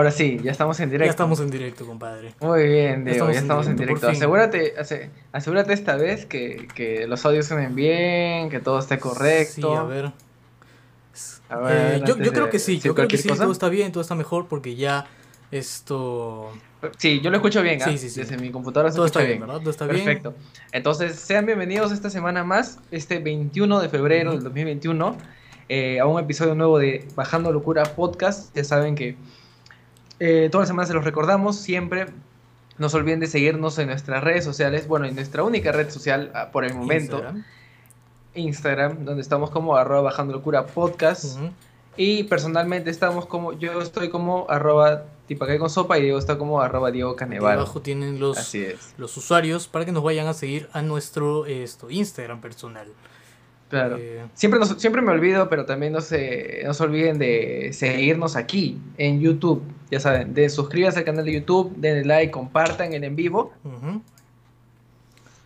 Ahora 0.00 0.12
sí, 0.12 0.38
ya 0.42 0.50
estamos 0.50 0.80
en 0.80 0.88
directo. 0.88 1.04
Ya 1.08 1.10
estamos 1.10 1.40
en 1.40 1.50
directo, 1.50 1.84
compadre. 1.84 2.34
Muy 2.40 2.66
bien, 2.66 3.04
Diego, 3.04 3.28
estamos 3.28 3.34
ya 3.34 3.38
en 3.38 3.44
estamos 3.44 3.66
en 3.66 3.76
directo. 3.76 4.08
Asegúrate, 4.08 4.72
ase- 4.78 5.10
asegúrate 5.30 5.74
esta 5.74 5.96
vez 5.96 6.24
que, 6.24 6.68
que 6.74 7.06
los 7.06 7.22
audios 7.26 7.44
suenen 7.44 7.74
bien, 7.74 8.48
que 8.48 8.60
todo 8.60 8.78
esté 8.78 8.98
correcto. 8.98 9.72
Sí, 9.72 9.76
a 9.78 9.82
ver. 9.82 10.12
A 11.50 11.56
ver, 11.58 11.94
Eh, 11.96 12.02
yo, 12.06 12.14
antes 12.14 12.26
yo 12.26 12.32
creo 12.32 12.48
que 12.48 12.58
sí, 12.58 12.78
yo 12.78 12.94
creo 12.94 13.08
que 13.08 13.18
sí, 13.18 13.28
cosa. 13.28 13.42
todo 13.42 13.52
está 13.52 13.68
bien, 13.68 13.92
todo 13.92 14.00
está 14.00 14.14
mejor 14.14 14.48
porque 14.48 14.74
ya 14.74 15.04
esto... 15.50 16.50
Sí, 16.96 17.20
yo 17.20 17.28
lo 17.28 17.36
escucho 17.36 17.60
bien, 17.60 17.82
¿ah? 17.82 17.84
Sí, 17.84 17.98
sí, 17.98 18.08
sí. 18.08 18.20
Desde 18.20 18.38
mi 18.38 18.50
computadora 18.50 18.90
se 18.90 18.96
Todo 18.96 19.04
escucha 19.04 19.20
está 19.20 19.28
bien, 19.28 19.40
bien. 19.40 19.48
¿verdad? 19.48 19.60
Todo 19.60 19.70
está 19.70 19.84
bien. 19.86 20.02
Perfecto. 20.02 20.34
Entonces, 20.72 21.16
sean 21.16 21.44
bienvenidos 21.44 21.92
esta 21.92 22.08
semana 22.08 22.42
más, 22.42 22.78
este 22.90 23.18
21 23.18 23.80
de 23.80 23.88
febrero 23.90 24.30
del 24.32 24.42
2021, 24.44 25.18
eh, 25.68 26.00
a 26.00 26.06
un 26.06 26.18
episodio 26.18 26.54
nuevo 26.54 26.78
de 26.78 27.06
Bajando 27.14 27.52
Locura 27.52 27.82
Podcast. 27.82 28.56
Ya 28.56 28.64
saben 28.64 28.94
que 28.94 29.16
eh, 30.20 30.48
todas 30.52 30.62
las 30.62 30.68
semanas 30.68 30.88
se 30.88 30.94
los 30.94 31.04
recordamos, 31.04 31.56
siempre. 31.56 32.06
No 32.78 32.88
se 32.88 32.96
olviden 32.96 33.20
de 33.20 33.26
seguirnos 33.26 33.78
en 33.78 33.88
nuestras 33.88 34.22
redes 34.24 34.44
sociales, 34.44 34.86
bueno, 34.88 35.04
en 35.06 35.14
nuestra 35.14 35.42
única 35.42 35.72
red 35.72 35.90
social 35.90 36.30
ah, 36.34 36.50
por 36.52 36.64
el 36.64 36.74
momento, 36.74 37.16
Instagram. 37.16 37.44
Instagram, 38.34 39.04
donde 39.04 39.22
estamos 39.22 39.50
como 39.50 39.76
arroba 39.76 40.02
Bajando 40.02 40.32
Locura 40.32 40.66
Podcast. 40.66 41.38
Y 41.96 42.22
personalmente 42.24 42.88
estamos 42.88 43.26
como, 43.26 43.52
yo 43.52 43.82
estoy 43.82 44.08
como 44.08 44.46
arroba 44.48 45.04
tipacay 45.26 45.58
con 45.58 45.68
sopa 45.68 45.98
y 45.98 46.02
Diego 46.02 46.18
está 46.18 46.38
como 46.38 46.60
arroba 46.62 46.90
Diego 46.90 47.16
Caneval. 47.16 47.58
abajo 47.58 47.82
tienen 47.82 48.18
los, 48.20 48.38
Así 48.38 48.62
es. 48.64 48.94
los 48.96 49.16
usuarios 49.16 49.68
para 49.68 49.84
que 49.84 49.92
nos 49.92 50.02
vayan 50.02 50.26
a 50.26 50.32
seguir 50.32 50.68
a 50.72 50.80
nuestro 50.82 51.46
esto, 51.46 51.90
Instagram 51.90 52.40
personal. 52.40 52.86
Claro. 53.68 53.96
Eh, 53.98 54.24
Siempre, 54.34 54.58
nos- 54.58 54.80
siempre 54.80 55.02
me 55.02 55.12
olvido, 55.12 55.48
pero 55.48 55.66
también 55.66 55.92
no 55.92 56.00
se, 56.00 56.62
no 56.64 56.72
se 56.74 56.82
olviden 56.82 57.18
de 57.18 57.70
seguirnos 57.72 58.34
aquí 58.36 58.78
en 58.96 59.20
YouTube. 59.20 59.62
Ya 59.90 59.98
saben, 60.00 60.34
de 60.34 60.48
suscríbanse 60.48 61.00
al 61.00 61.04
canal 61.04 61.24
de 61.24 61.32
YouTube, 61.32 61.74
denle 61.76 62.04
like, 62.04 62.30
compartan 62.30 62.92
el 62.92 63.02
en 63.04 63.16
vivo. 63.16 63.52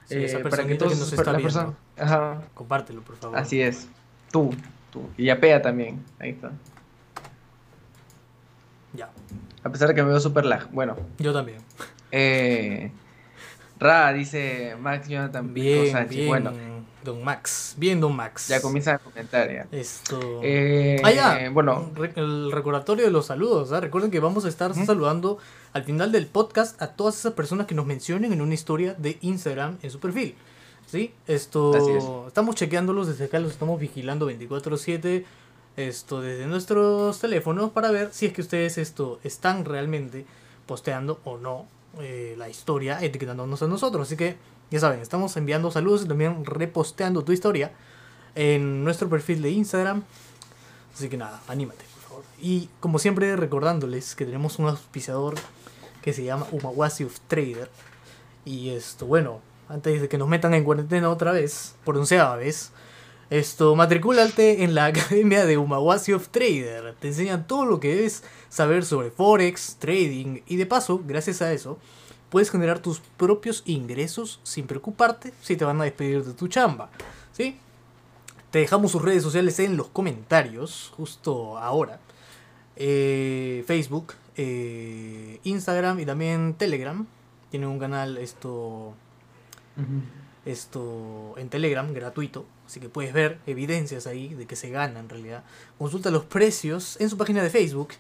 Sí, 0.07 0.17
eh, 0.17 0.25
esa 0.27 0.39
para 0.39 0.43
que 0.43 0.51
personita 0.51 0.73
que, 0.73 0.79
todos 0.79 0.99
nos 0.99 1.13
está 1.13 1.23
viendo. 1.33 1.43
personas- 1.43 1.75
Ajá, 1.97 2.43
Compártelo, 2.55 3.01
por 3.03 3.17
favor. 3.17 3.39
así 3.39 3.61
es. 3.63 3.89
Tú, 4.31 4.51
tú. 4.93 5.03
Y 5.17 5.25
yapea 5.27 5.63
también. 5.63 6.03
Ahí 6.19 6.31
está. 6.31 6.51
Ya, 8.93 9.09
A 9.63 9.71
pesar 9.71 9.89
de 9.89 9.95
que 9.95 10.03
me 10.03 10.11
veo 10.11 10.21
super 10.21 10.45
lag. 10.45 10.71
Bueno, 10.73 10.97
yo 11.19 11.33
también. 11.33 11.59
eh, 12.13 12.93
Ra 13.81 14.13
dice 14.13 14.77
Max 14.81 15.09
Jonathan 15.09 15.53
Bien, 15.53 16.09
bien, 16.09 16.29
Bueno, 16.29 16.53
Don 17.05 17.23
Max. 17.23 17.75
Bien, 17.77 18.01
Don 18.01 18.15
Max. 18.17 18.49
ya 18.49 18.61
comienza 18.63 18.95
a 18.95 18.99
comentar 18.99 19.53
ya. 19.53 19.67
Esto. 19.71 20.41
Eh, 20.43 21.01
Ah, 21.05 21.13
ya. 21.13 21.51
Bueno, 21.51 21.91
Re- 21.95 22.13
el 22.17 22.51
recordatorio 22.51 23.05
de 23.05 23.11
los 23.11 23.27
saludos. 23.27 23.73
¿ah? 23.73 23.81
Recuerden 23.81 24.11
que 24.11 24.21
vamos 24.21 24.45
a 24.45 24.49
estar 24.49 24.75
saludando 24.75 25.39
al 25.73 25.85
final 25.85 26.11
del 26.13 26.27
podcast 26.27 26.81
a 26.83 26.89
todas 26.89 27.19
esas 27.19 27.35
personas 27.35 27.67
que 27.67 27.75
nos 27.75 27.87
mencionen 27.87 28.33
en 28.33 28.41
una 28.41 28.55
historia 28.55 28.95
de 28.95 29.19
Instagram 29.21 29.79
en 29.83 29.91
su 29.91 30.01
perfil. 30.01 30.35
¿Sí? 30.87 31.13
Esto. 31.27 31.75
Así 31.75 31.91
es. 31.93 32.05
Estamos 32.29 32.55
chequeándolos 32.57 33.07
desde 33.09 33.25
acá, 33.25 33.39
los 33.39 33.53
estamos 33.53 33.79
vigilando 33.81 34.31
24-7. 34.31 35.25
Esto 35.77 36.21
desde 36.21 36.47
nuestros 36.47 37.19
teléfonos 37.19 37.71
para 37.73 37.91
ver 37.91 38.11
si 38.13 38.27
es 38.27 38.33
que 38.33 38.43
ustedes 38.43 38.79
esto 38.79 39.19
están 39.25 39.65
realmente 39.65 40.25
posteando 40.67 41.21
o 41.25 41.37
no 41.37 41.67
eh, 42.01 42.35
la 42.39 42.49
historia, 42.49 42.99
etiquetándonos 43.03 43.61
a 43.63 43.67
nosotros. 43.67 44.07
Así 44.07 44.17
que 44.17 44.37
ya 44.71 44.81
saben, 44.81 45.01
estamos 45.01 45.37
enviando 45.37 45.71
saludos 45.71 46.05
y 46.05 46.09
también 46.09 46.45
reposteando 46.45 47.25
tu 47.25 47.33
historia 47.33 47.73
en 48.35 48.85
nuestro 48.85 49.09
perfil 49.09 49.43
de 49.43 49.51
Instagram. 49.51 50.03
Así 50.95 51.09
que 51.09 51.17
nada, 51.17 51.43
anímate, 51.49 51.85
por 51.95 52.03
favor. 52.03 52.25
Y 52.41 52.69
como 52.81 52.99
siempre, 52.99 53.35
recordándoles 53.37 54.15
que 54.15 54.25
tenemos 54.25 54.59
un 54.59 54.67
auspiciador 54.67 55.35
que 56.03 56.13
se 56.13 56.25
llama 56.25 56.47
Umawasi 56.53 57.05
of 57.05 57.19
Trader. 57.29 57.71
Y 58.45 58.71
esto, 58.71 59.07
bueno, 59.07 59.41
antes 59.69 60.01
de 60.03 60.09
que 60.09 60.19
nos 60.19 60.29
metan 60.29 60.55
en 60.55 60.65
cuarentena 60.65 61.09
otra 61.11 61.33
vez, 61.33 61.75
por 61.85 61.97
onceava 61.97 62.37
vez, 62.37 62.73
esto, 63.31 63.75
matricúlate 63.75 64.65
en 64.65 64.75
la 64.75 64.85
academia 64.87 65.47
de 65.47 65.57
Umawasi 65.57 66.13
of 66.13 66.29
Trader. 66.29 66.95
Te 67.01 67.09
enseñan 67.09 67.47
todo 67.47 67.65
lo 67.65 67.81
que 67.81 67.95
debes 67.95 68.23
saber 68.49 68.85
sobre 68.85 69.11
Forex, 69.11 69.77
trading 69.79 70.43
y 70.47 70.57
de 70.57 70.67
paso, 70.67 71.01
gracias 71.05 71.43
a 71.43 71.53
eso, 71.53 71.79
puedes 72.31 72.51
generar 72.51 72.81
tus 72.81 73.01
propios 73.17 73.63
ingresos 73.67 74.41
sin 74.43 74.67
preocuparte 74.67 75.33
si 75.41 75.57
te 75.57 75.65
van 75.65 75.81
a 75.81 75.85
despedir 75.85 76.25
de 76.25 76.35
tu 76.35 76.49
chamba. 76.49 76.91
¿Sí? 77.33 77.59
Te 78.51 78.61
dejamos 78.61 78.93
sus 78.93 79.03
redes 79.03 79.23
sociales 79.23 79.59
en 79.59 79.77
los 79.77 79.89
comentarios, 79.89 80.93
justo 80.97 81.59
ahora. 81.59 81.99
Eh, 82.77 83.65
Facebook, 83.67 84.15
eh, 84.37 85.41
Instagram 85.45 86.01
y 86.01 86.07
también 86.07 86.55
Telegram. 86.55 87.07
Tienen 87.51 87.69
un 87.69 87.79
canal 87.79 88.19
esto, 88.19 88.95
esto 90.45 91.35
en 91.37 91.49
Telegram 91.49 91.93
gratuito. 91.93 92.47
Así 92.67 92.81
que 92.81 92.89
puedes 92.89 93.13
ver 93.13 93.39
evidencias 93.47 94.07
ahí 94.07 94.35
de 94.35 94.47
que 94.47 94.57
se 94.57 94.71
gana 94.71 95.01
en 95.01 95.09
realidad. 95.09 95.45
Consulta 95.79 96.11
los 96.11 96.25
precios 96.25 97.01
en 97.01 97.11
su 97.11 97.17
página 97.17 97.43
de 97.43 97.51
Facebook. 97.51 97.91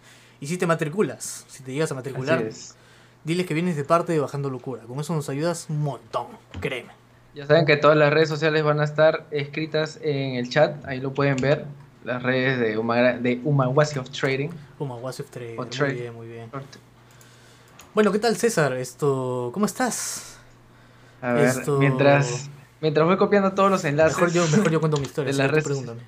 Y 0.40 0.46
si 0.46 0.58
te 0.58 0.66
matriculas, 0.66 1.44
si 1.48 1.62
te 1.62 1.72
llegas 1.72 1.90
a 1.92 1.94
matricular. 1.94 2.48
Diles 3.24 3.46
que 3.46 3.54
vienes 3.54 3.76
de 3.76 3.84
parte 3.84 4.12
de 4.12 4.20
Bajando 4.20 4.50
Locura. 4.50 4.82
Con 4.84 5.00
eso 5.00 5.14
nos 5.14 5.28
ayudas 5.28 5.66
un 5.68 5.82
montón, 5.82 6.26
créeme. 6.60 6.92
Ya 7.34 7.46
saben 7.46 7.66
que 7.66 7.76
todas 7.76 7.96
las 7.96 8.12
redes 8.12 8.28
sociales 8.28 8.62
van 8.62 8.78
a 8.80 8.84
estar 8.84 9.26
escritas 9.32 9.98
en 10.02 10.36
el 10.36 10.48
chat, 10.50 10.84
ahí 10.86 11.00
lo 11.00 11.12
pueden 11.12 11.36
ver, 11.36 11.64
las 12.04 12.22
redes 12.22 12.60
de, 12.60 12.78
Uma, 12.78 12.96
de 13.14 13.40
Umawasi 13.42 13.98
of 13.98 14.08
Trading. 14.10 14.50
Umawasi 14.78 15.22
of 15.22 15.30
Trader, 15.30 15.58
Of 15.58 15.66
Muy 15.66 15.76
Trade. 15.76 15.92
bien, 15.94 16.14
muy 16.14 16.26
bien. 16.28 16.50
Bueno, 17.94 18.12
¿qué 18.12 18.18
tal 18.18 18.36
César? 18.36 18.72
Esto, 18.74 19.50
¿cómo 19.52 19.66
estás? 19.66 20.36
A 21.22 21.32
ver, 21.32 21.46
Esto- 21.46 21.78
mientras, 21.78 22.48
mientras 22.80 23.06
voy 23.06 23.16
copiando 23.16 23.52
todos 23.52 23.70
los 23.70 23.84
enlaces. 23.84 24.16
Mejor 24.18 24.32
yo, 24.32 24.46
mejor 24.56 24.70
yo 24.70 24.80
cuento 24.80 24.98
mi 24.98 25.04
historia. 25.06 25.32
de 25.32 25.38
las 25.38 25.50
redes 25.50 25.64
pregúntame. 25.64 26.02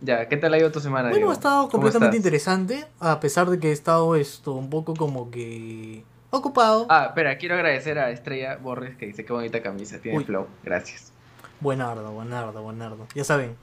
Ya, 0.00 0.28
¿qué 0.28 0.36
tal 0.36 0.52
ha 0.54 0.58
ido 0.58 0.70
tu 0.70 0.80
semana? 0.80 1.08
Bueno, 1.10 1.30
ha 1.30 1.32
estado 1.32 1.62
¿Cómo 1.68 1.70
completamente 1.82 2.16
interesante, 2.18 2.86
a 3.00 3.18
pesar 3.18 3.48
de 3.48 3.58
que 3.58 3.70
he 3.70 3.72
estado 3.72 4.14
esto 4.14 4.52
un 4.52 4.68
poco 4.68 4.94
como 4.94 5.30
que 5.30 6.04
ocupado. 6.30 6.86
Ah, 6.90 7.06
espera, 7.08 7.38
quiero 7.38 7.54
agradecer 7.54 7.98
a 7.98 8.10
Estrella 8.10 8.56
Borges 8.56 8.96
que 8.96 9.06
dice 9.06 9.24
qué 9.24 9.32
bonita 9.32 9.62
camisa, 9.62 9.98
tiene 9.98 10.18
Uy. 10.18 10.24
flow. 10.24 10.46
Gracias. 10.62 11.12
Buenardo, 11.60 12.12
buenardo, 12.12 12.62
buenardo. 12.62 13.06
Ya 13.14 13.24
saben, 13.24 13.56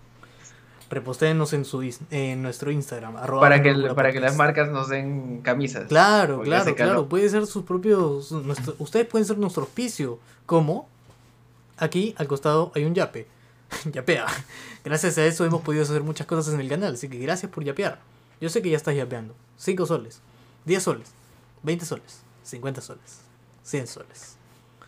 repostéenos 0.90 1.54
en, 1.54 1.66
su, 1.66 1.84
en 2.10 2.42
nuestro 2.42 2.72
Instagram. 2.72 3.14
Para 3.40 3.62
que, 3.62 3.74
para 3.96 4.12
que 4.12 4.20
las 4.20 4.36
marcas 4.36 4.70
nos 4.70 4.90
den 4.90 5.42
camisas. 5.42 5.88
Claro, 5.88 6.42
claro, 6.42 6.76
claro. 6.76 7.08
Puede 7.08 7.30
ser 7.30 7.46
sus 7.46 7.64
propios. 7.64 8.32
nuestro- 8.32 8.76
ustedes 8.80 9.06
pueden 9.06 9.26
ser 9.28 9.38
nuestro 9.38 9.62
auspicio. 9.64 10.18
¿Cómo? 10.48 10.90
Aquí 11.78 12.16
al 12.18 12.28
costado 12.28 12.72
hay 12.74 12.86
un 12.86 12.96
yape. 12.96 13.28
Yapea. 13.92 14.26
Gracias 14.84 15.18
a 15.18 15.26
eso 15.26 15.46
hemos 15.46 15.62
podido 15.62 15.84
hacer 15.84 16.04
muchas 16.04 16.28
cosas 16.28 16.54
en 16.54 16.60
el 16.60 16.70
canal. 16.70 16.94
Así 16.94 17.08
que 17.10 17.18
gracias 17.18 17.52
por 17.52 17.64
yapear. 17.64 18.00
Yo 18.42 18.50
sé 18.50 18.62
que 18.62 18.70
ya 18.70 18.78
estás 18.78 18.96
yapeando. 18.96 19.36
5 19.58 19.86
soles, 19.86 20.22
10 20.66 20.84
soles, 20.84 21.12
20 21.64 21.86
soles, 21.86 22.22
50 22.44 22.82
soles, 22.82 23.22
100 23.64 23.88
soles. 23.88 24.36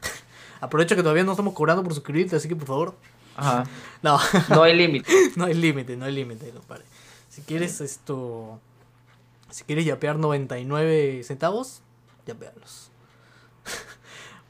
Aprovecho 0.61 0.95
que 0.95 1.03
todavía 1.03 1.23
no 1.23 1.31
estamos 1.31 1.53
cobrando 1.53 1.83
por 1.83 1.93
suscribirte, 1.93 2.35
así 2.35 2.47
que 2.47 2.55
por 2.55 2.67
favor. 2.67 2.95
Ajá. 3.35 3.63
No, 4.01 4.19
No 4.49 4.63
hay 4.63 4.75
límite. 4.75 5.11
no 5.35 5.45
hay 5.45 5.53
límite, 5.55 5.95
no 5.97 6.05
hay 6.05 6.13
límite, 6.13 6.49
compadre. 6.51 6.83
Si 7.29 7.41
quieres 7.41 7.81
esto. 7.81 8.59
Si 9.49 9.63
quieres 9.63 9.85
yapear 9.85 10.17
99 10.17 11.23
centavos, 11.23 11.81
yapealos. 12.27 12.91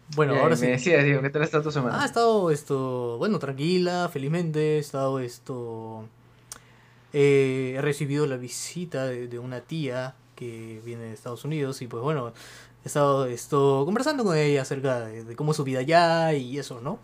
Bueno, 0.10 0.36
ahora 0.38 0.56
me 0.56 0.68
sí. 0.68 0.68
decías, 0.68 1.04
¿qué 1.04 1.30
tal 1.30 1.44
está 1.44 1.62
tu 1.62 1.72
semana? 1.72 2.00
Ah, 2.00 2.04
ha 2.04 2.06
estado 2.06 2.52
esto. 2.52 3.18
Bueno, 3.18 3.40
tranquila, 3.40 4.10
felizmente. 4.12 4.78
He 4.78 4.80
estado 4.80 5.20
esto. 5.20 6.10
eh, 7.14 7.76
he 7.78 7.82
recibido 7.82 8.26
la 8.28 8.38
visita 8.38 9.06
de, 9.06 9.28
de 9.28 9.40
una 9.40 9.62
tía 9.62 10.16
que 10.36 10.82
viene 10.86 11.06
de 11.06 11.14
Estados 11.14 11.46
Unidos 11.46 11.82
y 11.82 11.88
pues 11.88 12.04
bueno, 12.04 12.34
he 12.84 12.88
estado 12.88 13.26
esto, 13.26 13.84
conversando 13.86 14.24
con 14.24 14.36
ella 14.38 14.62
acerca 14.64 15.00
de, 15.02 15.24
de 15.24 15.36
cómo 15.36 15.52
es 15.52 15.58
su 15.58 15.64
vida 15.64 15.80
allá 15.80 16.34
y 16.34 16.58
eso, 16.60 16.82
¿no? 16.82 17.00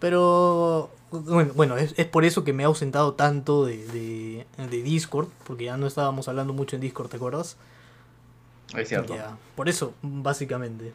Pero 0.00 0.90
bueno, 1.10 1.52
bueno 1.54 1.76
es, 1.78 1.94
es 1.98 2.06
por 2.06 2.24
eso 2.24 2.44
que 2.44 2.52
me 2.52 2.64
he 2.64 2.66
ausentado 2.66 3.14
tanto 3.14 3.64
de, 3.66 3.86
de, 3.88 4.46
de 4.58 4.82
Discord, 4.82 5.28
porque 5.44 5.64
ya 5.66 5.76
no 5.78 5.86
estábamos 5.86 6.28
hablando 6.28 6.52
mucho 6.54 6.76
en 6.76 6.82
Discord, 6.82 7.10
¿te 7.10 7.16
acuerdas? 7.16 7.58
es 8.76 8.88
cierto. 8.88 9.14
Ya, 9.14 9.38
por 9.54 9.68
eso, 9.68 9.94
básicamente. 10.02 10.94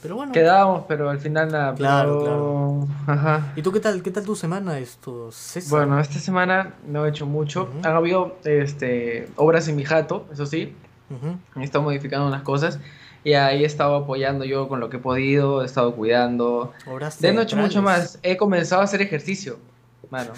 Pero 0.00 0.14
bueno. 0.16 0.32
Quedábamos, 0.32 0.84
pero 0.86 1.10
al 1.10 1.18
final 1.18 1.50
nada. 1.50 1.74
Claro, 1.74 2.20
pero- 2.22 2.88
Ajá. 3.12 3.52
¿Y 3.56 3.62
tú 3.62 3.72
qué 3.72 3.80
tal? 3.80 4.02
¿Qué 4.02 4.10
tal 4.10 4.24
tu 4.24 4.36
semana 4.36 4.78
esto, 4.78 5.32
César? 5.32 5.70
Bueno, 5.70 5.98
esta 5.98 6.18
semana 6.20 6.74
no 6.86 7.04
he 7.04 7.08
hecho 7.08 7.26
mucho. 7.26 7.64
Ujú. 7.64 7.78
Han 7.88 7.96
habido 7.96 8.36
este, 8.44 9.28
obras 9.36 9.66
en 9.68 9.76
mi 9.76 9.84
jato, 9.84 10.26
eso 10.32 10.46
sí. 10.46 10.74
Ujú. 11.10 11.36
He 11.60 11.64
estado 11.64 11.82
modificando 11.84 12.26
unas 12.28 12.42
cosas. 12.42 12.78
Y 13.24 13.32
ahí 13.32 13.64
he 13.64 13.66
estado 13.66 13.96
apoyando 13.96 14.44
yo 14.44 14.68
con 14.68 14.78
lo 14.78 14.88
que 14.88 14.98
he 14.98 15.00
podido. 15.00 15.62
He 15.62 15.66
estado 15.66 15.94
cuidando. 15.96 16.72
Obras 16.86 17.20
De 17.20 17.32
no 17.32 17.40
he 17.40 17.42
hecho 17.44 17.56
mucho 17.56 17.82
más. 17.82 18.20
He 18.22 18.36
comenzado 18.36 18.80
a 18.82 18.84
hacer 18.84 19.02
ejercicio. 19.02 19.58
Mano. 20.10 20.32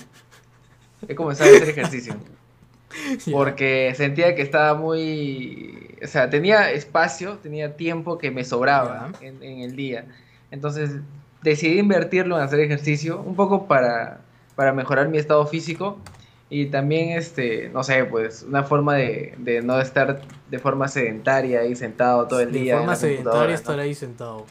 He 1.06 1.14
comenzado 1.14 1.50
a 1.50 1.56
hacer 1.56 1.68
ejercicio. 1.68 2.14
Porque 3.30 3.92
sentía 3.96 4.34
que 4.34 4.42
estaba 4.42 4.74
muy, 4.74 5.96
o 6.02 6.06
sea, 6.06 6.28
tenía 6.30 6.70
espacio, 6.70 7.38
tenía 7.38 7.76
tiempo 7.76 8.18
que 8.18 8.30
me 8.30 8.44
sobraba 8.44 9.12
en, 9.20 9.42
en 9.42 9.60
el 9.60 9.76
día. 9.76 10.06
Entonces 10.50 10.96
decidí 11.42 11.78
invertirlo 11.78 12.36
en 12.36 12.42
hacer 12.42 12.60
ejercicio, 12.60 13.20
un 13.20 13.34
poco 13.34 13.66
para, 13.66 14.20
para 14.56 14.72
mejorar 14.72 15.08
mi 15.08 15.18
estado 15.18 15.46
físico 15.46 15.98
y 16.50 16.66
también, 16.66 17.10
este, 17.10 17.68
no 17.68 17.84
sé, 17.84 18.04
pues 18.04 18.42
una 18.42 18.64
forma 18.64 18.96
de, 18.96 19.34
de 19.38 19.62
no 19.62 19.80
estar 19.80 20.20
de 20.50 20.58
forma 20.58 20.88
sedentaria 20.88 21.60
ahí 21.60 21.76
sentado 21.76 22.26
todo 22.26 22.40
el 22.40 22.52
de 22.52 22.58
día. 22.58 22.72
en 22.72 22.78
forma 22.80 22.92
la 22.92 22.98
sedentaria 22.98 23.54
estar 23.54 23.76
¿no? 23.76 23.82
ahí 23.82 23.94
sentado. 23.94 24.46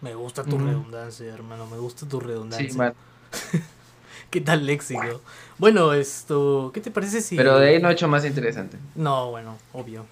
Me 0.00 0.14
gusta 0.14 0.44
tu 0.44 0.56
Ujú. 0.56 0.66
redundancia, 0.66 1.32
hermano, 1.32 1.66
me 1.66 1.76
gusta 1.76 2.08
tu 2.08 2.20
redundancia. 2.20 2.70
Sí, 2.70 2.76
man. 2.76 2.94
¿Qué 4.30 4.40
tal 4.40 4.64
léxico? 4.64 5.20
Bueno, 5.60 5.92
esto, 5.92 6.70
¿qué 6.74 6.80
te 6.80 6.90
parece 6.90 7.20
si... 7.20 7.36
Pero 7.36 7.58
de 7.58 7.68
ahí 7.68 7.82
no 7.82 7.90
he 7.90 7.92
hecho 7.92 8.08
más 8.08 8.24
interesante. 8.24 8.78
No, 8.96 9.30
bueno, 9.30 9.56
obvio. 9.74 10.06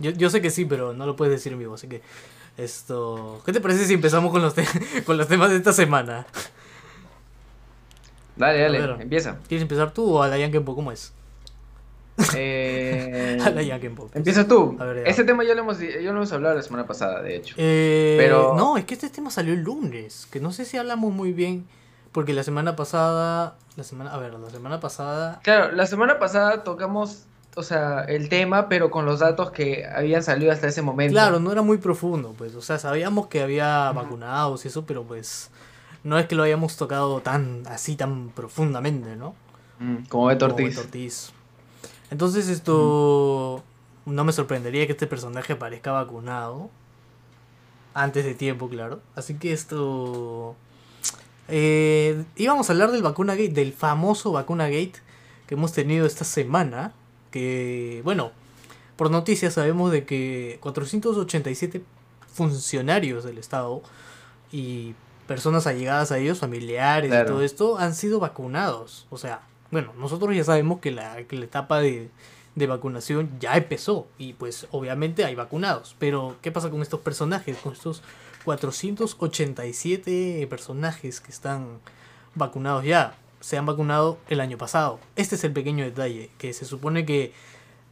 Yo, 0.00 0.10
yo 0.10 0.28
sé 0.30 0.42
que 0.42 0.50
sí, 0.50 0.64
pero 0.64 0.92
no 0.92 1.06
lo 1.06 1.14
puedes 1.16 1.32
decir 1.32 1.52
en 1.52 1.60
vivo, 1.60 1.74
así 1.74 1.86
que... 1.86 2.02
Esto... 2.58 3.40
¿Qué 3.46 3.52
te 3.52 3.60
parece 3.60 3.86
si 3.86 3.94
empezamos 3.94 4.32
con 4.32 4.42
los, 4.42 4.52
te- 4.54 4.66
con 5.06 5.16
los 5.16 5.28
temas 5.28 5.48
de 5.50 5.56
esta 5.56 5.72
semana? 5.72 6.26
Dale, 8.36 8.58
ver. 8.70 8.88
dale, 8.88 9.02
empieza. 9.02 9.38
¿Quieres 9.48 9.62
empezar 9.62 9.92
tú 9.92 10.16
o 10.16 10.22
a 10.22 10.28
la 10.28 10.36
Yankempo? 10.38 10.74
¿Cómo 10.74 10.90
es? 10.92 11.12
Eh, 12.34 13.38
A 13.44 13.50
la 13.50 13.62
Yankempo. 13.62 14.04
pues. 14.04 14.16
empieza 14.16 14.46
tú. 14.46 14.76
A 14.80 14.84
ver. 14.84 15.06
Este 15.08 15.24
tema 15.24 15.44
ya 15.44 15.54
lo 15.54 15.60
hemos, 15.60 15.78
ya 15.78 15.86
lo 16.00 16.10
hemos 16.10 16.32
hablado 16.32 16.54
la 16.56 16.62
semana 16.62 16.86
pasada, 16.86 17.22
de 17.22 17.36
hecho. 17.36 17.54
Eh, 17.58 18.16
Pero- 18.18 18.54
No, 18.56 18.76
es 18.76 18.84
que 18.84 18.94
este 18.94 19.08
tema 19.10 19.30
salió 19.30 19.54
el 19.54 19.60
lunes, 19.60 20.26
que 20.30 20.40
no 20.40 20.52
sé 20.52 20.64
si 20.64 20.76
hablamos 20.76 21.12
muy 21.12 21.32
bien, 21.32 21.66
porque 22.12 22.32
la 22.32 22.42
semana 22.42 22.76
pasada... 22.76 23.56
La 23.76 23.84
semana... 23.84 24.12
A 24.12 24.18
ver, 24.18 24.34
la 24.34 24.50
semana 24.50 24.80
pasada... 24.80 25.40
Claro, 25.42 25.72
la 25.72 25.86
semana 25.86 26.18
pasada 26.18 26.64
tocamos, 26.64 27.24
o 27.54 27.62
sea, 27.62 28.02
el 28.04 28.28
tema, 28.28 28.68
pero 28.68 28.90
con 28.90 29.06
los 29.06 29.20
datos 29.20 29.50
que 29.50 29.86
habían 29.86 30.22
salido 30.22 30.52
hasta 30.52 30.68
ese 30.68 30.82
momento. 30.82 31.12
Claro, 31.12 31.38
no 31.38 31.52
era 31.52 31.62
muy 31.62 31.78
profundo, 31.78 32.34
pues, 32.36 32.54
o 32.54 32.62
sea, 32.62 32.78
sabíamos 32.78 33.28
que 33.28 33.42
había 33.42 33.92
vacunados 33.92 34.64
y 34.64 34.68
eso, 34.68 34.84
pero 34.86 35.04
pues 35.04 35.50
no 36.02 36.18
es 36.18 36.26
que 36.26 36.34
lo 36.34 36.42
hayamos 36.42 36.76
tocado 36.76 37.20
tan 37.20 37.62
así 37.66 37.96
tan 37.96 38.30
profundamente, 38.30 39.16
¿no? 39.16 39.34
Mm, 39.78 40.04
como 40.08 40.26
Beto 40.26 40.46
Como 40.46 40.56
Ortiz. 40.56 40.76
Beto 40.76 40.80
Ortiz. 40.86 41.32
Entonces 42.10 42.48
esto 42.48 43.62
no 44.06 44.24
me 44.24 44.32
sorprendería 44.32 44.86
que 44.86 44.92
este 44.92 45.06
personaje 45.06 45.54
parezca 45.56 45.92
vacunado 45.92 46.70
antes 47.94 48.24
de 48.24 48.34
tiempo, 48.34 48.68
claro. 48.68 49.00
Así 49.14 49.34
que 49.34 49.52
esto 49.52 50.56
eh, 51.50 52.24
íbamos 52.36 52.68
a 52.68 52.72
hablar 52.72 52.92
del 52.92 53.02
vacuna 53.02 53.34
gate, 53.34 53.52
del 53.52 53.72
famoso 53.72 54.32
vacuna 54.32 54.66
gate 54.68 54.94
que 55.46 55.54
hemos 55.54 55.72
tenido 55.72 56.06
esta 56.06 56.24
semana, 56.24 56.92
que 57.30 58.00
bueno, 58.04 58.32
por 58.96 59.10
noticias 59.10 59.54
sabemos 59.54 59.90
de 59.92 60.04
que 60.04 60.58
487 60.60 61.82
funcionarios 62.32 63.24
del 63.24 63.38
Estado 63.38 63.82
y 64.52 64.94
personas 65.26 65.66
allegadas 65.66 66.12
a 66.12 66.18
ellos, 66.18 66.38
familiares 66.38 67.12
y 67.12 67.26
todo 67.26 67.42
esto, 67.42 67.78
han 67.78 67.94
sido 67.94 68.20
vacunados. 68.20 69.06
O 69.10 69.18
sea, 69.18 69.42
bueno, 69.70 69.92
nosotros 69.98 70.34
ya 70.34 70.44
sabemos 70.44 70.80
que 70.80 70.90
la, 70.90 71.22
que 71.24 71.36
la 71.36 71.44
etapa 71.44 71.80
de, 71.80 72.10
de 72.54 72.66
vacunación 72.66 73.30
ya 73.40 73.56
empezó 73.56 74.06
y 74.18 74.34
pues 74.34 74.66
obviamente 74.70 75.24
hay 75.24 75.34
vacunados. 75.34 75.96
Pero, 75.98 76.36
¿qué 76.42 76.52
pasa 76.52 76.70
con 76.70 76.82
estos 76.82 77.00
personajes? 77.00 77.56
Con 77.58 77.72
estos 77.72 78.02
487 78.44 80.46
personajes 80.48 81.20
que 81.20 81.30
están 81.30 81.78
vacunados 82.34 82.84
ya. 82.84 83.14
Se 83.40 83.56
han 83.56 83.66
vacunado 83.66 84.18
el 84.28 84.40
año 84.40 84.58
pasado. 84.58 84.98
Este 85.16 85.34
es 85.34 85.44
el 85.44 85.52
pequeño 85.52 85.84
detalle, 85.84 86.30
que 86.38 86.52
se 86.52 86.64
supone 86.66 87.06
que 87.06 87.32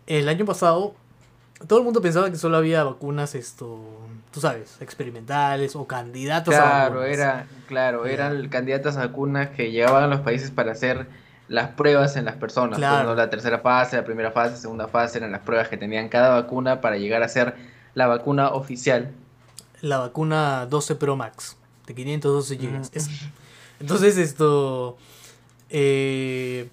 el 0.07 0.29
año 0.29 0.45
pasado 0.45 0.95
todo 1.67 1.81
el 1.81 1.85
mundo 1.85 2.01
pensaba 2.01 2.31
que 2.31 2.37
solo 2.37 2.57
había 2.57 2.85
vacunas, 2.85 3.35
esto, 3.35 3.81
tú 4.31 4.41
sabes, 4.41 4.77
experimentales 4.81 5.75
o 5.75 5.87
candidatos 5.89 6.55
a 6.55 6.59
Claro, 6.59 6.95
vacunas. 7.01 7.19
era, 7.19 7.47
claro, 7.67 8.07
eran 8.07 8.49
candidatas 8.49 8.97
a 8.97 9.07
vacunas 9.07 9.51
que 9.51 9.73
llegaban 9.73 10.05
a 10.05 10.07
los 10.07 10.21
países 10.21 10.53
para 10.53 10.71
hacer 10.73 11.09
las 11.49 11.71
pruebas 11.71 12.15
en 12.17 12.27
las 12.27 12.37
personas. 12.37 12.79
Claro. 12.79 12.99
Pues, 12.99 13.07
¿no? 13.09 13.15
La 13.17 13.29
tercera 13.31 13.59
fase, 13.59 13.97
la 13.97 14.05
primera 14.05 14.31
fase, 14.31 14.57
segunda 14.57 14.87
fase 14.87 15.19
eran 15.19 15.33
las 15.33 15.41
pruebas 15.41 15.67
que 15.69 15.77
tenían 15.77 16.09
cada 16.09 16.29
vacuna 16.41 16.81
para 16.81 16.97
llegar 16.97 17.23
a 17.25 17.29
ser 17.29 17.55
la 17.95 18.07
vacuna 18.07 18.51
oficial. 18.51 19.11
La 19.81 19.99
vacuna 19.99 20.67
12 20.67 20.95
Pro 20.97 21.17
Max 21.17 21.57
de 21.87 21.95
512 21.95 22.57
GB. 22.57 22.83
Entonces, 23.81 24.17
esto. 24.19 24.97
eh, 25.71 26.69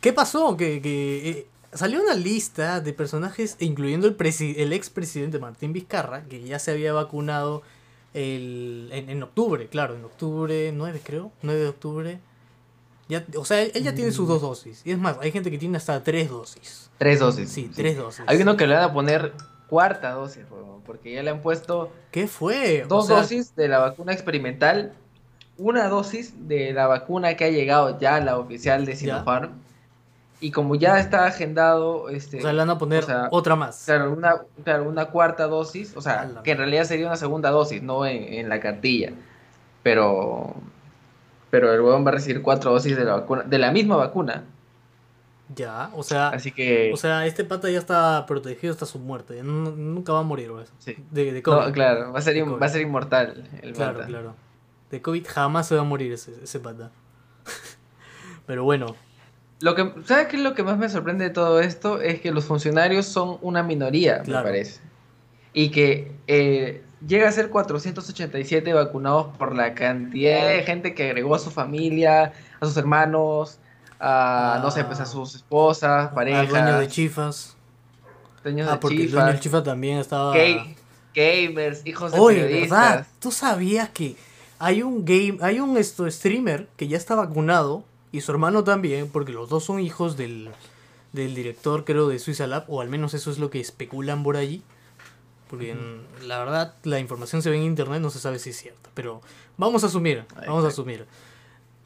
¿Qué 0.00 0.12
pasó? 0.12 0.56
Que, 0.56 0.80
que, 0.80 1.28
eh, 1.30 1.46
salió 1.72 2.00
una 2.02 2.14
lista 2.14 2.80
de 2.80 2.92
personajes, 2.92 3.56
incluyendo 3.60 4.06
el, 4.06 4.16
presi- 4.16 4.54
el 4.58 4.72
expresidente 4.72 5.38
Martín 5.38 5.72
Vizcarra, 5.72 6.22
que 6.24 6.42
ya 6.42 6.58
se 6.58 6.70
había 6.70 6.92
vacunado 6.92 7.62
el, 8.14 8.88
en, 8.92 9.10
en 9.10 9.22
octubre, 9.22 9.66
claro, 9.68 9.94
en 9.96 10.04
octubre 10.04 10.72
9, 10.74 11.00
creo, 11.04 11.32
9 11.42 11.60
de 11.60 11.68
octubre. 11.68 12.20
Ya, 13.08 13.24
o 13.36 13.44
sea, 13.44 13.62
él, 13.62 13.72
él 13.74 13.82
ya 13.84 13.94
tiene 13.94 14.12
sus 14.12 14.28
dos 14.28 14.42
dosis. 14.42 14.82
Y 14.84 14.92
es 14.92 14.98
más, 14.98 15.16
hay 15.20 15.32
gente 15.32 15.50
que 15.50 15.56
tiene 15.58 15.78
hasta 15.78 16.02
tres 16.04 16.28
dosis. 16.28 16.90
Tres 16.98 17.18
dosis. 17.20 17.50
Sí, 17.50 17.70
tres 17.74 17.96
dosis. 17.96 18.22
Hay 18.26 18.40
uno 18.42 18.56
que 18.56 18.66
le 18.66 18.74
van 18.74 18.84
a 18.84 18.92
poner 18.92 19.32
cuarta 19.68 20.10
dosis, 20.12 20.44
huevón, 20.50 20.67
porque 20.88 21.12
ya 21.12 21.22
le 21.22 21.28
han 21.28 21.42
puesto 21.42 21.92
¿Qué 22.10 22.26
fue? 22.26 22.82
O 22.84 22.88
dos 22.88 23.06
sea, 23.06 23.18
dosis 23.18 23.54
de 23.54 23.68
la 23.68 23.78
vacuna 23.78 24.14
experimental, 24.14 24.94
una 25.58 25.86
dosis 25.88 26.48
de 26.48 26.72
la 26.72 26.86
vacuna 26.86 27.34
que 27.34 27.44
ha 27.44 27.50
llegado 27.50 28.00
ya, 28.00 28.18
la 28.20 28.38
oficial 28.38 28.86
de 28.86 28.96
Sinopharm. 28.96 29.50
Y 30.40 30.50
como 30.50 30.76
ya 30.76 30.98
está 30.98 31.26
agendado, 31.26 32.08
este, 32.08 32.38
O 32.38 32.40
sea, 32.40 32.52
le 32.52 32.60
van 32.60 32.70
a 32.70 32.78
poner 32.78 33.02
o 33.02 33.06
sea, 33.06 33.28
otra 33.32 33.54
más. 33.54 33.82
Claro, 33.84 34.12
una, 34.12 34.36
claro, 34.64 34.88
una 34.88 35.06
cuarta 35.06 35.46
dosis, 35.46 35.94
o 35.94 36.00
sea, 36.00 36.30
que 36.42 36.52
en 36.52 36.58
realidad 36.58 36.84
sería 36.84 37.06
una 37.06 37.16
segunda 37.16 37.50
dosis, 37.50 37.82
no 37.82 38.06
en, 38.06 38.32
en 38.32 38.48
la 38.48 38.60
cartilla. 38.60 39.12
Pero, 39.82 40.54
pero 41.50 41.74
el 41.74 41.80
huevón 41.82 42.06
va 42.06 42.10
a 42.10 42.14
recibir 42.14 42.40
cuatro 42.40 42.72
dosis 42.72 42.96
de 42.96 43.04
la 43.04 43.16
vacuna, 43.16 43.42
de 43.42 43.58
la 43.58 43.72
misma 43.72 43.96
vacuna. 43.96 44.44
Ya, 45.56 45.90
o 45.94 46.02
sea, 46.02 46.28
Así 46.28 46.52
que, 46.52 46.90
o 46.92 46.96
sea, 46.98 47.24
este 47.26 47.42
pata 47.44 47.70
ya 47.70 47.78
está 47.78 48.26
protegido 48.26 48.72
hasta 48.72 48.84
su 48.86 48.98
muerte. 48.98 49.42
nu- 49.42 49.74
Nunca 49.76 50.12
va 50.12 50.20
a 50.20 50.22
morir, 50.22 50.52
¿ves? 50.52 50.70
sí. 50.78 50.96
De, 51.10 51.32
de 51.32 51.42
No, 51.46 51.60
COVID. 51.60 51.72
claro, 51.72 52.12
va 52.12 52.18
a 52.18 52.22
ser, 52.22 52.36
in- 52.36 52.60
va 52.60 52.66
a 52.66 52.68
ser 52.68 52.82
inmortal 52.82 53.48
el 53.62 53.72
claro, 53.72 53.94
pata. 53.94 54.06
claro. 54.06 54.34
De 54.90 55.00
COVID 55.02 55.26
jamás 55.26 55.66
se 55.68 55.74
va 55.74 55.80
a 55.80 55.84
morir 55.84 56.12
ese, 56.12 56.32
ese 56.42 56.60
pata. 56.60 56.90
Pero 58.46 58.64
bueno, 58.64 58.94
Lo 59.60 59.74
que, 59.74 59.92
¿sabes 60.04 60.28
qué 60.28 60.36
es 60.36 60.42
lo 60.42 60.54
que 60.54 60.62
más 60.62 60.78
me 60.78 60.88
sorprende 60.88 61.24
de 61.24 61.30
todo 61.30 61.60
esto? 61.60 62.00
Es 62.00 62.20
que 62.20 62.30
los 62.30 62.44
funcionarios 62.44 63.06
son 63.06 63.38
una 63.42 63.62
minoría, 63.62 64.22
Claro. 64.22 64.44
me 64.44 64.50
parece. 64.52 64.80
Y 65.52 65.70
que 65.70 66.12
eh, 66.28 66.84
llega 67.06 67.28
a 67.28 67.32
ser 67.32 67.48
487 67.50 68.72
vacunados 68.72 69.36
por 69.36 69.54
la 69.56 69.74
cantidad 69.74 70.46
de 70.48 70.62
gente 70.62 70.94
que 70.94 71.04
agregó 71.06 71.34
a 71.34 71.38
su 71.38 71.50
familia, 71.50 72.32
a 72.60 72.66
sus 72.66 72.76
hermanos, 72.76 73.58
a, 74.00 74.60
no 74.62 74.70
sé, 74.70 74.84
pues 74.84 75.00
a 75.00 75.06
sus 75.06 75.34
esposas, 75.34 76.12
parejas, 76.12 76.48
dueño 76.48 76.78
de 76.78 76.88
Chifas. 76.88 77.56
dueños 78.44 78.68
Ah, 78.68 78.72
de 78.72 78.78
porque 78.78 78.96
el 78.96 79.02
chifas, 79.02 79.12
dueño 79.14 79.32
del 79.32 79.40
Chifa 79.40 79.62
también 79.62 79.98
estaba. 79.98 80.34
ga- 80.36 80.74
gamers, 81.14 81.84
hijos 81.86 82.12
de 82.12 82.18
Oye, 82.20 82.42
periodistas. 82.42 82.70
¿verdad? 82.90 83.06
¿Tú 83.18 83.30
sabías 83.32 83.88
que 83.90 84.16
hay 84.60 84.82
un 84.82 85.04
game, 85.04 85.38
hay 85.40 85.58
un 85.60 85.76
esto 85.76 86.08
streamer 86.10 86.68
que 86.76 86.86
ya 86.88 86.96
está 86.96 87.14
vacunado 87.14 87.84
y 88.12 88.20
su 88.20 88.30
hermano 88.32 88.62
también, 88.64 89.08
porque 89.08 89.32
los 89.32 89.48
dos 89.48 89.64
son 89.64 89.80
hijos 89.80 90.16
del, 90.16 90.50
del 91.12 91.34
director, 91.34 91.84
creo, 91.84 92.08
de 92.08 92.18
Suiza 92.20 92.46
Lab, 92.46 92.64
o 92.68 92.80
al 92.80 92.88
menos 92.88 93.14
eso 93.14 93.30
es 93.30 93.38
lo 93.38 93.50
que 93.50 93.60
especulan 93.60 94.22
por 94.22 94.36
allí. 94.36 94.62
Porque 95.50 95.70
en- 95.72 96.02
la 96.28 96.38
verdad, 96.38 96.74
la 96.84 96.98
información 97.00 97.42
se 97.42 97.50
ve 97.50 97.56
en 97.56 97.62
internet, 97.64 98.00
no 98.00 98.10
se 98.10 98.18
sabe 98.20 98.38
si 98.38 98.50
es 98.50 98.56
cierta. 98.58 98.90
Pero 98.94 99.22
vamos 99.56 99.82
a 99.82 99.86
asumir, 99.88 100.24
Ahí 100.36 100.46
vamos 100.46 100.64
a 100.64 100.68
asumir. 100.68 101.06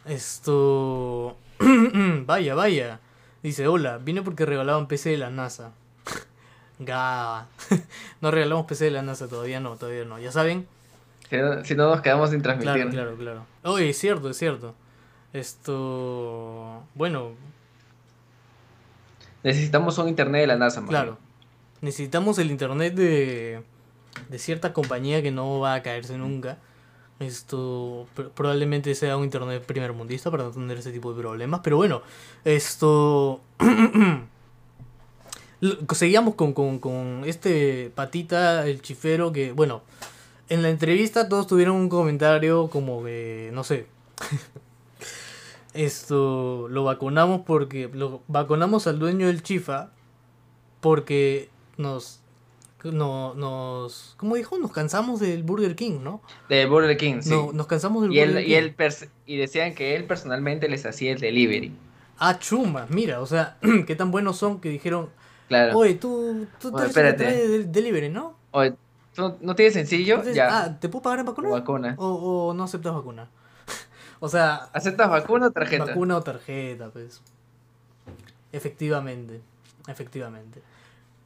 Esto. 0.05 1.37
vaya, 2.27 2.55
vaya. 2.55 3.01
Dice: 3.43 3.67
Hola, 3.69 3.99
vine 3.99 4.23
porque 4.23 4.47
regalaban 4.47 4.87
PC 4.89 5.11
de 5.11 5.19
la 5.19 5.31
NASA. 5.31 5.73
Ga. 6.79 7.47
no 8.21 8.31
regalamos 8.31 8.67
PC 8.67 8.87
de 8.87 8.91
la 8.93 9.03
NASA, 9.03 9.29
todavía 9.29 9.61
no, 9.61 9.77
todavía 9.77 10.05
no. 10.05 10.19
Ya 10.19 10.33
saben. 10.33 10.67
Si 11.31 11.37
no, 11.37 11.65
si 11.65 11.75
no 11.75 11.89
nos 11.89 12.01
quedamos 12.03 12.31
sin 12.31 12.43
transmitir. 12.43 12.73
Claro, 12.75 12.91
claro, 12.91 13.17
claro. 13.17 13.47
Oye, 13.63 13.89
es 13.91 13.99
cierto, 13.99 14.29
es 14.31 14.37
cierto. 14.37 14.75
Esto. 15.33 16.83
Bueno, 16.95 17.33
Necesitamos 19.43 19.99
un 19.99 20.09
internet 20.09 20.43
de 20.43 20.47
la 20.47 20.57
NASA, 20.57 20.81
man. 20.81 20.89
claro. 20.91 21.19
Necesitamos 21.81 22.39
el 22.39 22.51
internet 22.51 22.95
de, 22.95 23.63
de 24.29 24.39
cierta 24.39 24.73
compañía 24.73 25.21
que 25.21 25.33
no 25.33 25.59
va 25.59 25.75
a 25.75 25.83
caerse 25.83 26.17
nunca. 26.17 26.59
Esto 27.21 28.07
pr- 28.17 28.31
probablemente 28.31 28.95
sea 28.95 29.17
un 29.17 29.25
internet 29.25 29.65
primermundista 29.65 30.31
para 30.31 30.45
no 30.45 30.51
tener 30.51 30.79
ese 30.79 30.93
tipo 30.93 31.13
de 31.13 31.21
problemas. 31.21 31.61
Pero 31.63 31.77
bueno, 31.77 32.03
esto. 32.45 33.41
Seguíamos 35.95 36.35
con, 36.35 36.53
con, 36.53 36.81
con 36.81 37.23
este 37.25 37.93
patita, 37.95 38.67
el 38.67 38.83
chifero, 38.83 39.33
que, 39.33 39.53
bueno, 39.53 39.83
en 40.49 40.63
la 40.63 40.71
entrevista 40.71 41.29
todos 41.29 41.47
tuvieron 41.47 41.77
un 41.77 41.89
comentario 41.89 42.69
como 42.69 43.05
que, 43.05 43.51
no 43.53 43.63
sé. 43.63 43.87
esto 45.75 46.67
lo 46.69 46.85
vacunamos 46.85 47.43
porque 47.47 47.89
lo 47.93 48.23
vacunamos 48.29 48.87
al 48.87 48.99
dueño 48.99 49.27
del 49.29 49.43
Chifa 49.43 49.91
porque 50.81 51.49
nos 51.77 52.22
no, 52.91 53.35
nos 53.35 54.15
¿cómo 54.17 54.35
dijo? 54.35 54.59
Nos 54.59 54.73
cansamos 54.73 55.21
del 55.21 55.43
Burger 55.45 55.77
King, 55.77 56.01
¿no? 56.03 56.21
De 56.49 56.67
Burger 56.67 56.97
King, 56.97 57.21
sí. 57.21 57.31
No, 57.31 57.53
nos 57.53 57.67
cansamos 57.69 58.03
del 58.03 58.13
y 58.13 58.19
Burger 58.19 58.37
él, 58.39 58.45
King. 58.45 58.51
y, 58.51 58.55
él 58.55 58.75
y 59.27 59.37
decían 59.37 59.75
que 59.75 59.95
él 59.95 60.05
personalmente 60.05 60.69
les 60.69 60.85
hacía 60.87 61.13
el 61.13 61.21
delivery. 61.21 61.73
Ah, 62.19 62.39
chuma, 62.39 62.87
mira, 62.89 63.21
o 63.21 63.27
sea, 63.27 63.59
qué 63.87 63.95
tan 63.95 64.11
buenos 64.11 64.37
son 64.39 64.61
que 64.61 64.69
dijeron, 64.71 65.11
Claro. 65.49 65.77
oye, 65.79 65.95
tú, 65.95 66.47
tú 66.61 66.73
que 66.73 66.87
espérate. 66.87 67.25
trae 67.25 67.47
del 67.49 67.71
delivery, 67.71 68.09
¿no? 68.09 68.37
Oye, 68.53 68.75
¿tú 69.15 69.37
no 69.43 69.55
tienes 69.55 69.75
sencillo? 69.75 70.15
Entonces, 70.15 70.35
ya. 70.37 70.63
Ah, 70.65 70.81
¿te 70.81 70.89
puedo 70.89 71.03
pagar 71.03 71.21
en 71.21 71.27
vacuna? 71.27 71.51
Vacuna. 71.51 71.95
O, 71.99 72.49
o 72.49 72.55
no 72.55 72.65
aceptas 72.65 72.95
vacuna. 72.95 73.29
o 74.21 74.29
sea, 74.29 74.55
¿Aceptas 74.73 75.11
vacuna 75.11 75.49
o 75.49 75.51
tarjeta? 75.51 75.85
vacuna 75.85 76.17
o 76.17 76.23
tarjeta, 76.23 76.91
pues. 76.91 77.21
Efectivamente, 78.53 79.41
efectivamente. 79.89 80.63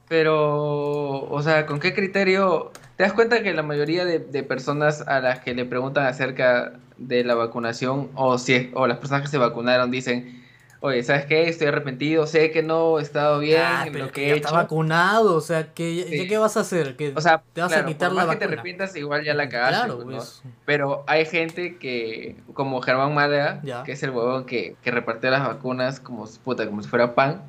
Pero, 0.08 1.28
o 1.28 1.42
sea, 1.42 1.66
¿con 1.66 1.80
qué 1.80 1.92
criterio? 1.94 2.70
¿Te 2.96 3.02
das 3.02 3.12
cuenta 3.12 3.42
que 3.42 3.52
la 3.52 3.62
mayoría 3.62 4.04
de, 4.04 4.20
de 4.20 4.42
personas 4.42 5.02
a 5.06 5.20
las 5.20 5.40
que 5.40 5.54
le 5.54 5.64
preguntan 5.64 6.06
acerca 6.06 6.75
de 6.96 7.25
la 7.25 7.34
vacunación 7.34 8.10
o 8.14 8.38
si 8.38 8.54
es- 8.54 8.68
o 8.75 8.86
las 8.86 8.98
personas 8.98 9.22
que 9.22 9.28
se 9.28 9.38
vacunaron 9.38 9.90
dicen, 9.90 10.42
oye, 10.80 11.02
¿sabes 11.02 11.26
qué? 11.26 11.48
Estoy 11.48 11.66
arrepentido, 11.66 12.26
sé 12.26 12.50
que 12.52 12.62
no 12.62 12.98
he 12.98 13.02
estado 13.02 13.40
bien 13.40 13.60
Ah, 13.62 13.84
en 13.86 13.92
pero 13.92 14.06
lo 14.06 14.12
que 14.12 14.20
que 14.22 14.28
ya 14.28 14.34
he 14.34 14.36
está 14.36 14.48
hecho. 14.48 14.56
vacunado, 14.56 15.34
o 15.34 15.40
sea, 15.40 15.62
ya, 15.62 15.75
Sí. 15.75 16.26
qué 16.28 16.38
vas 16.38 16.56
a 16.56 16.60
hacer, 16.60 16.96
que 16.96 17.12
O 17.16 17.20
sea, 17.20 17.42
te 17.52 17.60
vas 17.60 17.72
claro, 17.72 17.84
a 17.88 17.88
quitar 17.88 18.08
por 18.10 18.16
la 18.16 18.25
más 18.26 18.34
que 18.34 18.38
te 18.38 18.44
arrepientas, 18.44 18.96
igual 18.96 19.25
ya 19.25 19.34
la 19.34 19.48
cagaste, 19.48 19.86
Claro, 19.88 19.96
pues, 19.96 20.06
¿no? 20.06 20.16
pues. 20.16 20.42
Pero 20.64 21.04
hay 21.08 21.26
gente 21.26 21.78
que, 21.78 22.36
como 22.54 22.80
Germán 22.80 23.12
Málaga, 23.14 23.60
Ya. 23.64 23.82
que 23.82 23.92
es 23.92 24.02
el 24.04 24.10
huevón 24.10 24.46
que, 24.46 24.76
que 24.82 24.90
repartió 24.92 25.30
las 25.30 25.46
vacunas 25.46 25.98
como, 26.00 26.25
puta, 26.44 26.64
como 26.66 26.82
si 26.82 26.88
fuera 26.88 27.14
pan, 27.14 27.42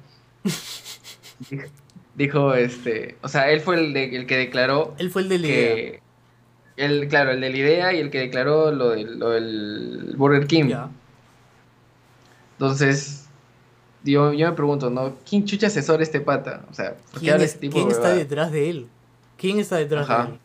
dijo, 2.18 2.54
este, 2.56 3.18
o 3.22 3.30
sea, 3.30 3.50
él 3.52 3.62
fue 3.62 3.76
el, 3.80 3.94
de- 3.94 4.16
el 4.18 4.28
que 4.28 4.38
declaró 4.38 4.96
Él 4.98 5.10
fue 5.12 5.22
el 5.22 5.30
de 5.30 5.40
la 5.40 5.48
idea. 5.48 5.82
el, 6.78 7.08
claro, 7.10 7.32
el 7.32 7.42
de 7.42 7.50
la 7.50 7.58
idea 7.58 7.94
y 7.94 8.00
el 8.00 8.10
que 8.12 8.20
declaró 8.20 8.72
lo 8.72 8.90
del, 8.92 9.20
lo 9.20 9.32
del 9.32 10.14
Burger 10.18 10.48
King. 10.48 10.74
Entonces, 12.54 13.26
yo, 14.04 14.34
yo 14.34 14.48
me 14.50 14.54
pregunto, 14.56 14.90
¿no? 14.90 15.16
¿Quién 15.30 15.46
chucha 15.46 15.68
asesora 15.68 16.04
este 16.04 16.22
pata? 16.22 16.66
O 16.72 16.74
sea, 16.74 16.96
¿por 17.12 17.24
qué 17.24 17.32
¿Quién, 17.32 17.42
es- 17.42 17.52
este 17.54 17.60
tipo 17.60 17.74
quién 17.74 17.88
de 17.88 17.94
está 17.94 18.10
detrás 18.14 18.52
de 18.52 18.70
él? 18.70 18.92
¿Quién 19.38 19.60
está 19.60 19.78
detrás 19.78 20.10
Ajá. 20.10 20.24
de 20.24 20.30
él? 20.34 20.40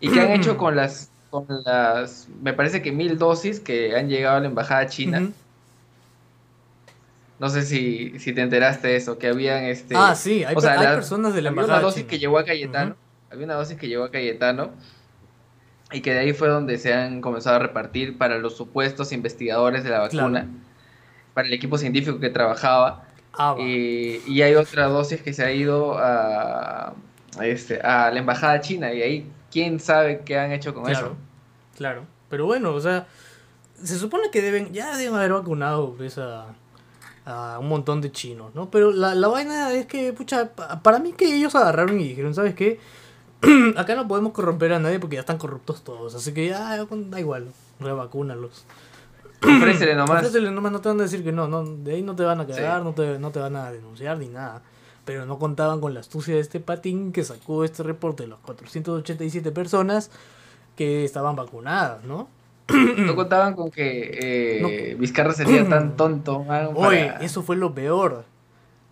¿Y 0.00 0.10
qué 0.10 0.20
han 0.20 0.32
hecho 0.32 0.56
con 0.58 0.76
las, 0.76 1.12
con 1.30 1.46
las, 1.64 2.28
me 2.42 2.52
parece 2.54 2.82
que 2.82 2.92
mil 2.92 3.18
dosis 3.18 3.60
que 3.60 3.96
han 3.96 4.08
llegado 4.08 4.38
a 4.38 4.40
la 4.40 4.46
embajada 4.48 4.86
china? 4.88 5.32
No 7.38 7.48
sé 7.50 7.62
si, 7.62 8.18
si 8.18 8.32
te 8.32 8.40
enteraste 8.40 8.88
de 8.88 8.96
eso, 8.96 9.18
que 9.18 9.28
habían 9.28 9.64
este... 9.64 9.94
Ah, 9.96 10.14
sí, 10.14 10.42
hay, 10.44 10.54
o 10.56 10.60
sea, 10.60 10.70
per- 10.72 10.78
hay 10.80 10.86
la- 10.86 10.94
personas 10.94 11.34
de 11.34 11.42
la 11.42 11.50
había 11.50 11.64
una 11.64 11.80
dosis 11.80 12.02
china. 12.02 12.10
que 12.10 12.18
llegó 12.18 12.38
a 12.38 12.44
Cayetano, 12.44 12.96
había 13.30 13.44
una 13.44 13.54
dosis 13.54 13.76
que 13.76 13.88
llegó 13.88 14.04
a 14.04 14.10
Cayetano, 14.10 14.70
y 15.92 16.00
que 16.00 16.12
de 16.14 16.20
ahí 16.20 16.32
fue 16.32 16.48
donde 16.48 16.78
se 16.78 16.92
han 16.94 17.20
comenzado 17.20 17.56
a 17.56 17.58
repartir 17.60 18.16
para 18.18 18.38
los 18.38 18.56
supuestos 18.56 19.12
investigadores 19.12 19.84
de 19.84 19.90
la 19.90 20.00
vacuna, 20.00 20.28
Claro. 20.40 20.48
para 21.34 21.46
el 21.48 21.54
equipo 21.54 21.76
científico 21.78 22.18
que 22.18 22.30
trabajaba, 22.30 23.02
Ah, 23.38 23.54
y, 23.58 24.22
y 24.26 24.40
hay 24.40 24.54
otra 24.54 24.86
dosis 24.86 25.20
que 25.20 25.34
se 25.34 25.44
ha 25.44 25.52
ido 25.52 25.98
a, 25.98 26.94
a 27.38 27.46
este, 27.46 27.80
a 27.82 28.10
la 28.10 28.18
embajada 28.18 28.60
china, 28.60 28.94
y 28.94 29.02
ahí 29.02 29.30
quién 29.52 29.78
sabe 29.78 30.22
qué 30.24 30.38
han 30.38 30.52
hecho 30.52 30.72
con 30.72 30.84
Claro, 30.84 30.98
eso. 31.08 31.16
claro. 31.76 32.04
Pero 32.30 32.46
bueno, 32.46 32.72
o 32.72 32.80
sea, 32.80 33.06
se 33.82 33.98
supone 33.98 34.30
que 34.32 34.40
deben, 34.40 34.72
ya 34.72 34.96
deben 34.96 35.14
haber 35.16 35.32
vacunado 35.34 35.94
pues, 35.96 36.18
a, 37.26 37.58
un 37.60 37.68
montón 37.68 38.00
de 38.00 38.10
chinos, 38.10 38.54
¿no? 38.54 38.70
Pero 38.70 38.92
la, 38.92 39.14
la 39.14 39.28
vaina 39.28 39.72
es 39.72 39.86
que, 39.86 40.12
pucha, 40.12 40.50
pa- 40.54 40.80
para 40.82 40.98
mí 40.98 41.12
que 41.12 41.36
ellos 41.36 41.54
agarraron 41.54 42.00
y 42.00 42.08
dijeron, 42.08 42.34
¿sabes 42.34 42.54
qué? 42.54 42.80
Acá 43.76 43.94
no 43.94 44.08
podemos 44.08 44.32
corromper 44.32 44.72
a 44.72 44.78
nadie 44.78 44.98
porque 44.98 45.16
ya 45.16 45.20
están 45.20 45.36
corruptos 45.38 45.82
todos, 45.82 46.14
así 46.14 46.32
que 46.32 46.48
ya 46.48 46.76
da 46.86 47.20
igual, 47.20 47.48
revacúnalos. 47.80 48.64
Ofrécele 49.42 49.94
nomás. 49.94 50.18
Ofrécele 50.22 50.50
nomás, 50.50 50.72
no 50.72 50.80
te 50.80 50.88
van 50.88 51.00
a 51.00 51.02
decir 51.02 51.22
que 51.22 51.32
no, 51.32 51.46
no 51.46 51.62
de 51.64 51.94
ahí 51.96 52.02
no 52.02 52.16
te 52.16 52.22
van 52.22 52.40
a 52.40 52.46
cagar, 52.46 52.82
no, 52.82 52.94
te, 52.94 53.18
no 53.18 53.30
te 53.30 53.40
van 53.40 53.56
a 53.56 53.70
denunciar 53.70 54.16
ni 54.18 54.28
nada. 54.28 54.62
Pero 55.04 55.24
no 55.26 55.38
contaban 55.38 55.80
con 55.80 55.94
la 55.94 56.00
astucia 56.00 56.34
de 56.34 56.40
este 56.40 56.58
patín 56.58 57.12
que 57.12 57.22
sacó 57.22 57.62
este 57.62 57.82
reporte 57.82 58.24
de 58.24 58.30
las 58.30 58.38
487 58.40 59.52
personas 59.52 60.10
que 60.74 61.04
estaban 61.04 61.36
vacunadas, 61.36 62.02
¿no? 62.04 62.28
No 62.96 63.14
contaban 63.14 63.54
con 63.54 63.70
que 63.70 64.10
eh, 64.90 64.96
Vizcarra 64.98 65.32
sería 65.32 65.68
tan 65.68 65.96
tonto 65.96 66.40
man, 66.44 66.74
para, 66.74 66.88
Oye, 66.88 67.14
eso 67.20 67.42
fue 67.42 67.56
lo 67.56 67.74
peor. 67.74 68.24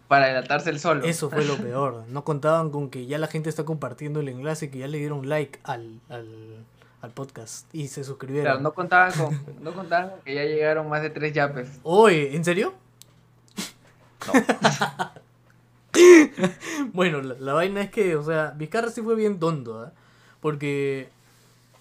para 0.09 0.27
delatarse 0.29 0.71
el 0.71 0.79
solo. 0.79 1.05
Eso 1.05 1.29
fue 1.31 1.45
lo 1.45 1.57
peor. 1.63 2.05
No 2.09 2.25
contaban 2.25 2.71
con 2.71 2.89
que 2.91 3.07
ya 3.07 3.19
la 3.19 3.27
gente 3.27 3.49
está 3.49 3.65
compartiendo 3.65 4.21
el 4.21 4.29
enlace, 4.29 4.71
que 4.71 4.79
ya 4.79 4.87
le 4.89 4.99
dieron 4.99 5.29
like 5.29 5.59
al, 5.65 6.01
al, 6.09 6.65
al 7.03 7.11
podcast 7.11 7.67
y 7.75 7.89
se 7.89 8.05
suscribieron. 8.05 8.45
Claro, 8.47 8.61
no 8.61 8.73
contaban 8.75 9.13
con, 9.13 9.41
no 9.61 9.73
contaban 9.73 10.11
con 10.11 10.21
que 10.21 10.35
ya 10.35 10.45
llegaron 10.45 10.89
más 10.89 11.03
de 11.03 11.11
tres 11.11 11.33
yapes. 11.33 11.81
Oye, 11.83 12.37
¿en 12.37 12.45
serio? 12.45 12.75
bueno, 16.93 17.21
la, 17.23 17.35
la 17.39 17.53
vaina 17.53 17.83
es 17.83 17.91
que, 17.91 18.17
o 18.17 18.23
sea, 18.23 18.53
Vizcarra 18.57 18.91
sí 18.91 19.03
fue 19.03 19.15
bien 19.15 19.39
tonto, 19.39 19.81
¿ah? 19.81 19.93
Porque, 20.41 21.09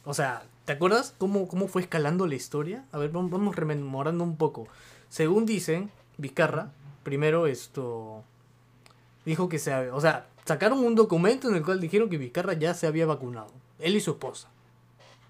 o 0.05 0.13
sea, 0.13 0.43
¿te 0.65 0.73
acuerdas 0.73 1.15
cómo, 1.17 1.47
cómo 1.47 1.67
fue 1.67 1.81
escalando 1.81 2.27
la 2.27 2.35
historia? 2.35 2.85
A 2.91 2.97
ver, 2.97 3.11
vamos, 3.11 3.31
vamos 3.31 3.55
rememorando 3.55 4.23
un 4.23 4.37
poco. 4.37 4.67
Según 5.09 5.45
dicen, 5.45 5.91
Vizcarra, 6.17 6.71
primero 7.03 7.47
esto, 7.47 8.23
dijo 9.25 9.49
que 9.49 9.59
se 9.59 9.73
había, 9.73 9.93
o 9.93 10.01
sea, 10.01 10.27
sacaron 10.45 10.79
un 10.79 10.95
documento 10.95 11.49
en 11.49 11.55
el 11.55 11.63
cual 11.63 11.79
dijeron 11.79 12.09
que 12.09 12.17
Vizcarra 12.17 12.53
ya 12.53 12.73
se 12.73 12.87
había 12.87 13.05
vacunado, 13.05 13.51
él 13.79 13.95
y 13.95 13.99
su 13.99 14.11
esposa. 14.11 14.49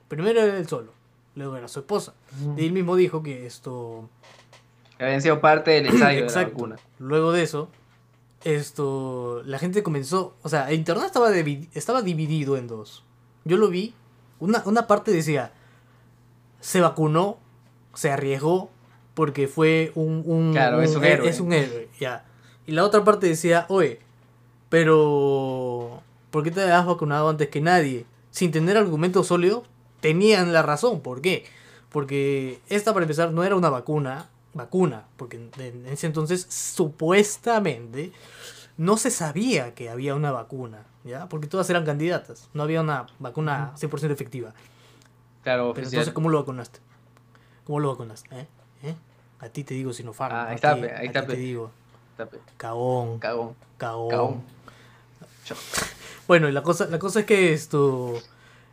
Primero 0.07 0.41
era 0.41 0.57
él 0.57 0.67
solo, 0.67 0.91
luego 1.35 1.57
era 1.57 1.67
su 1.67 1.79
esposa. 1.79 2.13
Y 2.57 2.65
él 2.65 2.71
mismo 2.71 2.95
dijo 2.95 3.23
que 3.23 3.45
esto... 3.45 4.09
Habían 4.99 5.21
sido 5.21 5.41
parte 5.41 5.71
del 5.71 5.87
ensayo 5.87 6.15
de 6.15 6.21
la 6.21 6.27
Exacto. 6.27 6.53
vacuna. 6.53 6.75
Luego 6.99 7.31
de 7.31 7.43
eso, 7.43 7.69
esto, 8.43 9.41
la 9.45 9.57
gente 9.57 9.83
comenzó, 9.83 10.35
o 10.43 10.49
sea, 10.49 10.69
el 10.69 10.75
internet 10.77 11.07
estaba, 11.07 11.31
estaba 11.73 12.01
dividido 12.01 12.57
en 12.57 12.67
dos. 12.67 13.03
Yo 13.43 13.57
lo 13.57 13.69
vi, 13.69 13.93
una, 14.39 14.61
una 14.65 14.87
parte 14.87 15.11
decía, 15.11 15.51
se 16.59 16.81
vacunó, 16.81 17.37
se 17.93 18.11
arriesgó, 18.11 18.69
porque 19.13 19.47
fue 19.47 19.91
un... 19.95 20.23
un- 20.25 20.51
Claro, 20.53 20.81
es 20.81 20.95
un 20.95 21.03
héroe. 21.05 21.29
Es 21.29 21.39
un 21.39 21.53
héroe, 21.53 21.89
ya. 21.99 22.25
Y 22.65 22.71
la 22.71 22.83
otra 22.83 23.03
parte 23.03 23.27
decía, 23.27 23.65
oye, 23.69 23.99
pero... 24.69 26.01
¿Por 26.31 26.43
qué 26.43 26.49
te 26.49 26.63
has 26.63 26.85
vacunado 26.85 27.29
antes 27.29 27.49
que 27.49 27.61
nadie? 27.61 28.05
Sin 28.31 28.51
tener 28.51 28.75
argumentos 28.75 29.27
sólidos, 29.27 29.63
tenían 29.99 30.51
la 30.51 30.63
razón. 30.63 31.01
¿Por 31.01 31.21
qué? 31.21 31.45
Porque 31.91 32.59
esta, 32.69 32.91
para 32.91 33.03
empezar, 33.03 33.31
no 33.31 33.43
era 33.43 33.55
una 33.55 33.69
vacuna, 33.69 34.29
vacuna, 34.55 35.05
porque 35.15 35.37
en, 35.37 35.51
en 35.61 35.85
ese 35.85 36.07
entonces 36.07 36.47
supuestamente 36.49 38.11
no 38.77 38.97
se 38.97 39.11
sabía 39.11 39.75
que 39.75 39.91
había 39.91 40.15
una 40.15 40.31
vacuna, 40.31 40.85
¿ya? 41.03 41.27
Porque 41.29 41.48
todas 41.48 41.69
eran 41.69 41.86
candidatas, 41.86 42.50
no 42.53 42.63
había 42.63 42.81
una 42.81 43.05
vacuna 43.19 43.74
100% 43.77 44.12
efectiva. 44.12 44.53
Claro, 45.43 45.63
Pero 45.63 45.72
oficial. 45.72 45.93
entonces, 45.93 46.13
¿cómo 46.13 46.29
lo 46.29 46.39
vacunaste? 46.39 46.79
¿Cómo 47.65 47.79
lo 47.79 47.89
vacunaste? 47.89 48.29
¿Eh? 48.39 48.48
¿Eh? 48.83 48.95
A 49.39 49.50
ti 49.50 49.63
te 49.63 49.74
digo 49.74 49.91
Sinopharm. 49.93 50.33
Ah, 50.36 50.45
ahí 50.45 50.51
a 50.51 50.55
está, 50.55 50.74
ahí 50.74 50.83
a 50.83 51.01
está, 51.03 51.22
ti 51.22 51.27
pe. 51.27 51.33
te 51.33 51.39
digo, 51.39 51.72
cagón, 52.57 53.19
Cagón. 53.19 53.55
cagón. 53.77 54.43
Bueno, 56.27 56.48
y 56.48 56.51
la 56.53 56.63
cosa, 56.63 56.86
la 56.88 57.00
cosa 57.00 57.22
es 57.22 57.25
que 57.25 57.53
esto. 57.53 58.13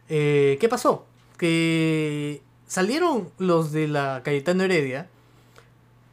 eh, 0.09 0.57
¿Qué 0.61 0.69
pasó? 0.69 1.07
Que 1.37 2.43
salieron 2.67 3.31
los 3.39 3.73
de 3.73 3.89
la 3.89 4.21
Cayetano 4.25 4.63
Heredia, 4.63 5.09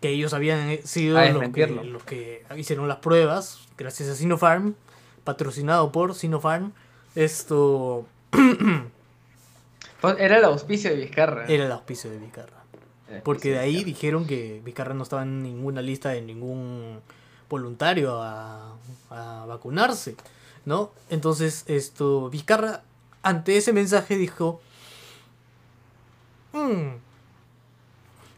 que 0.02 0.10
ellos 0.10 0.34
habían 0.34 0.70
eh, 0.70 0.82
sido 0.84 1.18
A 1.20 1.26
los 1.30 1.50
que, 1.50 1.68
los 1.68 2.04
que 2.04 2.44
hicieron 2.56 2.88
las 2.88 2.98
pruebas, 2.98 3.60
gracias 3.78 4.10
a 4.10 4.16
Sinopharm, 4.16 4.74
patrocinado 5.28 5.92
por 5.92 6.16
Sinopharm. 6.16 6.72
Esto 7.16 8.06
Pues 10.02 10.16
Era 10.20 10.38
el 10.38 10.44
auspicio 10.46 10.90
de 10.92 10.96
Vizcarra. 10.96 11.46
era 11.48 11.66
el 11.66 11.72
auspicio 11.72 12.10
de 12.10 12.18
Vizcarra. 12.18 12.64
El 13.10 13.22
Porque 13.22 13.50
auspicio 13.50 13.52
de 13.54 13.60
ahí 13.60 13.72
Vizcarra. 13.76 13.86
dijeron 13.94 14.26
que 14.28 14.62
Vizcarra 14.64 14.94
no 14.94 15.04
estaba 15.04 15.24
en 15.24 15.44
ninguna 15.44 15.82
lista 15.82 16.10
de 16.10 16.22
ningún 16.22 17.00
voluntario 17.50 18.22
a, 18.22 18.76
a 19.10 19.46
vacunarse, 19.48 20.16
¿no? 20.66 20.92
Entonces, 21.10 21.64
esto, 21.68 22.30
Vizcarra, 22.30 22.84
ante 23.24 23.58
ese 23.58 23.74
mensaje 23.74 24.16
dijo, 24.18 24.62
"Mm". 26.54 26.98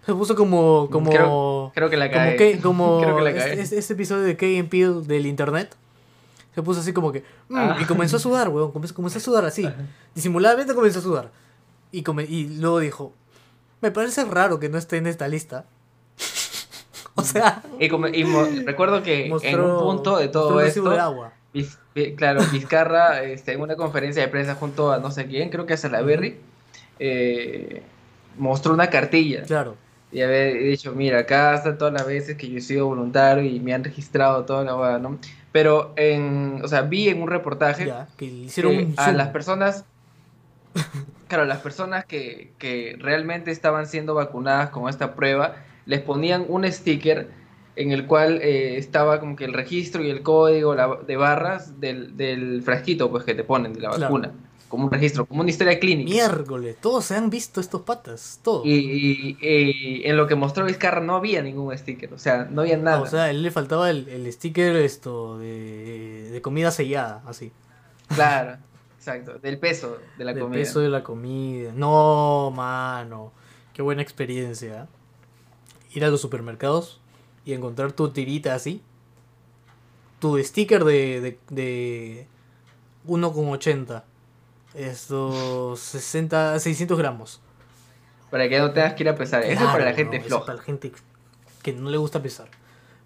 se 0.05 0.13
puso 0.13 0.35
como, 0.35 0.89
como, 0.91 1.09
Creo, 1.09 1.71
creo 1.75 1.89
que 1.89 1.97
la 1.97 2.11
como 2.11 2.37
que, 2.37 2.59
como 2.63 3.01
Creo 3.01 3.15
que 3.17 3.21
la 3.23 3.29
este, 3.31 3.61
este- 3.61 3.77
este 3.79 3.93
episodio 3.93 4.23
de 4.23 4.37
Key 4.37 4.57
and 4.59 4.69
Peele 4.69 5.01
del 5.01 5.25
internet. 5.25 5.75
Se 6.59 6.63
puso 6.63 6.81
así 6.81 6.91
como 6.91 7.13
que, 7.13 7.23
"Mm", 7.47 7.55
Ah. 7.57 7.77
y 7.79 7.85
comenzó 7.85 8.17
a 8.17 8.19
sudar, 8.19 8.49
weón, 8.49 8.73
comenzó, 8.73 8.93
comenzó 8.93 9.17
a 9.17 9.21
sudar 9.21 9.45
así, 9.45 9.65
disimuladamente 10.13 10.75
comenzó 10.75 10.99
a 10.99 11.01
sudar. 11.01 11.31
Y, 11.89 12.03
come- 12.03 12.25
y 12.25 12.49
luego 12.59 12.79
dijo, 12.79 13.13
me 13.79 13.91
parece 13.91 14.25
raro 14.25 14.59
que 14.59 14.67
no 14.67 14.77
esté 14.77 14.97
en 14.97 15.07
esta 15.07 15.29
lista. 15.29 15.63
O 17.15 17.21
sea, 17.21 17.63
Y, 17.79 17.87
como- 17.87 18.07
y 18.09 18.25
mo- 18.25 18.45
recuerdo 18.65 19.03
que 19.03 19.27
en 19.27 19.59
un 19.61 19.79
punto 19.79 20.17
de 20.17 20.27
todo 20.27 20.59
esto, 20.59 20.89
de 20.89 20.99
agua. 20.99 21.31
Viz- 21.53 21.77
Vi- 21.95 22.13
Claro, 22.15 22.41
Vizcarra, 22.51 23.23
este, 23.23 23.53
en 23.53 23.61
una 23.61 23.75
conferencia 23.77 24.21
de 24.21 24.27
prensa 24.27 24.55
junto 24.55 24.91
a 24.91 24.99
no 24.99 25.11
sé 25.11 25.27
quién, 25.27 25.49
creo 25.49 25.65
que 25.65 25.73
a 25.75 25.77
Salaberry, 25.77 26.37
eh, 26.99 27.83
mostró 28.37 28.73
una 28.73 28.89
cartilla 28.89 29.43
Claro. 29.43 29.75
Y 30.11 30.21
había 30.21 30.45
dicho, 30.53 30.93
mira, 30.93 31.19
acá 31.19 31.55
están 31.55 31.77
todas 31.77 31.93
las 31.93 32.05
veces 32.07 32.37
que 32.37 32.49
yo 32.49 32.57
he 32.57 32.61
sido 32.61 32.87
voluntario 32.87 33.43
y 33.43 33.59
me 33.59 33.73
han 33.73 33.83
registrado 33.83 34.45
toda 34.45 34.63
la 34.63 34.75
hueá, 34.75 34.99
¿no? 34.99 35.19
Pero, 35.51 35.93
en, 35.97 36.61
o 36.63 36.67
sea, 36.67 36.81
vi 36.83 37.09
en 37.09 37.21
un 37.21 37.29
reportaje 37.29 37.85
Ya, 37.85 38.07
que 38.17 38.25
hicieron 38.25 38.73
que 38.77 38.93
a 38.97 39.11
las 39.13 39.29
personas, 39.29 39.85
claro, 41.27 41.45
las 41.45 41.59
personas 41.59 42.05
que, 42.05 42.55
que 42.57 42.95
realmente 42.99 43.51
estaban 43.51 43.87
siendo 43.87 44.13
vacunadas 44.15 44.69
con 44.69 44.89
esta 44.89 45.15
prueba, 45.15 45.55
les 45.85 46.01
ponían 46.01 46.45
un 46.47 46.69
sticker 46.71 47.31
en 47.75 47.91
el 47.91 48.07
cual 48.07 48.41
eh, 48.41 48.77
estaba 48.77 49.19
como 49.19 49.35
que 49.35 49.45
el 49.45 49.53
registro 49.53 50.03
y 50.03 50.09
el 50.09 50.21
código 50.23 50.75
la- 50.75 50.97
de 51.07 51.15
barras 51.17 51.79
del, 51.79 52.17
del 52.17 52.61
frasquito 52.63 53.09
pues 53.09 53.23
que 53.23 53.35
te 53.35 53.43
ponen 53.43 53.73
de 53.73 53.81
la 53.81 53.91
Claro. 53.91 54.33
Como 54.69 54.85
un 54.85 54.91
registro, 54.91 55.25
como 55.25 55.41
una 55.41 55.49
historia 55.49 55.77
clínica. 55.79 56.09
Miércoles, 56.09 56.77
todos 56.79 57.03
se 57.05 57.15
han 57.15 57.29
visto 57.29 57.59
estos 57.59 57.81
patas, 57.81 58.39
todos. 58.43 58.65
Y, 58.65 58.71
y- 58.71 59.37
y 59.41 60.07
en 60.07 60.15
lo 60.15 60.25
que 60.27 60.35
mostró 60.35 60.63
Vizcarra 60.65 61.01
no 61.01 61.15
había 61.15 61.41
ningún 61.41 61.77
sticker, 61.77 62.13
o 62.13 62.17
sea, 62.17 62.47
no 62.49 62.61
había 62.61 62.77
nada. 62.77 63.01
O 63.01 63.07
sea, 63.07 63.23
a 63.23 63.29
él 63.31 63.41
le 63.43 63.51
faltaba 63.51 63.89
el, 63.89 64.07
el 64.07 64.31
sticker 64.31 64.77
esto 64.77 65.37
de, 65.39 66.29
de 66.31 66.41
comida 66.41 66.71
sellada, 66.71 67.21
así. 67.25 67.51
Claro, 68.15 68.57
exacto, 68.97 69.39
del 69.39 69.57
peso 69.59 69.97
de 70.17 70.23
la 70.23 70.33
del 70.33 70.43
comida. 70.43 70.59
peso 70.61 70.79
de 70.79 70.89
la 70.89 71.03
comida. 71.03 71.71
No, 71.75 72.51
mano. 72.55 73.33
Qué 73.73 73.81
buena 73.81 74.01
experiencia. 74.01 74.87
Ir 75.93 76.05
a 76.05 76.09
los 76.09 76.21
supermercados 76.21 77.01
y 77.45 77.53
encontrar 77.53 77.91
tu 77.93 78.09
tirita 78.11 78.53
así. 78.53 78.81
Tu 80.19 80.37
sticker 80.43 80.83
de, 80.83 81.21
de, 81.21 81.39
de 81.49 82.27
1,80. 83.07 84.03
Esto, 84.73 85.75
60, 85.75 86.59
600 86.59 86.97
gramos. 86.97 87.41
Para 88.29 88.47
que 88.47 88.59
no 88.59 88.71
tengas 88.71 88.93
que 88.93 89.03
ir 89.03 89.09
a 89.09 89.15
pesar. 89.15 89.43
Eso 89.43 89.65
es 89.65 89.71
para 89.71 89.85
la 89.85 89.93
gente 89.93 90.17
eso 90.17 90.25
es 90.25 90.29
floja. 90.29 90.45
para 90.45 90.57
la 90.57 90.63
gente 90.63 90.91
que 91.63 91.73
no 91.73 91.89
le 91.89 91.97
gusta 91.97 92.21
pesar. 92.21 92.47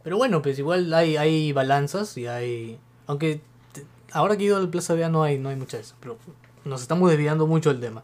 Pero 0.03 0.17
bueno, 0.17 0.41
pues 0.41 0.59
igual 0.59 0.93
hay, 0.93 1.15
hay 1.15 1.53
balanzas 1.53 2.17
y 2.17 2.27
hay... 2.27 2.77
Aunque 3.07 3.39
te- 3.71 3.85
ahora 4.11 4.35
que 4.35 4.43
he 4.43 4.45
ido 4.47 4.57
al 4.57 4.69
Plaza 4.69 4.93
Vea 4.95 5.07
no 5.07 5.23
hay, 5.23 5.39
no 5.39 5.47
hay 5.49 5.55
mucha 5.55 5.77
de 5.77 5.83
eso. 5.83 5.95
Pero 6.01 6.17
nos 6.65 6.81
estamos 6.81 7.09
desviando 7.09 7.47
mucho 7.47 7.69
del 7.71 7.79
tema. 7.79 8.03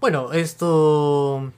Bueno, 0.00 0.32
esto... 0.32 1.52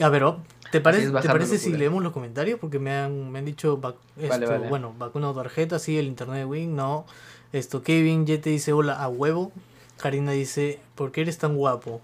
A 0.00 0.08
ver, 0.08 0.22
oh, 0.24 0.40
¿te 0.70 0.80
parece, 0.80 1.10
¿te 1.10 1.28
parece 1.28 1.58
si 1.58 1.72
leemos 1.72 2.02
los 2.02 2.12
comentarios? 2.12 2.58
Porque 2.60 2.78
me 2.78 2.92
han, 2.92 3.30
me 3.32 3.38
han 3.40 3.44
dicho, 3.44 3.80
vac- 3.80 3.96
esto, 4.16 4.28
Vale, 4.28 4.46
vale. 4.46 4.68
bueno, 4.68 4.94
vacuna 4.96 5.30
o 5.30 5.34
tarjeta, 5.34 5.78
sí, 5.78 5.98
el 5.98 6.06
internet 6.06 6.38
de 6.38 6.44
Wing, 6.44 6.74
no. 6.74 7.04
Esto, 7.52 7.82
Kevin, 7.82 8.26
ya 8.26 8.40
te 8.40 8.50
dice 8.50 8.72
hola 8.72 8.94
a 9.02 9.08
huevo. 9.08 9.50
Karina 9.98 10.32
dice, 10.32 10.80
¿por 10.94 11.12
qué 11.12 11.22
eres 11.22 11.38
tan 11.38 11.56
guapo? 11.56 12.00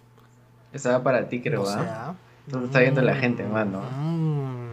Esa 0.72 0.90
va 0.98 1.02
para 1.04 1.28
ti, 1.28 1.40
creo, 1.40 1.62
O 1.62 1.68
¿ah? 1.68 1.72
sea, 1.72 2.14
Eso 2.48 2.60
lo 2.60 2.66
está 2.66 2.80
viendo 2.80 3.00
la 3.02 3.14
gente, 3.16 3.44
mano. 3.44 3.80
mm. 3.80 4.64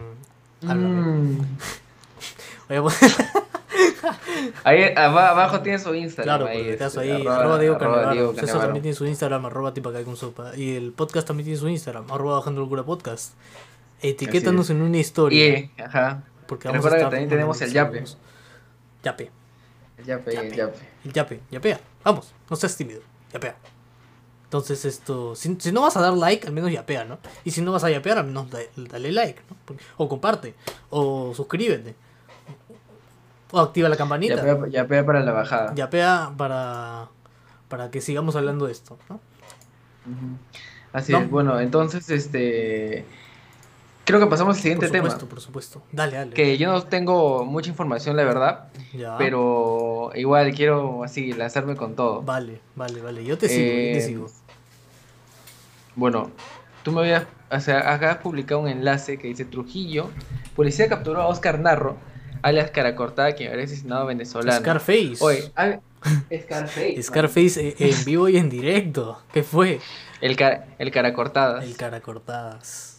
Mm. 0.62 1.38
Pues, 2.68 2.96
Ahí 4.64 4.82
aba- 4.96 5.30
abajo 5.30 5.60
tiene 5.60 5.78
su 5.78 5.94
Instagram. 5.94 6.24
claro, 6.24 6.44
por 6.46 6.52
ahí, 6.56 6.64
si 6.64 6.70
acaso 6.72 7.00
este, 7.00 7.12
ahí, 7.14 7.22
arroba- 7.22 7.36
arroba 7.36 7.58
Diego. 7.58 8.12
Diego 8.12 8.34
César 8.34 8.60
también 8.60 8.82
tiene 8.82 8.94
su 8.96 9.06
Instagram, 9.06 9.46
arroba 9.46 9.74
tipacae 9.74 10.04
con 10.04 10.16
sopa. 10.16 10.56
Y 10.56 10.74
el 10.76 10.92
podcast 10.92 11.26
también 11.26 11.44
tiene 11.46 11.58
su 11.60 11.68
Instagram, 11.68 12.10
arroba 12.10 12.38
bajando 12.38 12.60
locura 12.60 12.82
podcast. 12.84 13.34
Etiquétanos 14.00 14.70
en 14.70 14.82
una 14.82 14.98
historia. 14.98 15.58
Y, 15.58 15.70
ajá, 15.80 16.24
porque 16.46 16.68
recuerda 16.68 16.72
vamos 16.72 16.86
a 16.86 16.90
que 16.90 16.96
estar 16.96 17.10
también 17.10 17.28
tenemos 17.28 17.60
el 17.62 17.72
yape. 17.72 18.04
Yape, 19.04 19.30
el 19.98 20.04
yape, 20.04 20.30
el 20.48 20.52
yape. 20.54 20.78
el 21.04 21.12
yape, 21.12 21.40
yapea. 21.50 21.80
Vamos, 22.04 22.32
no 22.50 22.56
seas 22.56 22.76
tímido, 22.76 23.00
yapea. 23.32 23.56
Entonces 24.44 24.84
esto, 24.84 25.34
si, 25.34 25.56
si 25.58 25.72
no 25.72 25.80
vas 25.80 25.96
a 25.96 26.00
dar 26.02 26.12
like, 26.12 26.46
al 26.46 26.52
menos 26.52 26.70
yapea, 26.70 27.04
¿no? 27.04 27.18
Y 27.44 27.52
si 27.52 27.62
no 27.62 27.72
vas 27.72 27.84
a 27.84 27.90
yapear, 27.90 28.18
al 28.18 28.26
menos 28.26 28.50
da- 28.50 28.58
dale 28.76 29.10
like, 29.12 29.40
¿no? 29.48 29.76
O 29.96 30.08
comparte, 30.08 30.54
o 30.90 31.32
suscríbete. 31.34 31.94
O 33.50 33.60
activa 33.60 33.88
la 33.88 33.96
campanita. 33.96 34.36
Yapea, 34.36 34.68
yapea 34.68 35.06
para 35.06 35.20
la 35.20 35.32
bajada. 35.32 35.74
Yapea 35.74 36.32
para, 36.36 37.08
para 37.68 37.90
que 37.90 38.00
sigamos 38.00 38.36
hablando 38.36 38.66
de 38.66 38.72
esto, 38.72 38.98
¿no? 39.08 39.20
Así 40.92 41.12
No. 41.12 41.20
es, 41.20 41.30
bueno, 41.30 41.58
entonces, 41.60 42.10
este... 42.10 43.04
Creo 44.12 44.26
que 44.26 44.30
pasamos 44.30 44.56
al 44.56 44.62
siguiente 44.62 44.86
por 44.86 44.92
tema. 44.92 45.04
supuesto, 45.10 45.28
por 45.28 45.40
supuesto. 45.40 45.82
Dale, 45.92 46.16
dale. 46.16 46.34
Que 46.34 46.58
yo 46.58 46.70
no 46.70 46.82
tengo 46.82 47.44
mucha 47.44 47.70
información, 47.70 48.16
la 48.16 48.24
verdad, 48.24 48.68
Ya. 48.92 49.16
pero 49.18 50.10
igual 50.14 50.52
quiero 50.54 51.02
así 51.04 51.32
lanzarme 51.32 51.76
con 51.76 51.96
todo. 51.96 52.22
Vale, 52.22 52.60
vale, 52.76 53.00
vale. 53.00 53.24
Yo 53.24 53.38
te 53.38 53.48
sigo, 53.48 53.64
yo 53.64 53.70
te 53.72 53.98
Eh, 53.98 54.00
sigo. 54.02 54.30
Bueno, 55.94 56.30
tú 56.82 56.92
me 56.92 57.00
habías, 57.00 57.24
o 57.50 57.60
sea, 57.60 57.92
acá 57.92 58.12
has 58.12 58.18
publicado 58.18 58.60
un 58.60 58.68
enlace 58.68 59.18
que 59.18 59.28
dice 59.28 59.44
Trujillo, 59.44 60.10
policía 60.56 60.88
capturó 60.88 61.20
a 61.22 61.26
Oscar 61.28 61.58
Narro, 61.60 61.96
alias 62.42 62.70
Cara 62.70 62.94
Cortada, 62.96 63.32
quien 63.32 63.50
habría 63.50 63.64
asesinado 63.66 64.02
a 64.02 64.04
venezolano. 64.06 64.58
Scarface. 64.60 65.16
Oye, 65.20 65.52
a- 65.56 65.80
Scarface. 66.42 67.02
Scarface 67.02 67.68
eh, 67.68 67.74
en 67.78 68.04
vivo 68.04 68.28
y 68.28 68.36
en 68.36 68.48
directo. 68.50 69.20
¿Qué 69.32 69.42
fue? 69.42 69.80
El, 70.20 70.36
ca- 70.36 70.66
el 70.78 70.90
Cara 70.90 71.12
Cortada. 71.12 71.62
El 71.64 71.76
cara 71.76 72.00
cortadas. 72.00 72.91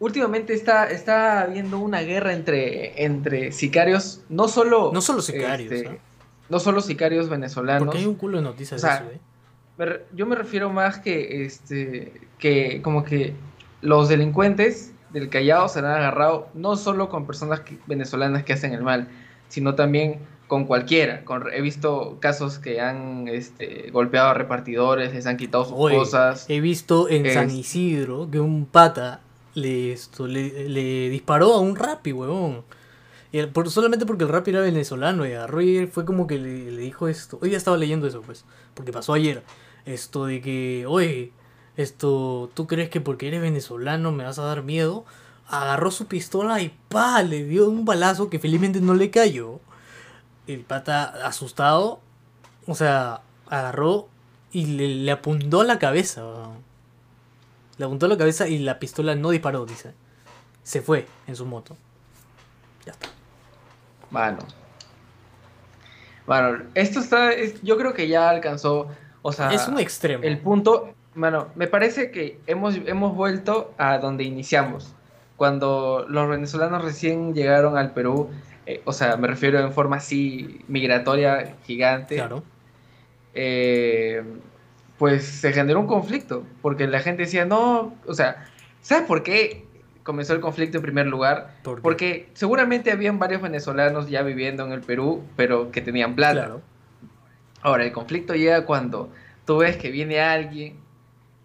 Últimamente 0.00 0.54
está, 0.54 0.90
está 0.90 1.42
habiendo 1.42 1.78
una 1.78 2.00
guerra 2.00 2.32
entre, 2.32 3.04
entre 3.04 3.52
sicarios, 3.52 4.22
no 4.28 4.48
solo... 4.48 4.90
No 4.92 5.00
solo 5.00 5.22
sicarios, 5.22 5.72
este, 5.72 6.00
no 6.48 6.58
solo 6.58 6.80
sicarios 6.80 7.28
venezolanos. 7.28 7.84
Porque 7.86 7.98
hay 7.98 8.06
un 8.06 8.16
culo 8.16 8.38
de 8.38 8.42
noticias 8.44 8.82
o 8.82 8.86
sea, 8.86 9.00
de 9.00 9.04
eso, 9.06 9.14
¿eh? 9.14 9.20
Me 9.78 9.84
re- 9.86 10.04
yo 10.14 10.26
me 10.26 10.36
refiero 10.36 10.70
más 10.70 10.98
que, 10.98 11.44
este, 11.44 12.12
que 12.38 12.80
como 12.82 13.04
que 13.04 13.34
los 13.80 14.08
delincuentes 14.08 14.92
del 15.12 15.28
Callao 15.28 15.68
se 15.68 15.78
han 15.78 15.86
agarrado 15.86 16.48
no 16.54 16.76
solo 16.76 17.08
con 17.08 17.26
personas 17.26 17.60
que- 17.60 17.78
venezolanas 17.86 18.44
que 18.44 18.52
hacen 18.52 18.72
el 18.72 18.82
mal, 18.82 19.08
sino 19.48 19.74
también 19.74 20.18
con 20.48 20.64
cualquiera. 20.66 21.24
Con, 21.24 21.44
he 21.52 21.60
visto 21.60 22.18
casos 22.20 22.58
que 22.58 22.80
han 22.80 23.26
este, 23.28 23.90
golpeado 23.90 24.28
a 24.30 24.34
repartidores, 24.34 25.14
les 25.14 25.26
han 25.26 25.36
quitado 25.36 25.64
sus 25.64 25.74
Oye, 25.76 25.96
cosas. 25.96 26.46
He 26.48 26.60
visto 26.60 27.08
en 27.08 27.26
Es- 27.26 27.34
San 27.34 27.50
Isidro 27.50 28.28
que 28.30 28.40
un 28.40 28.66
pata 28.66 29.20
le, 29.54 29.92
esto, 29.92 30.26
le, 30.26 30.68
le 30.68 31.08
disparó 31.10 31.54
a 31.54 31.60
un 31.60 31.76
rapi, 31.76 32.12
huevón. 32.12 32.64
Y 33.32 33.38
el- 33.38 33.48
por, 33.50 33.70
solamente 33.70 34.06
porque 34.06 34.24
el 34.24 34.30
rapi 34.30 34.50
era 34.50 34.60
venezolano 34.60 35.26
y 35.26 35.32
agarró 35.32 35.60
y 35.62 35.86
fue 35.86 36.04
como 36.04 36.26
que 36.26 36.38
le, 36.38 36.70
le 36.72 36.82
dijo 36.82 37.08
esto. 37.08 37.38
Hoy 37.42 37.50
ya 37.50 37.56
estaba 37.58 37.76
leyendo 37.76 38.06
eso, 38.06 38.22
pues, 38.22 38.44
porque 38.74 38.92
pasó 38.92 39.12
ayer. 39.14 39.42
Esto 39.86 40.26
de 40.26 40.40
que, 40.40 40.86
oye, 40.88 41.32
esto, 41.76 42.50
¿tú 42.54 42.66
crees 42.66 42.88
que 42.90 43.00
porque 43.00 43.28
eres 43.28 43.40
venezolano 43.42 44.12
me 44.12 44.24
vas 44.24 44.38
a 44.38 44.44
dar 44.44 44.62
miedo? 44.62 45.04
Agarró 45.48 45.90
su 45.90 46.06
pistola 46.06 46.60
y 46.62 46.74
pa, 46.88 47.22
le 47.22 47.44
dio 47.44 47.68
un 47.68 47.84
balazo 47.84 48.30
que 48.30 48.38
felizmente 48.38 48.80
no 48.80 48.94
le 48.94 49.10
cayó. 49.10 49.60
El 50.46 50.60
pata 50.60 51.04
asustado, 51.26 52.00
o 52.66 52.74
sea, 52.74 53.22
agarró 53.48 54.08
y 54.52 54.66
le, 54.66 54.88
le 54.96 55.10
apuntó 55.12 55.60
a 55.62 55.64
la 55.64 55.78
cabeza. 55.78 56.24
weón. 56.24 56.73
Le 57.78 57.84
apuntó 57.84 58.06
a 58.06 58.08
la 58.08 58.16
cabeza 58.18 58.46
y 58.48 58.58
la 58.58 58.78
pistola 58.78 59.14
no 59.14 59.30
disparó, 59.30 59.66
dice. 59.66 59.92
Se 60.62 60.80
fue 60.80 61.06
en 61.26 61.36
su 61.36 61.44
moto. 61.46 61.76
Ya 62.86 62.92
está. 62.92 63.08
Mano. 64.10 64.38
Mano, 66.26 66.62
esto 66.74 67.00
está, 67.00 67.32
es- 67.32 67.60
yo 67.62 67.76
creo 67.76 67.92
que 67.92 68.08
ya 68.08 68.30
alcanzó, 68.30 68.88
o 69.22 69.32
sea, 69.32 69.52
es 69.52 69.68
un 69.68 69.78
extremo. 69.78 70.22
el 70.24 70.38
punto, 70.38 70.94
mano, 71.14 71.48
me 71.54 71.66
parece 71.66 72.10
que 72.10 72.40
hemos, 72.46 72.76
hemos 72.86 73.14
vuelto 73.14 73.74
a 73.76 73.98
donde 73.98 74.24
iniciamos. 74.24 74.94
Cuando 75.36 76.06
los 76.08 76.28
venezolanos 76.28 76.82
recién 76.82 77.34
llegaron 77.34 77.76
al 77.76 77.92
Perú, 77.92 78.30
eh, 78.66 78.80
o 78.86 78.92
sea, 78.94 79.16
me 79.18 79.26
refiero 79.28 79.58
en 79.60 79.72
forma 79.72 79.96
así 79.96 80.60
migratoria 80.68 81.56
gigante, 81.66 82.14
Claro. 82.16 82.42
eh, 83.34 84.22
pues 84.98 85.24
se 85.24 85.52
generó 85.52 85.80
un 85.80 85.86
conflicto, 85.86 86.44
porque 86.62 86.86
la 86.86 87.00
gente 87.00 87.22
decía, 87.22 87.44
no, 87.44 87.94
o 88.06 88.14
sea, 88.14 88.44
¿sabes 88.80 89.04
por 89.06 89.22
qué 89.22 89.66
comenzó 90.02 90.34
el 90.34 90.40
conflicto 90.40 90.78
en 90.78 90.82
primer 90.82 91.06
lugar? 91.06 91.54
Porque 91.82 92.28
seguramente 92.34 92.92
habían 92.92 93.18
varios 93.18 93.42
venezolanos 93.42 94.08
ya 94.08 94.22
viviendo 94.22 94.64
en 94.64 94.72
el 94.72 94.80
Perú, 94.82 95.24
pero 95.36 95.70
que 95.72 95.80
tenían 95.80 96.14
plata. 96.14 96.32
Claro. 96.44 96.62
Ahora, 97.62 97.84
el 97.84 97.92
conflicto 97.92 98.34
llega 98.34 98.66
cuando 98.66 99.10
tú 99.46 99.58
ves 99.58 99.76
que 99.76 99.90
viene 99.90 100.20
alguien 100.20 100.76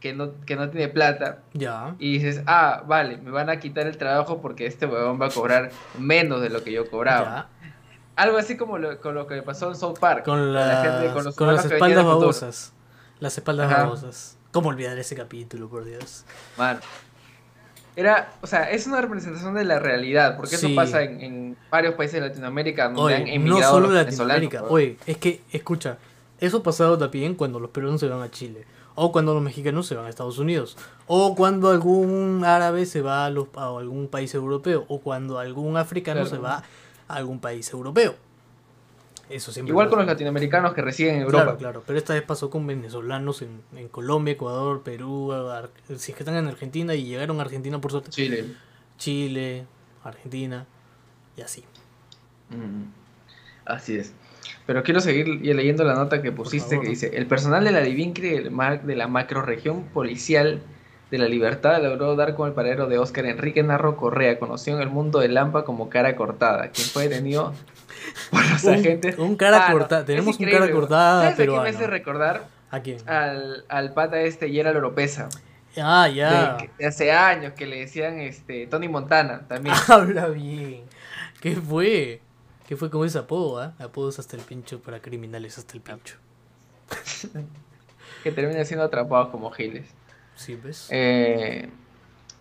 que 0.01 0.13
no, 0.13 0.31
que 0.45 0.55
no 0.55 0.69
tiene 0.69 0.88
plata 0.88 1.39
Ya. 1.53 1.95
y 1.99 2.13
dices, 2.13 2.41
ah, 2.45 2.83
vale, 2.88 3.17
me 3.17 3.31
van 3.31 3.49
a 3.49 3.59
quitar 3.59 3.88
el 3.88 3.97
trabajo 3.97 4.41
porque 4.41 4.65
este 4.65 4.85
huevón 4.85 5.19
va 5.21 5.25
a 5.27 5.29
cobrar 5.29 5.71
menos 5.97 6.41
de 6.41 6.49
lo 6.49 6.63
que 6.63 6.71
yo 6.71 6.89
cobraba. 6.89 7.49
Ya. 7.62 7.69
Algo 8.15 8.38
así 8.38 8.57
como 8.57 8.77
lo, 8.77 8.99
con 8.99 9.15
lo 9.15 9.27
que 9.27 9.41
pasó 9.41 9.69
en 9.69 9.75
South 9.75 9.97
Park. 9.99 10.23
Con, 10.25 10.53
la 10.53 10.65
las, 10.67 10.83
gente- 10.85 11.13
con, 11.13 11.23
los 11.47 11.55
las 11.55 11.63
que 11.67 11.73
venían 11.75 11.91
espaldas 11.91 12.05
babosas. 12.05 12.73
Las 13.19 13.38
espaldas 13.38 13.71
Ajá. 13.71 13.84
babosas. 13.84 14.38
¿Cómo 14.51 14.69
olvidar 14.69 14.97
ese 14.97 15.15
capítulo, 15.15 15.69
por 15.69 15.86
Dios? 15.86 16.25
Mano. 16.58 16.79
era, 17.95 18.34
o 18.41 18.47
sea, 18.47 18.71
es 18.71 18.88
una 18.88 19.01
representación 19.01 19.53
de 19.55 19.65
la 19.65 19.77
realidad, 19.79 20.38
porque 20.38 20.55
eso 20.55 20.69
pasa 20.75 21.03
en, 21.03 21.21
en 21.21 21.58
varios 21.69 21.95
países 21.95 22.21
de 22.21 22.27
Latinoamérica 22.29 22.89
donde 22.89 23.15
han 23.15 23.23
Oye, 23.23 23.39
no 23.39 23.62
solo 23.62 23.89
Latinoamérica. 23.91 24.63
Oye, 24.63 24.97
es 25.05 25.17
que, 25.17 25.41
escucha, 25.51 25.97
eso 26.39 26.63
pasado 26.63 26.97
también 26.97 27.36
cuando 27.36 27.60
los 27.60 27.71
peruanos 27.71 27.99
se 27.99 28.08
van 28.08 28.21
a 28.21 28.32
Chile. 28.32 28.65
O 28.95 29.12
cuando 29.13 29.34
los 29.34 29.41
mexicanos 29.43 29.88
se 29.88 29.95
van 29.95 30.05
a 30.05 30.10
Estados 30.10 30.39
Unidos. 30.39 30.77
O 31.08 31.34
cuando 31.36 31.69
algún 31.69 32.43
árabe 32.45 32.86
se 32.86 33.01
va 33.01 33.25
a, 33.25 33.29
los, 33.29 33.47
a 33.55 33.67
algún 33.77 34.08
país 34.10 34.34
europeo. 34.34 34.86
O 34.89 34.99
cuando 34.99 35.39
algún 35.39 35.77
africano 35.77 36.21
Claro. 36.21 36.29
se 36.36 36.38
va 36.41 36.63
a 37.08 37.13
algún 37.15 37.39
país 37.39 37.71
europeo. 37.71 38.15
Eso 39.29 39.51
siempre 39.51 39.69
Igual 39.71 39.89
con 39.89 39.99
los 39.99 40.07
latinoamericanos 40.07 40.73
que 40.73 40.81
residen 40.81 41.15
en 41.15 41.21
Europa. 41.21 41.43
Claro, 41.43 41.57
claro. 41.57 41.83
Pero 41.85 41.99
esta 41.99 42.13
vez 42.15 42.23
pasó 42.23 42.49
con 42.49 42.65
venezolanos 42.65 43.41
en, 43.43 43.61
en 43.75 43.87
Colombia, 43.89 44.31
Ecuador, 44.33 44.81
Perú, 44.81 45.31
Ar- 45.33 45.69
si 45.97 46.11
es 46.11 46.17
que 46.17 46.23
están 46.23 46.35
en 46.35 46.47
Argentina 46.47 46.95
y 46.95 47.03
llegaron 47.03 47.39
a 47.39 47.43
Argentina 47.43 47.79
por 47.79 47.91
suerte. 47.91 48.09
Chile. 48.09 48.45
Chile, 48.97 49.65
Argentina 50.03 50.65
y 51.37 51.41
así. 51.41 51.63
Mm, 52.49 52.85
Así 53.65 53.97
es. 53.97 54.13
Pero 54.65 54.81
quiero 54.83 54.99
seguir 54.99 55.27
y- 55.27 55.53
leyendo 55.53 55.83
la 55.83 55.93
nota 55.93 56.21
que 56.23 56.31
pusiste 56.31 56.69
favor. 56.71 56.83
que 56.85 56.89
dice, 56.89 57.11
el 57.15 57.27
personal 57.27 57.63
de 57.63 57.71
la 57.71 57.81
Divincre 57.81 58.49
de 58.49 58.95
la 58.95 59.07
macroregión 59.07 59.83
policial 59.85 60.61
de 61.11 61.17
la 61.17 61.27
Libertad 61.27 61.81
logró 61.83 62.15
dar 62.15 62.35
con 62.35 62.47
el 62.47 62.53
paradero 62.53 62.87
de 62.87 62.97
Óscar 62.99 63.25
Enrique 63.25 63.61
Narro 63.63 63.95
Correa, 63.97 64.37
conocido 64.39 64.77
en 64.77 64.83
el 64.83 64.89
mundo 64.89 65.19
del 65.19 65.33
Lampa 65.35 65.65
como 65.65 65.89
cara 65.89 66.15
cortada, 66.15 66.69
quien 66.69 66.87
fue 66.87 67.07
detenido 67.07 67.53
por 68.32 68.49
los 68.49 68.63
Un- 68.63 68.73
agentes. 68.73 69.17
un 69.17 69.36
cara 69.36 69.67
Ah, 69.67 69.71
cortada, 69.71 70.05
tenemos 70.05 70.39
un 70.39 70.45
cara 70.49 70.71
cortada 70.71 71.21
¿Sabes 71.21 71.34
a 71.34 71.36
quién 71.36 71.47
peruano. 71.47 71.63
me 71.63 71.69
hace 71.69 71.88
recordar? 71.88 72.43
¿A 72.71 72.79
quién? 72.82 72.97
Al, 73.10 73.65
al 73.67 73.93
pata 73.93 74.19
este 74.21 74.49
Gerald 74.49 74.77
Oropesa, 74.77 75.29
Ah, 75.82 76.08
ya. 76.08 76.58
de, 76.58 76.69
de 76.77 76.86
hace 76.86 77.12
años 77.12 77.53
que 77.53 77.65
le 77.65 77.79
decían 77.79 78.19
este 78.19 78.67
Tony 78.67 78.88
Montana 78.88 79.47
también. 79.47 79.75
Habla 79.88 80.27
bien. 80.27 80.84
¿Qué 81.41 81.55
fue? 81.55 82.21
¿Qué 82.67 82.75
fue 82.75 82.89
con 82.91 83.05
ese 83.08 83.17
apodo, 83.17 83.60
ah? 83.62 83.73
Apodos 83.79 84.19
hasta 84.19 84.36
el 84.36 84.43
pincho 84.43 84.79
para 84.82 84.99
criminales 85.01 85.58
hasta 85.58 85.73
el 85.73 85.82
pincho. 85.82 86.15
que 88.23 88.32
termina 88.32 88.63
siendo 88.65 88.84
atrapados 88.86 89.29
como 89.29 89.49
giles. 89.51 89.88
¿Sí 90.36 90.55
ves? 90.55 90.88
Eh, 90.91 91.69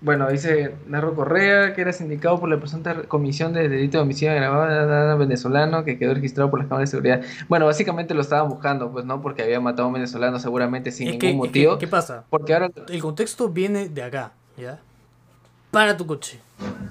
bueno, 0.01 0.29
dice 0.29 0.77
Narro 0.87 1.15
Correa, 1.17 1.75
que 1.75 1.81
era 1.81 1.93
sindicado 1.93 2.39
por 2.39 2.49
la 2.49 2.59
presunta 2.59 3.03
comisión 3.05 3.53
de 3.53 3.69
delito 3.69 3.99
de 3.99 4.03
homicidio 4.03 4.31
agravado 4.33 5.19
venezolano 5.19 5.85
que 5.85 5.99
quedó 5.99 6.15
registrado 6.15 6.51
por 6.51 6.61
las 6.61 6.69
cámaras 6.69 6.89
de 6.91 6.97
seguridad. 6.99 7.21
Bueno, 7.49 7.67
básicamente 7.67 8.15
lo 8.15 8.21
estaban 8.21 8.49
buscando, 8.49 8.93
pues 8.93 9.05
no, 9.05 9.21
porque 9.21 9.43
había 9.43 9.61
matado 9.61 9.85
a 9.85 9.87
un 9.89 9.95
venezolano 9.95 10.39
seguramente 10.39 10.93
sin 10.93 11.09
Es 11.09 11.13
ningún 11.15 11.21
que- 11.21 11.27
es 11.29 11.33
que, 11.33 11.37
motivo. 11.37 11.79
¿Qué 11.79 11.89
pasa? 11.89 12.25
Porque 12.31 12.55
ahora 12.55 12.71
El 12.89 13.03
contexto 13.03 13.49
viene 13.49 13.89
de 13.89 14.03
acá, 14.03 14.33
¿ya? 14.57 14.79
Para 15.73 15.97
tu 15.97 16.07
coche. 16.07 16.41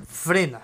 Frena. 0.08 0.62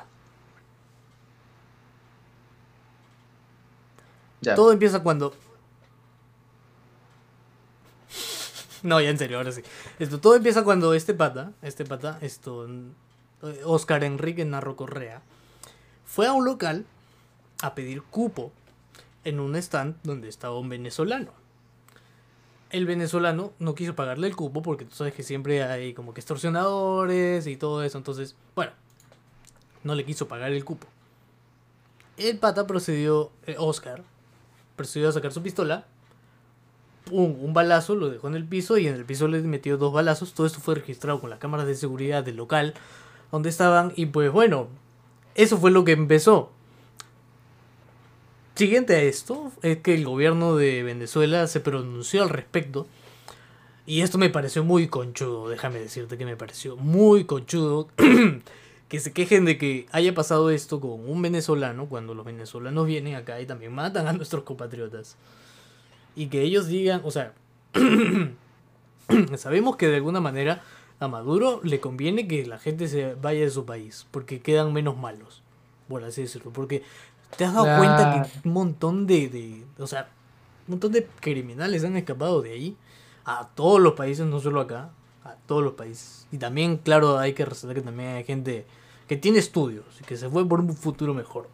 ya. 4.42 4.56
Todo 4.56 4.72
empieza 4.74 5.02
cuando. 5.02 5.34
No, 8.90 9.00
ya 9.00 9.10
en 9.10 9.18
serio, 9.18 9.38
ahora 9.38 9.52
sí. 9.52 9.62
Esto, 9.98 10.20
todo 10.20 10.36
empieza 10.36 10.64
cuando 10.64 10.94
este 10.94 11.14
pata, 11.14 11.54
este 11.62 11.86
pata, 11.86 12.18
esto, 12.22 12.68
Oscar 13.64 14.04
Enrique 14.04 14.44
Narro 14.44 14.76
Correa, 14.76 15.22
fue 16.06 16.28
a 16.28 16.34
un 16.34 16.46
local 16.46 16.86
a 17.62 17.76
pedir 17.76 18.04
cupo 18.04 18.52
en 19.24 19.40
un 19.40 19.56
stand 19.56 19.96
donde 20.04 20.28
estaba 20.28 20.60
un 20.60 20.70
venezolano. 20.70 21.32
El 22.72 22.86
venezolano 22.86 23.54
no 23.60 23.76
quiso 23.76 23.96
pagarle 23.96 24.28
el 24.28 24.36
cupo 24.36 24.62
porque 24.62 24.86
tú 24.86 24.96
sabes 24.96 25.14
que 25.14 25.24
siempre 25.24 25.64
hay 25.64 25.94
como 25.94 26.14
que 26.14 26.22
extorsionadores 26.22 27.48
y 27.48 27.56
todo 27.56 27.84
eso. 27.84 27.98
Entonces, 27.98 28.36
bueno, 28.56 28.72
no 29.84 29.96
le 29.96 30.04
quiso 30.06 30.28
pagar 30.28 30.52
el 30.52 30.66
cupo. 30.66 30.88
El 32.18 32.38
pata 32.40 32.68
procedió, 32.68 33.32
eh, 33.46 33.56
Oscar, 33.58 34.04
procedió 34.76 35.10
a 35.10 35.12
sacar 35.12 35.32
su 35.32 35.42
pistola. 35.42 35.86
Pum, 37.14 37.44
un 37.44 37.54
balazo, 37.54 37.94
lo 37.94 38.10
dejó 38.10 38.28
en 38.28 38.34
el 38.34 38.44
piso 38.44 38.80
y 38.80 38.88
en 38.88 38.96
el 38.96 39.06
piso 39.06 39.28
le 39.28 39.40
metió 39.44 39.78
dos 39.78 39.94
balazos. 39.94 40.34
Todo 40.34 40.48
esto 40.48 40.60
fue 40.60 40.74
registrado 40.74 41.22
con 41.22 41.30
las 41.30 41.38
cámaras 41.38 41.68
de 41.68 41.76
seguridad 41.76 42.24
del 42.24 42.38
local 42.38 42.74
donde 43.32 43.50
estaban. 43.50 43.94
Y 43.96 44.08
pues 44.08 44.32
bueno, 44.32 44.68
eso 45.36 45.60
fue 45.60 45.70
lo 45.70 45.84
que 45.84 45.92
empezó. 45.92 46.50
Siguiente 48.56 48.96
a 48.96 49.02
esto 49.04 49.52
es 49.62 49.78
que 49.78 49.94
el 49.94 50.06
gobierno 50.06 50.56
de 50.56 50.82
Venezuela 50.82 51.46
se 51.46 51.60
pronunció 51.60 52.24
al 52.24 52.30
respecto. 52.30 52.88
Y 53.86 54.02
esto 54.02 54.18
me 54.18 54.32
pareció 54.32 54.64
muy 54.64 54.88
conchudo, 54.88 55.50
déjame 55.50 55.78
decirte 55.78 56.18
que 56.18 56.26
me 56.26 56.36
pareció 56.36 56.78
muy 56.78 57.26
conchudo 57.26 57.90
que 58.88 59.00
se 59.00 59.14
quejen 59.14 59.46
de 59.46 59.60
que 59.60 59.86
haya 59.92 60.16
pasado 60.16 60.50
esto 60.50 60.82
con 60.82 61.08
un 61.08 61.22
venezolano 61.22 61.86
cuando 61.88 62.16
los 62.16 62.26
venezolanos 62.26 62.88
vienen 62.88 63.14
acá 63.14 63.40
y 63.40 63.46
también 63.46 63.72
matan 63.72 64.08
a 64.08 64.14
nuestros 64.14 64.46
compatriotas. 64.46 65.16
Y 66.16 66.28
que 66.28 66.42
ellos 66.42 66.68
digan, 66.68 67.02
o 67.04 67.12
sea, 67.12 67.34
sabemos 69.38 69.76
que 69.78 69.88
de 69.88 69.98
alguna 69.98 70.22
manera 70.22 70.64
a 71.00 71.08
Maduro 71.08 71.60
le 71.64 71.80
conviene 71.80 72.28
que 72.28 72.46
la 72.46 72.60
gente 72.60 72.88
se 72.88 73.16
vaya 73.16 73.42
de 73.42 73.50
su 73.50 73.66
país, 73.66 74.08
porque 74.12 74.42
quedan 74.42 74.74
menos 74.74 74.98
malos, 74.98 75.42
por 75.88 76.04
así 76.04 76.22
decirlo. 76.22 76.52
Porque 76.52 76.84
te 77.38 77.46
has 77.46 77.54
dado 77.54 77.78
cuenta 77.78 78.30
que 78.32 78.48
un 78.48 78.54
montón 78.54 79.08
de, 79.08 79.28
de, 79.30 79.66
o 79.80 79.88
sea, 79.88 80.10
un 80.68 80.74
montón 80.74 80.92
de 80.92 81.08
criminales 81.20 81.84
han 81.84 81.98
escapado 81.98 82.42
de 82.42 82.52
ahí 82.52 82.78
a 83.26 83.50
todos 83.56 83.82
los 83.82 83.94
países, 83.94 84.26
no 84.26 84.40
solo 84.40 84.62
acá, 84.62 84.92
a 85.24 85.36
todos 85.48 85.64
los 85.64 85.74
países. 85.74 86.28
Y 86.32 86.38
también, 86.38 86.78
claro, 86.78 87.18
hay 87.18 87.34
que 87.34 87.46
resaltar 87.46 87.76
que 87.76 87.82
también 87.82 88.10
hay 88.10 88.24
gente 88.24 88.66
que 89.08 89.18
tiene 89.18 89.40
estudios 89.40 89.86
y 90.00 90.04
que 90.04 90.18
se 90.18 90.30
fue 90.30 90.48
por 90.48 90.60
un 90.60 90.76
futuro 90.76 91.14
mejor. 91.14 91.50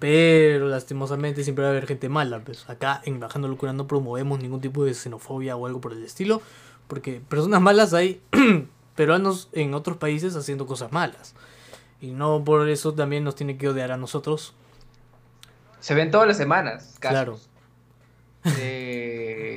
Pero 0.00 0.66
lastimosamente 0.68 1.44
siempre 1.44 1.62
va 1.62 1.68
a 1.68 1.72
haber 1.72 1.86
gente 1.86 2.08
mala. 2.08 2.40
Pues 2.40 2.68
acá 2.68 3.00
en 3.04 3.20
Bajando 3.20 3.46
Locura 3.46 3.72
no 3.72 3.86
promovemos 3.86 4.40
ningún 4.40 4.60
tipo 4.60 4.84
de 4.84 4.94
xenofobia 4.94 5.54
o 5.56 5.66
algo 5.66 5.80
por 5.80 5.92
el 5.92 6.02
estilo. 6.02 6.42
Porque 6.88 7.20
personas 7.28 7.60
malas 7.60 7.94
hay 7.94 8.20
peruanos 8.96 9.48
en 9.52 9.74
otros 9.74 9.98
países 9.98 10.34
haciendo 10.36 10.66
cosas 10.66 10.90
malas. 10.90 11.34
Y 12.00 12.12
no 12.12 12.42
por 12.44 12.68
eso 12.68 12.94
también 12.94 13.22
nos 13.24 13.36
tiene 13.36 13.58
que 13.58 13.68
odiar 13.68 13.92
a 13.92 13.96
nosotros. 13.96 14.54
se 15.80 15.94
ven 15.94 16.10
todas 16.10 16.26
las 16.26 16.36
semanas 16.38 16.96
Claro. 16.98 17.32
casos 17.34 17.48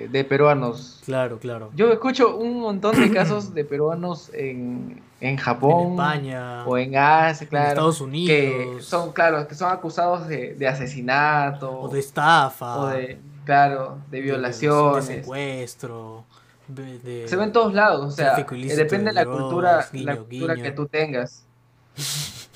de, 0.03 0.07
de 0.09 0.23
peruanos. 0.23 1.01
Claro, 1.05 1.39
claro. 1.39 1.71
Yo 1.75 1.91
escucho 1.91 2.37
un 2.37 2.59
montón 2.59 2.99
de 2.99 3.11
casos 3.11 3.53
de 3.53 3.65
peruanos 3.65 4.31
en, 4.33 5.01
en 5.21 5.37
Japón 5.37 5.83
en 5.83 5.91
España, 5.91 6.65
o 6.65 6.77
en 6.77 6.97
Asia, 6.97 7.47
claro. 7.47 7.65
en 7.65 7.69
Estados 7.71 7.97
que 7.97 8.03
Unidos, 8.03 8.85
son, 8.85 9.11
claro, 9.13 9.47
que 9.47 9.55
son 9.55 9.71
acusados 9.71 10.27
de, 10.27 10.55
de 10.55 10.67
asesinato 10.67 11.71
o 11.71 11.89
de 11.89 11.99
estafa, 11.99 12.77
o 12.77 12.87
de, 12.87 13.19
claro, 13.45 13.97
de 14.09 14.21
violaciones. 14.21 15.07
de 15.07 15.15
secuestro, 15.15 16.25
Se 16.67 17.35
ve 17.35 17.43
en 17.43 17.51
todos 17.51 17.73
lados, 17.73 18.05
o 18.05 18.11
sea, 18.11 18.37
eh, 18.37 18.75
depende 18.75 19.11
de 19.11 19.13
la 19.13 19.25
cultura, 19.25 19.87
la 19.93 20.17
cultura 20.17 20.53
guiño. 20.55 20.63
que 20.63 20.71
tú 20.71 20.87
tengas. 20.87 21.45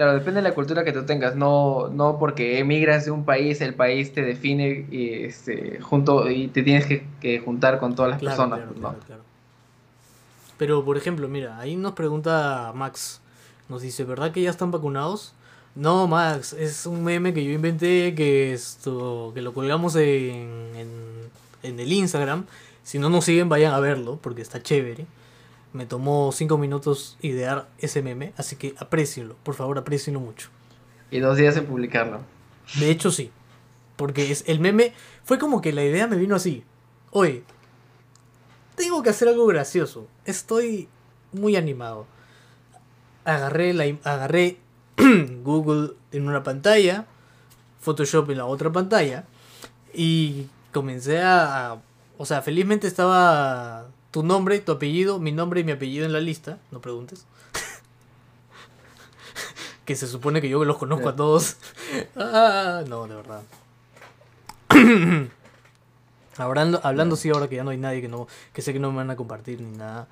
Claro, 0.00 0.14
depende 0.14 0.40
de 0.40 0.48
la 0.48 0.54
cultura 0.54 0.82
que 0.82 0.92
tú 0.94 1.04
tengas, 1.04 1.36
no, 1.36 1.88
no 1.88 2.18
porque 2.18 2.58
emigras 2.58 3.04
de 3.04 3.10
un 3.10 3.26
país, 3.26 3.60
el 3.60 3.74
país 3.74 4.14
te 4.14 4.22
define 4.22 4.86
y, 4.90 5.24
este, 5.24 5.78
junto, 5.82 6.30
y 6.30 6.48
te 6.48 6.62
tienes 6.62 6.86
que, 6.86 7.06
que 7.20 7.38
juntar 7.40 7.78
con 7.78 7.94
todas 7.94 8.12
las 8.12 8.18
Claro, 8.18 8.34
personas, 8.34 8.60
claro, 8.60 8.72
¿no? 8.74 8.80
claro, 8.80 8.98
claro. 9.06 9.22
Pero, 10.56 10.86
por 10.86 10.96
ejemplo, 10.96 11.28
mira, 11.28 11.58
ahí 11.58 11.76
nos 11.76 11.92
pregunta 11.92 12.72
Max, 12.74 13.20
nos 13.68 13.82
dice, 13.82 14.04
¿verdad 14.04 14.32
que 14.32 14.40
ya 14.40 14.48
están 14.48 14.70
vacunados? 14.70 15.34
No, 15.74 16.06
Max, 16.06 16.54
es 16.54 16.86
un 16.86 17.04
meme 17.04 17.34
que 17.34 17.44
yo 17.44 17.50
inventé, 17.52 18.14
que 18.14 18.54
esto, 18.54 19.32
que 19.34 19.42
lo 19.42 19.52
colgamos 19.52 19.96
en, 19.96 20.70
en, 20.76 20.88
en 21.62 21.78
el 21.78 21.92
Instagram. 21.92 22.46
Si 22.84 22.98
no 22.98 23.10
nos 23.10 23.26
siguen, 23.26 23.50
vayan 23.50 23.74
a 23.74 23.80
verlo, 23.80 24.18
porque 24.22 24.40
está 24.40 24.62
chévere. 24.62 25.04
Me 25.72 25.86
tomó 25.86 26.32
5 26.32 26.58
minutos 26.58 27.16
idear 27.22 27.68
ese 27.78 28.02
meme, 28.02 28.32
así 28.36 28.56
que 28.56 28.74
aprecienlo, 28.78 29.36
por 29.44 29.54
favor, 29.54 29.78
aprecienlo 29.78 30.18
mucho. 30.20 30.48
Y 31.10 31.20
dos 31.20 31.36
días 31.36 31.56
en 31.56 31.66
publicarlo. 31.66 32.20
De 32.78 32.90
hecho, 32.90 33.10
sí. 33.10 33.30
Porque 33.96 34.32
es, 34.32 34.44
el 34.46 34.60
meme 34.60 34.92
fue 35.24 35.38
como 35.38 35.60
que 35.60 35.72
la 35.72 35.84
idea 35.84 36.06
me 36.06 36.16
vino 36.16 36.34
así. 36.34 36.64
Oye, 37.12 37.42
tengo 38.76 39.02
que 39.02 39.10
hacer 39.10 39.28
algo 39.28 39.46
gracioso. 39.46 40.06
Estoy 40.24 40.88
muy 41.32 41.54
animado. 41.56 42.06
Agarré, 43.24 43.74
la, 43.74 43.84
agarré 44.04 44.58
Google 45.44 45.92
en 46.12 46.26
una 46.26 46.42
pantalla, 46.42 47.06
Photoshop 47.80 48.30
en 48.30 48.38
la 48.38 48.46
otra 48.46 48.72
pantalla, 48.72 49.24
y 49.94 50.46
comencé 50.72 51.20
a- 51.22 51.78
O 52.18 52.24
sea, 52.26 52.42
felizmente 52.42 52.86
estaba 52.86 53.88
tu 54.10 54.22
nombre, 54.22 54.58
tu 54.60 54.72
apellido, 54.72 55.18
mi 55.18 55.32
nombre 55.32 55.60
y 55.60 55.64
mi 55.64 55.72
apellido 55.72 56.04
en 56.04 56.12
la 56.12 56.20
lista, 56.20 56.58
no 56.70 56.80
preguntes. 56.80 57.26
que 59.84 59.96
se 59.96 60.06
supone 60.06 60.40
que 60.40 60.48
yo 60.48 60.64
los 60.64 60.78
conozco 60.78 61.08
a 61.08 61.16
todos. 61.16 61.56
Ah, 62.14 62.84
no, 62.86 63.08
de 63.08 63.16
verdad. 63.16 63.42
hablando, 66.36 66.80
hablando 66.84 67.16
sí 67.16 67.30
ahora 67.30 67.48
que 67.48 67.56
ya 67.56 67.64
no 67.64 67.70
hay 67.70 67.78
nadie 67.78 68.00
que 68.00 68.06
no 68.06 68.28
que 68.52 68.62
sé 68.62 68.72
que 68.72 68.78
no 68.78 68.92
me 68.92 68.98
van 68.98 69.10
a 69.10 69.16
compartir 69.16 69.60
ni 69.60 69.76
nada. 69.76 70.06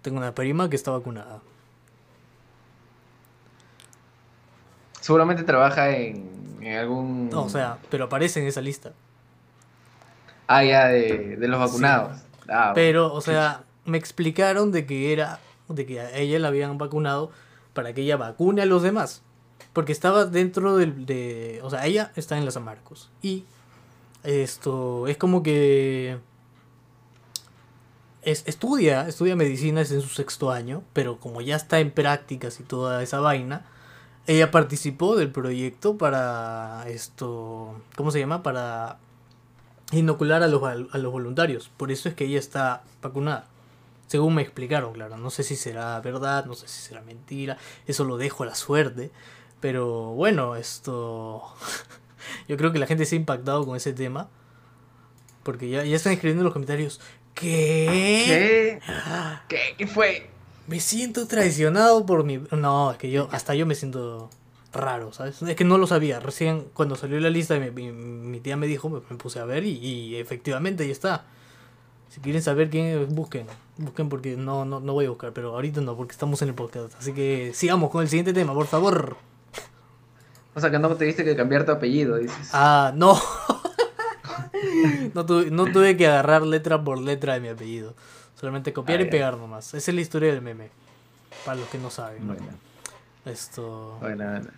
Tengo 0.00 0.16
una 0.16 0.34
prima 0.34 0.70
que 0.70 0.76
está 0.76 0.92
vacunada. 0.92 1.42
Seguramente 5.00 5.42
trabaja 5.42 5.90
en, 5.90 6.58
en 6.62 6.78
algún... 6.78 7.28
No, 7.28 7.44
o 7.44 7.50
sea, 7.50 7.76
pero 7.90 8.04
aparece 8.04 8.40
en 8.40 8.46
esa 8.46 8.62
lista. 8.62 8.94
Ah, 10.46 10.64
ya, 10.64 10.86
de, 10.86 11.36
de 11.36 11.48
los 11.48 11.60
vacunados. 11.60 12.22
Ah, 12.48 12.72
Pero, 12.74 13.12
o 13.12 13.20
sea, 13.20 13.64
me 13.84 13.98
explicaron 13.98 14.72
de 14.72 14.86
que 14.86 15.12
era, 15.12 15.40
de 15.68 15.86
que 15.86 16.00
a 16.00 16.16
ella 16.16 16.38
la 16.38 16.48
habían 16.48 16.78
vacunado 16.78 17.30
para 17.72 17.92
que 17.92 18.02
ella 18.02 18.16
vacune 18.16 18.62
a 18.62 18.66
los 18.66 18.82
demás. 18.82 19.22
Porque 19.72 19.92
estaba 19.92 20.24
dentro 20.24 20.76
del, 20.76 21.06
de, 21.06 21.60
o 21.62 21.70
sea, 21.70 21.86
ella 21.86 22.12
está 22.16 22.38
en 22.38 22.44
la 22.44 22.50
San 22.50 22.64
Marcos. 22.64 23.10
Y 23.22 23.44
esto 24.24 25.06
es 25.06 25.16
como 25.16 25.42
que 25.42 26.18
es, 28.22 28.42
estudia, 28.46 29.06
estudia 29.06 29.36
medicina, 29.36 29.80
es 29.80 29.92
en 29.92 30.00
su 30.00 30.08
sexto 30.08 30.50
año, 30.50 30.82
pero 30.92 31.18
como 31.20 31.40
ya 31.40 31.56
está 31.56 31.78
en 31.78 31.92
prácticas 31.92 32.58
y 32.58 32.64
toda 32.64 33.02
esa 33.02 33.20
vaina, 33.20 33.66
ella 34.26 34.50
participó 34.50 35.14
del 35.14 35.30
proyecto 35.30 35.96
para 35.96 36.84
esto, 36.88 37.80
¿cómo 37.94 38.10
se 38.10 38.18
llama? 38.18 38.42
Para 38.42 38.98
inocular 39.92 40.42
a 40.42 40.48
los, 40.48 40.62
a 40.62 40.98
los 40.98 41.12
voluntarios. 41.12 41.70
Por 41.76 41.92
eso 41.92 42.08
es 42.08 42.14
que 42.14 42.24
ella 42.24 42.38
está 42.38 42.82
vacunada. 43.02 43.46
Según 44.06 44.34
me 44.34 44.42
explicaron, 44.42 44.92
claro. 44.92 45.16
No 45.16 45.30
sé 45.30 45.42
si 45.42 45.56
será 45.56 46.00
verdad, 46.00 46.44
no 46.46 46.54
sé 46.54 46.68
si 46.68 46.80
será 46.80 47.02
mentira. 47.02 47.58
Eso 47.86 48.04
lo 48.04 48.16
dejo 48.16 48.44
a 48.44 48.46
la 48.46 48.54
suerte. 48.54 49.10
Pero 49.60 50.12
bueno, 50.12 50.56
esto... 50.56 51.42
Yo 52.48 52.56
creo 52.56 52.72
que 52.72 52.78
la 52.78 52.86
gente 52.86 53.04
se 53.04 53.16
ha 53.16 53.18
impactado 53.18 53.64
con 53.64 53.76
ese 53.76 53.92
tema. 53.92 54.28
Porque 55.42 55.68
ya, 55.68 55.84
ya 55.84 55.96
están 55.96 56.12
escribiendo 56.12 56.42
en 56.42 56.44
los 56.44 56.52
comentarios. 56.52 57.00
¿Qué? 57.34 58.20
¿Qué? 58.26 58.80
¿Qué? 59.48 59.74
¿Qué 59.76 59.86
fue? 59.86 60.30
Me 60.66 60.80
siento 60.80 61.26
traicionado 61.26 62.06
por 62.06 62.24
mi... 62.24 62.40
No, 62.50 62.92
es 62.92 62.98
que 62.98 63.10
yo... 63.10 63.28
Hasta 63.32 63.54
yo 63.54 63.66
me 63.66 63.74
siento 63.74 64.30
raro, 64.76 65.12
¿sabes? 65.12 65.40
Es 65.42 65.56
que 65.56 65.64
no 65.64 65.78
lo 65.78 65.86
sabía. 65.86 66.20
Recién 66.20 66.66
cuando 66.74 66.96
salió 66.96 67.18
la 67.20 67.30
lista, 67.30 67.58
mi, 67.58 67.70
mi, 67.70 67.92
mi 67.92 68.40
tía 68.40 68.56
me 68.56 68.66
dijo, 68.66 68.88
me, 68.88 69.00
me 69.10 69.16
puse 69.16 69.38
a 69.40 69.44
ver 69.44 69.64
y, 69.64 69.70
y, 69.78 70.16
efectivamente 70.16 70.84
ahí 70.84 70.90
está. 70.90 71.24
Si 72.08 72.20
quieren 72.20 72.42
saber 72.42 72.70
quién 72.70 72.86
es, 72.86 73.08
busquen. 73.08 73.46
Busquen 73.78 74.08
porque 74.08 74.36
no, 74.36 74.64
no, 74.64 74.80
no 74.80 74.92
voy 74.92 75.06
a 75.06 75.10
buscar, 75.10 75.32
pero 75.32 75.54
ahorita 75.54 75.80
no, 75.80 75.96
porque 75.96 76.12
estamos 76.12 76.40
en 76.42 76.48
el 76.48 76.54
podcast. 76.54 76.94
Así 76.98 77.12
que 77.12 77.52
sigamos 77.54 77.90
con 77.90 78.02
el 78.02 78.08
siguiente 78.08 78.32
tema, 78.32 78.54
por 78.54 78.66
favor. 78.66 79.16
O 80.54 80.60
sea, 80.60 80.70
que 80.70 80.78
no 80.78 80.88
te 80.96 81.04
diste 81.04 81.24
que 81.24 81.36
cambiar 81.36 81.66
tu 81.66 81.72
apellido, 81.72 82.16
dices. 82.16 82.50
Ah, 82.52 82.92
no. 82.94 83.20
no, 85.14 85.26
tuve, 85.26 85.50
no 85.50 85.66
tuve 85.66 85.96
que 85.96 86.06
agarrar 86.06 86.42
letra 86.42 86.82
por 86.82 86.98
letra 86.98 87.34
de 87.34 87.40
mi 87.40 87.48
apellido. 87.48 87.94
Solamente 88.40 88.72
copiar 88.72 89.00
Ah, 89.00 89.02
y 89.02 89.10
pegar 89.10 89.36
nomás. 89.36 89.74
Esa 89.74 89.90
es 89.90 89.94
la 89.94 90.00
historia 90.00 90.32
del 90.32 90.42
meme. 90.42 90.70
Para 91.44 91.58
los 91.58 91.68
que 91.68 91.78
no 91.78 91.90
saben. 91.90 92.26
Bueno, 92.26 92.42
Esto. 93.24 93.98
bueno, 94.00 94.24
bueno. 94.24 94.48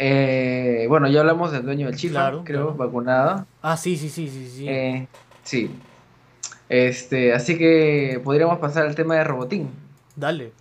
Eh, 0.00 0.86
bueno, 0.88 1.08
ya 1.08 1.20
hablamos 1.20 1.50
del 1.50 1.64
dueño 1.64 1.86
del 1.86 1.96
chifa, 1.96 2.12
Claro, 2.12 2.42
creo, 2.44 2.66
claro. 2.68 2.74
vacunado. 2.76 3.46
Ah, 3.62 3.76
sí, 3.76 3.96
sí, 3.96 4.08
sí, 4.08 4.28
sí, 4.28 4.48
sí. 4.48 4.68
Eh, 4.68 5.08
sí. 5.42 5.70
Este, 6.68 7.34
así 7.34 7.58
que 7.58 8.20
podríamos 8.22 8.58
pasar 8.58 8.86
al 8.86 8.94
tema 8.94 9.16
de 9.16 9.24
Robotín. 9.24 9.70
Dale. 10.14 10.52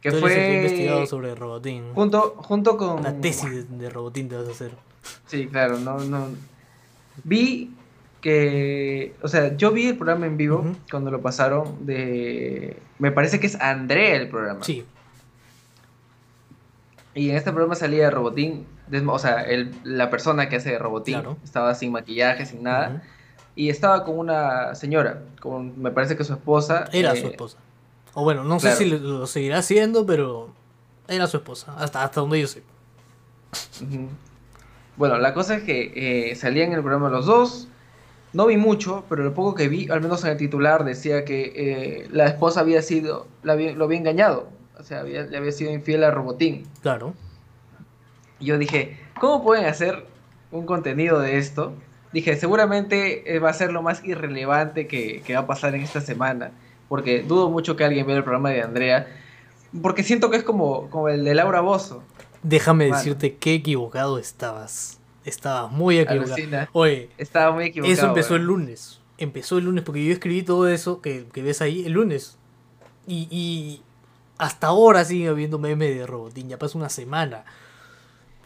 Que 0.00 0.10
Tú 0.12 0.18
eres 0.18 0.22
el 0.24 0.30
que 0.30 0.36
fue 0.46 0.56
investigado 0.56 1.06
sobre 1.06 1.34
Robotín. 1.34 1.92
junto, 1.94 2.36
junto 2.38 2.76
con. 2.76 3.00
Una 3.00 3.20
tesis 3.20 3.50
de, 3.50 3.64
de 3.76 3.90
Robotín 3.90 4.28
te 4.28 4.36
vas 4.36 4.46
a 4.46 4.52
hacer. 4.52 4.70
Sí, 5.26 5.48
claro, 5.48 5.78
no, 5.78 5.98
no. 5.98 6.28
Vi 7.24 7.72
que, 8.20 9.14
o 9.22 9.26
sea, 9.28 9.56
yo 9.56 9.72
vi 9.72 9.88
el 9.88 9.96
programa 9.96 10.26
en 10.26 10.36
vivo 10.36 10.64
cuando 10.90 11.10
lo 11.10 11.20
pasaron 11.22 11.84
de, 11.86 12.76
me 13.00 13.10
parece 13.10 13.40
que 13.40 13.46
es 13.48 13.60
Andrea 13.60 14.14
el 14.16 14.28
programa. 14.28 14.62
Sí, 14.62 14.84
Y 17.14 17.30
en 17.30 17.36
este 17.36 17.50
programa 17.50 17.74
salía 17.74 18.10
Robotín, 18.10 18.66
o 19.08 19.18
sea, 19.18 19.42
el- 19.42 19.74
la 19.84 20.10
persona 20.10 20.48
que 20.48 20.56
hace 20.56 20.70
de 20.72 20.78
Robotín 20.78 21.14
Claro. 21.14 21.36
estaba 21.44 21.74
sin 21.74 21.92
maquillaje, 21.92 22.46
sin 22.46 22.62
nada, 22.62 22.88
Ujú. 22.90 23.00
y 23.56 23.70
estaba 23.70 24.04
con 24.04 24.18
una 24.18 24.74
señora, 24.74 25.22
con, 25.40 25.80
me 25.80 25.90
parece 25.90 26.16
que 26.16 26.24
su 26.24 26.32
esposa. 26.34 26.84
Era 26.92 27.12
eh, 27.14 27.20
su 27.20 27.26
esposa. 27.28 27.58
O 28.14 28.22
bueno, 28.24 28.44
no 28.44 28.58
claro. 28.58 28.76
sé 28.76 28.84
si 28.84 28.90
lo, 28.90 29.26
seguirá 29.26 29.58
haciendo, 29.58 30.06
pero 30.06 30.50
era 31.08 31.26
su 31.26 31.36
esposa. 31.36 31.74
Hasta, 31.78 32.02
hasta 32.02 32.20
donde 32.20 32.40
yo 32.40 32.46
sé. 32.46 32.62
Bueno, 34.96 35.18
la 35.18 35.34
cosa 35.34 35.56
es 35.56 35.62
que 35.64 36.30
eh, 36.30 36.34
salían 36.36 36.68
en 36.68 36.74
el 36.74 36.80
programa 36.80 37.08
los 37.10 37.26
dos. 37.26 37.68
No 38.32 38.46
vi 38.46 38.56
mucho, 38.56 39.04
pero 39.08 39.22
lo 39.22 39.34
poco 39.34 39.54
que 39.54 39.68
vi, 39.68 39.88
al 39.90 40.00
menos 40.00 40.24
en 40.24 40.30
el 40.30 40.36
titular, 40.36 40.84
decía 40.84 41.24
que 41.24 41.52
eh, 41.56 42.08
la 42.10 42.26
esposa 42.26 42.60
había 42.60 42.82
sido, 42.82 43.26
la 43.42 43.54
había- 43.54 43.72
lo 43.74 43.84
había 43.84 43.98
engañado. 43.98 44.48
O 44.78 44.82
sea, 44.82 45.00
había- 45.00 45.22
le 45.24 45.36
había 45.36 45.52
sido 45.52 45.70
infiel 45.72 46.04
a 46.04 46.10
Robotín. 46.10 46.66
Claro. 46.82 47.14
Y 48.40 48.46
yo 48.46 48.58
dije, 48.58 48.98
¿cómo 49.20 49.42
pueden 49.42 49.66
hacer 49.66 50.06
un 50.50 50.66
contenido 50.66 51.20
de 51.20 51.38
esto? 51.38 51.74
Dije, 52.12 52.36
seguramente 52.36 53.34
eh, 53.34 53.38
va 53.38 53.50
a 53.50 53.54
ser 53.54 53.72
lo 53.72 53.82
más 53.82 54.04
irrelevante 54.04 54.86
que, 54.86 55.22
que 55.22 55.34
va 55.34 55.40
a 55.40 55.46
pasar 55.46 55.74
en 55.74 55.82
esta 55.82 56.00
semana. 56.00 56.52
Porque 56.88 57.22
dudo 57.22 57.50
mucho 57.50 57.76
que 57.76 57.84
alguien 57.84 58.06
vea 58.06 58.16
el 58.16 58.22
programa 58.22 58.50
de 58.50 58.62
Andrea. 58.62 59.06
Porque 59.82 60.02
siento 60.02 60.30
que 60.30 60.36
es 60.36 60.42
como, 60.44 60.88
como 60.90 61.08
el 61.08 61.24
de 61.24 61.34
Laura 61.34 61.60
Bozo. 61.60 62.02
Déjame 62.42 62.88
Mano. 62.88 62.96
decirte 62.98 63.36
qué 63.36 63.54
equivocado 63.54 64.18
estabas. 64.18 65.00
Estabas 65.24 65.72
muy 65.72 65.98
equivocado. 65.98 66.34
Alucina. 66.34 66.68
Oye, 66.72 67.10
Estaba 67.18 67.52
muy 67.52 67.64
equivocado. 67.66 67.92
eso 67.92 68.06
empezó 68.06 68.34
weón. 68.34 68.40
el 68.42 68.46
lunes. 68.46 69.00
Empezó 69.18 69.58
el 69.58 69.64
lunes 69.64 69.82
porque 69.82 70.04
yo 70.04 70.12
escribí 70.12 70.42
todo 70.42 70.68
eso 70.68 71.00
que, 71.00 71.26
que 71.32 71.42
ves 71.42 71.60
ahí 71.60 71.84
el 71.84 71.92
lunes. 71.92 72.38
Y, 73.08 73.26
y 73.30 73.82
hasta 74.38 74.68
ahora 74.68 75.04
sigue 75.04 75.28
habiendo 75.28 75.58
meme 75.58 75.90
de 75.90 76.06
Robotín. 76.06 76.48
Ya 76.48 76.58
pasó 76.58 76.78
una 76.78 76.88
semana. 76.88 77.44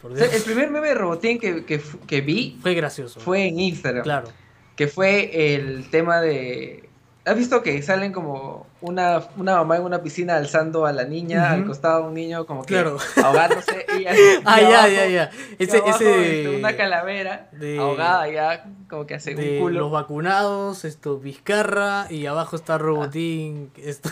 Por 0.01 0.11
O 0.11 0.15
sea, 0.15 0.27
Dios. 0.27 0.37
el 0.39 0.43
primer 0.43 0.69
meme 0.71 0.87
de 0.89 0.95
Robotín 0.95 1.39
que, 1.39 1.63
que, 1.65 2.21
vi 2.21 2.57
Fue 2.61 2.73
gracioso. 2.73 3.19
fue 3.19 3.47
en 3.47 3.59
Instagram. 3.59 4.03
Claro. 4.03 4.27
Que 4.75 4.87
fue 4.87 5.55
el 5.55 5.89
tema 5.89 6.21
de. 6.21 6.87
¿Has 7.23 7.35
visto 7.37 7.61
que 7.61 7.79
salen 7.83 8.11
como 8.13 8.65
una, 8.81 9.21
una 9.37 9.57
mamá 9.57 9.75
en 9.77 9.83
una 9.83 10.01
piscina 10.01 10.37
alzando 10.37 10.87
a 10.87 10.91
la 10.91 11.03
niña, 11.03 11.51
al 11.51 11.65
costado 11.67 12.05
un 12.05 12.15
niño 12.15 12.47
como 12.47 12.63
que 12.63 12.73
Claro. 12.73 12.97
ahogándose? 13.23 13.85
Y, 13.99 14.05
Ah, 14.45 14.59
ya, 14.59 14.67
abajo- 14.69 14.87
ya, 14.87 15.07
ya. 15.07 15.31
y 15.59 15.63
Ese, 15.63 15.77
abajo, 15.77 15.95
ese 15.97 16.39
este, 16.47 16.57
una 16.57 16.75
calavera 16.75 17.47
de- 17.51 17.77
ahogada 17.77 18.27
ya, 18.27 18.65
como 18.89 19.05
que 19.05 19.13
hace 19.13 19.35
de 19.35 19.57
un 19.57 19.59
culo. 19.59 19.81
los 19.81 19.91
vacunados, 19.91 20.83
esto, 20.83 21.19
Vizcarra, 21.19 22.07
y 22.09 22.25
abajo 22.25 22.55
está 22.55 22.79
Robotín. 22.79 23.69
Esto, 23.77 24.09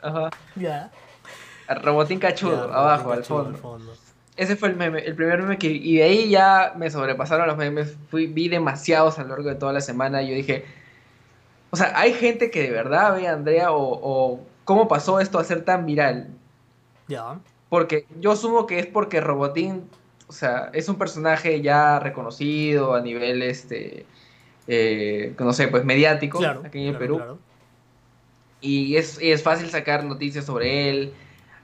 Ajá. 0.00 0.30
ya. 0.54 0.92
Robotín 1.82 2.20
cachudo, 2.20 2.68
Ya, 2.68 2.74
abajo, 2.78 3.04
Robotín 3.12 3.12
al 3.16 3.22
cachudo 3.22 3.54
fondo. 3.56 3.92
Ese 4.36 4.56
fue 4.56 4.68
el 4.70 4.76
meme, 4.76 5.00
el 5.00 5.14
primer 5.14 5.40
meme 5.42 5.58
que 5.58 5.68
y 5.68 5.96
de 5.96 6.02
ahí 6.04 6.30
ya 6.30 6.72
me 6.76 6.90
sobrepasaron 6.90 7.46
los 7.46 7.56
memes, 7.56 7.96
fui 8.10 8.26
vi 8.26 8.48
demasiados 8.48 9.18
a 9.18 9.22
lo 9.24 9.28
largo 9.30 9.48
de 9.50 9.56
toda 9.56 9.72
la 9.74 9.80
semana 9.82 10.22
y 10.22 10.28
yo 10.30 10.34
dije, 10.34 10.64
o 11.70 11.76
sea, 11.76 11.92
hay 11.98 12.14
gente 12.14 12.50
que 12.50 12.62
de 12.62 12.70
verdad 12.70 13.14
ve 13.16 13.28
a 13.28 13.32
Andrea 13.34 13.72
o, 13.72 13.82
o 14.02 14.40
cómo 14.64 14.88
pasó 14.88 15.20
esto 15.20 15.38
a 15.38 15.44
ser 15.44 15.64
tan 15.64 15.84
viral, 15.86 16.28
Ya. 17.08 17.38
porque 17.68 18.06
yo 18.20 18.32
asumo 18.32 18.66
que 18.66 18.78
es 18.78 18.86
porque 18.86 19.20
Robotín, 19.20 19.88
o 20.28 20.32
sea, 20.32 20.70
es 20.72 20.88
un 20.88 20.96
personaje 20.96 21.60
ya 21.60 21.98
reconocido 21.98 22.94
a 22.94 23.00
nivel 23.02 23.42
este 23.42 24.06
eh, 24.66 25.34
no 25.38 25.52
sé, 25.52 25.68
pues 25.68 25.84
mediático 25.84 26.38
Claro. 26.38 26.62
aquí 26.64 26.78
en 26.80 26.84
el 26.86 26.90
claro, 26.92 26.98
Perú 27.00 27.16
claro. 27.16 27.38
y 28.60 28.96
es, 28.96 29.18
es 29.20 29.42
fácil 29.42 29.68
sacar 29.70 30.04
noticias 30.04 30.44
sobre 30.46 30.88
él, 30.88 31.12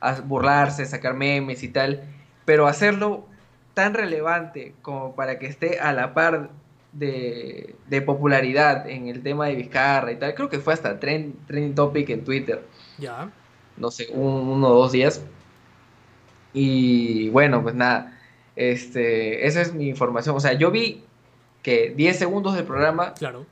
a- 0.00 0.20
burlarse, 0.20 0.84
sacar 0.84 1.14
memes 1.14 1.62
y 1.62 1.68
tal, 1.68 2.02
pero 2.48 2.66
hacerlo 2.66 3.26
tan 3.74 3.92
relevante 3.92 4.72
como 4.80 5.14
para 5.14 5.38
que 5.38 5.44
esté 5.48 5.78
a 5.80 5.92
la 5.92 6.14
par 6.14 6.48
de, 6.94 7.74
de 7.88 8.00
popularidad 8.00 8.88
en 8.88 9.06
el 9.08 9.22
tema 9.22 9.48
de 9.48 9.54
Vizcarra 9.54 10.12
y 10.12 10.16
tal, 10.16 10.34
creo 10.34 10.48
que 10.48 10.58
fue 10.58 10.72
hasta 10.72 10.98
trend, 10.98 11.34
trending 11.46 11.74
topic 11.74 12.08
en 12.08 12.24
Twitter, 12.24 12.62
Ya. 12.96 13.28
no 13.76 13.90
sé, 13.90 14.06
un- 14.14 14.48
uno 14.48 14.68
o 14.68 14.74
dos 14.76 14.92
días. 14.92 15.22
Y 16.54 17.28
bueno, 17.28 17.62
pues 17.62 17.74
nada, 17.74 18.18
este, 18.56 19.46
esa 19.46 19.60
es 19.60 19.74
mi 19.74 19.88
información. 19.88 20.34
O 20.34 20.40
sea, 20.40 20.54
yo 20.54 20.70
vi 20.70 21.04
que 21.62 21.92
10 21.94 22.18
segundos 22.18 22.54
del 22.54 22.64
programa 22.64 23.12
Claro. 23.12 23.44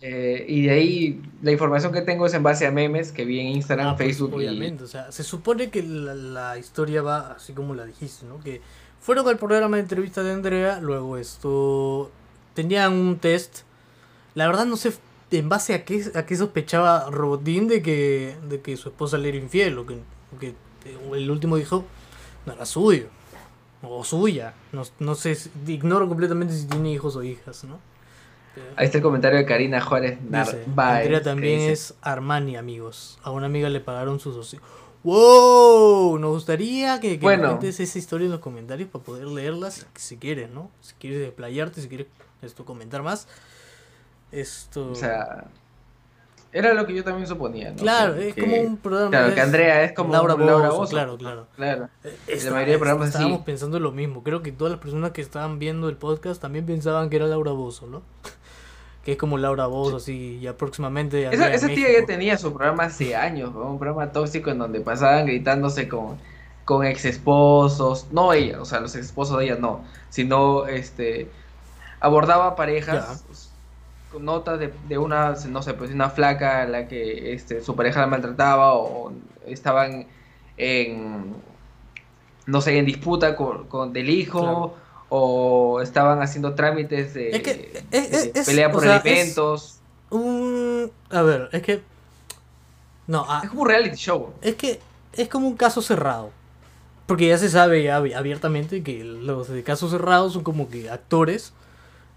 Eh, 0.00 0.44
y 0.48 0.62
de 0.66 0.70
ahí 0.70 1.22
la 1.42 1.52
información 1.52 1.92
que 1.92 2.02
tengo 2.02 2.26
es 2.26 2.34
en 2.34 2.42
base 2.42 2.66
a 2.66 2.70
memes 2.70 3.12
que 3.12 3.24
vi 3.24 3.40
en 3.40 3.46
Instagram, 3.48 3.88
Ah, 3.88 3.96
pues, 3.96 4.08
Facebook 4.08 4.32
y... 4.32 4.46
obviamente, 4.46 4.84
o 4.84 4.86
sea, 4.86 5.10
se 5.12 5.22
supone 5.22 5.70
que 5.70 5.82
la, 5.82 6.14
la 6.14 6.58
historia 6.58 7.02
va 7.02 7.32
así 7.32 7.52
como 7.52 7.74
la 7.74 7.84
dijiste, 7.86 8.26
¿no? 8.26 8.40
Que 8.40 8.60
fueron 9.00 9.26
al 9.28 9.38
programa 9.38 9.76
de 9.76 9.82
entrevista 9.82 10.22
de 10.22 10.32
Andrea, 10.32 10.80
luego 10.80 11.16
esto 11.16 12.10
tenían 12.54 12.92
un 12.92 13.18
test. 13.18 13.60
La 14.34 14.46
verdad 14.46 14.66
no 14.66 14.76
sé 14.76 14.92
en 15.30 15.48
base 15.48 15.74
a 15.74 15.84
qué 15.84 16.04
a 16.14 16.26
qué 16.26 16.36
sospechaba 16.36 17.10
Robotín 17.10 17.66
de 17.66 17.82
que 17.82 18.36
de 18.48 18.60
que 18.60 18.76
su 18.76 18.90
esposa 18.90 19.18
le 19.18 19.28
era 19.30 19.38
infiel 19.38 19.76
o 19.78 19.86
que, 19.86 19.94
o 20.34 20.38
que 20.38 20.54
el 21.16 21.30
último 21.30 21.56
dijo 21.56 21.84
no 22.46 22.52
era 22.52 22.66
suyo 22.66 23.08
o 23.82 24.04
suya, 24.04 24.54
no, 24.72 24.82
no 24.98 25.14
sé, 25.14 25.36
ignoro 25.66 26.08
completamente 26.08 26.54
si 26.54 26.66
tiene 26.66 26.92
hijos 26.92 27.16
o 27.16 27.22
hijas, 27.22 27.64
¿no? 27.64 27.78
Ahí 28.76 28.86
está 28.86 28.98
el 28.98 29.02
comentario 29.04 29.38
de 29.38 29.44
Karina 29.46 29.80
Juárez 29.80 30.18
Dice. 30.22 30.64
Andrea 30.76 31.22
también 31.22 31.60
es 31.70 31.94
Armani, 32.02 32.56
amigos. 32.56 33.18
A 33.22 33.30
una 33.30 33.46
amiga 33.46 33.68
le 33.68 33.80
pagaron 33.80 34.20
sus 34.20 34.34
socio. 34.34 34.60
¡Wow! 35.02 36.18
Nos 36.18 36.30
gustaría 36.32 36.98
que, 37.00 37.18
que 37.18 37.22
Bueno. 37.24 37.48
cuentes 37.48 37.78
esa 37.80 37.98
historia 37.98 38.24
en 38.26 38.30
los 38.32 38.40
comentarios 38.40 38.88
para 38.88 39.04
poder 39.04 39.26
leerlas 39.26 39.74
si, 39.74 39.84
si 40.00 40.16
quieres, 40.16 40.50
¿no? 40.50 40.70
Si 40.80 40.94
quieres 40.94 41.20
desplayarte, 41.20 41.80
si 41.82 41.88
quieres 41.88 42.06
esto 42.42 42.64
comentar 42.64 43.02
más. 43.02 43.28
Esto. 44.32 44.90
O 44.90 44.94
sea, 44.94 45.44
era 46.52 46.72
lo 46.72 46.86
que 46.86 46.94
yo 46.94 47.04
también 47.04 47.26
suponía, 47.26 47.70
¿no? 47.70 47.76
claro, 47.76 48.14
es 48.14 48.34
que- 48.34 48.40
como 48.40 48.56
un 48.60 48.76
programa. 48.76 49.10
Claro, 49.10 49.26
es 49.28 49.34
que 49.34 49.40
Andrea 49.40 49.82
es 49.84 49.92
como 49.92 50.12
Laura 50.12 50.34
un 50.36 50.46
Laura 50.46 50.70
claro, 50.88 51.16
claro. 51.18 51.46
Claro. 51.56 51.88
Eh, 52.04 52.16
la 52.28 52.32
esta- 52.34 52.50
mayoría 52.52 52.74
de 52.74 52.78
programas 52.78 53.08
estábamos 53.08 53.42
pensando 53.42 53.78
lo 53.80 53.92
mismo. 53.92 54.22
Creo 54.22 54.42
que 54.42 54.52
todas 54.52 54.70
las 54.70 54.80
personas 54.80 55.10
que 55.10 55.20
estaban 55.20 55.58
viendo 55.58 55.88
el 55.88 55.96
podcast 55.96 56.40
también 56.40 56.64
pensaban 56.64 57.10
que 57.10 57.16
era 57.16 57.26
Laura 57.26 57.52
Bozo, 57.52 57.86
¿no? 57.88 58.02
Que 59.04 59.12
es 59.12 59.18
como 59.18 59.36
Laura 59.38 59.66
Bozo, 59.66 59.96
así, 59.96 60.40
ya 60.40 60.56
próximamente. 60.56 61.28
Esa, 61.32 61.50
tía 61.66 61.68
México. 61.68 62.00
ya 62.00 62.06
tenía 62.06 62.38
su 62.38 62.52
programa 62.52 62.84
hace 62.84 63.14
años, 63.14 63.52
¿no? 63.52 63.70
un 63.70 63.78
programa 63.78 64.10
tóxico 64.12 64.50
en 64.50 64.58
donde 64.58 64.80
pasaban 64.80 65.26
gritándose 65.26 65.88
con, 65.88 66.18
con 66.64 66.86
ex 66.86 67.04
esposos, 67.04 68.06
no 68.12 68.32
ella, 68.32 68.60
o 68.60 68.64
sea, 68.64 68.80
los 68.80 68.94
ex 68.96 69.06
esposos 69.06 69.38
de 69.38 69.44
ella 69.44 69.56
no, 69.56 69.84
sino 70.08 70.66
este 70.66 71.30
abordaba 72.00 72.56
parejas 72.56 73.24
con 74.10 74.24
notas 74.24 74.58
de, 74.58 74.72
de 74.88 74.98
una, 74.98 75.34
no 75.48 75.62
sé, 75.62 75.74
pues 75.74 75.90
una 75.90 76.08
flaca 76.10 76.62
a 76.62 76.66
la 76.66 76.88
que 76.88 77.34
este, 77.34 77.62
su 77.62 77.74
pareja 77.76 78.00
la 78.00 78.06
maltrataba 78.06 78.74
o 78.74 79.12
estaban 79.46 80.06
en, 80.56 81.34
no 82.46 82.60
sé, 82.60 82.78
en 82.78 82.86
disputa 82.86 83.36
con, 83.36 83.66
con 83.66 83.92
del 83.92 84.08
hijo. 84.08 84.40
Claro. 84.40 84.83
O 85.16 85.80
estaban 85.80 86.20
haciendo 86.22 86.54
trámites 86.56 87.14
de, 87.14 87.30
Es 87.36 87.42
que, 87.42 87.54
de 87.54 87.84
es- 87.98 88.12
es- 88.12 88.30
es- 88.34 88.46
pelea 88.46 88.72
por 88.72 88.82
sea, 88.82 88.96
alimentos. 88.96 89.78
Un... 90.10 90.90
A 91.10 91.22
ver, 91.22 91.48
es 91.52 91.62
que... 91.62 91.82
No, 93.06 93.24
ah, 93.28 93.42
Es 93.44 93.50
como 93.50 93.62
un 93.62 93.68
reality 93.68 93.96
show. 93.96 94.32
es 94.42 94.56
que 94.56 94.80
es 95.12 95.28
como 95.28 95.46
un 95.46 95.56
caso 95.56 95.82
cerrado. 95.82 96.30
Porque 97.06 97.28
ya 97.28 97.38
se 97.38 97.48
sabe 97.48 97.84
ya 97.84 97.96
abiertamente 97.98 98.82
que 98.82 99.04
los 99.04 99.46
de 99.48 99.62
casos 99.62 99.92
cerrados 99.92 100.32
son 100.32 100.42
como 100.42 100.68
que 100.68 100.90
actores. 100.90 101.52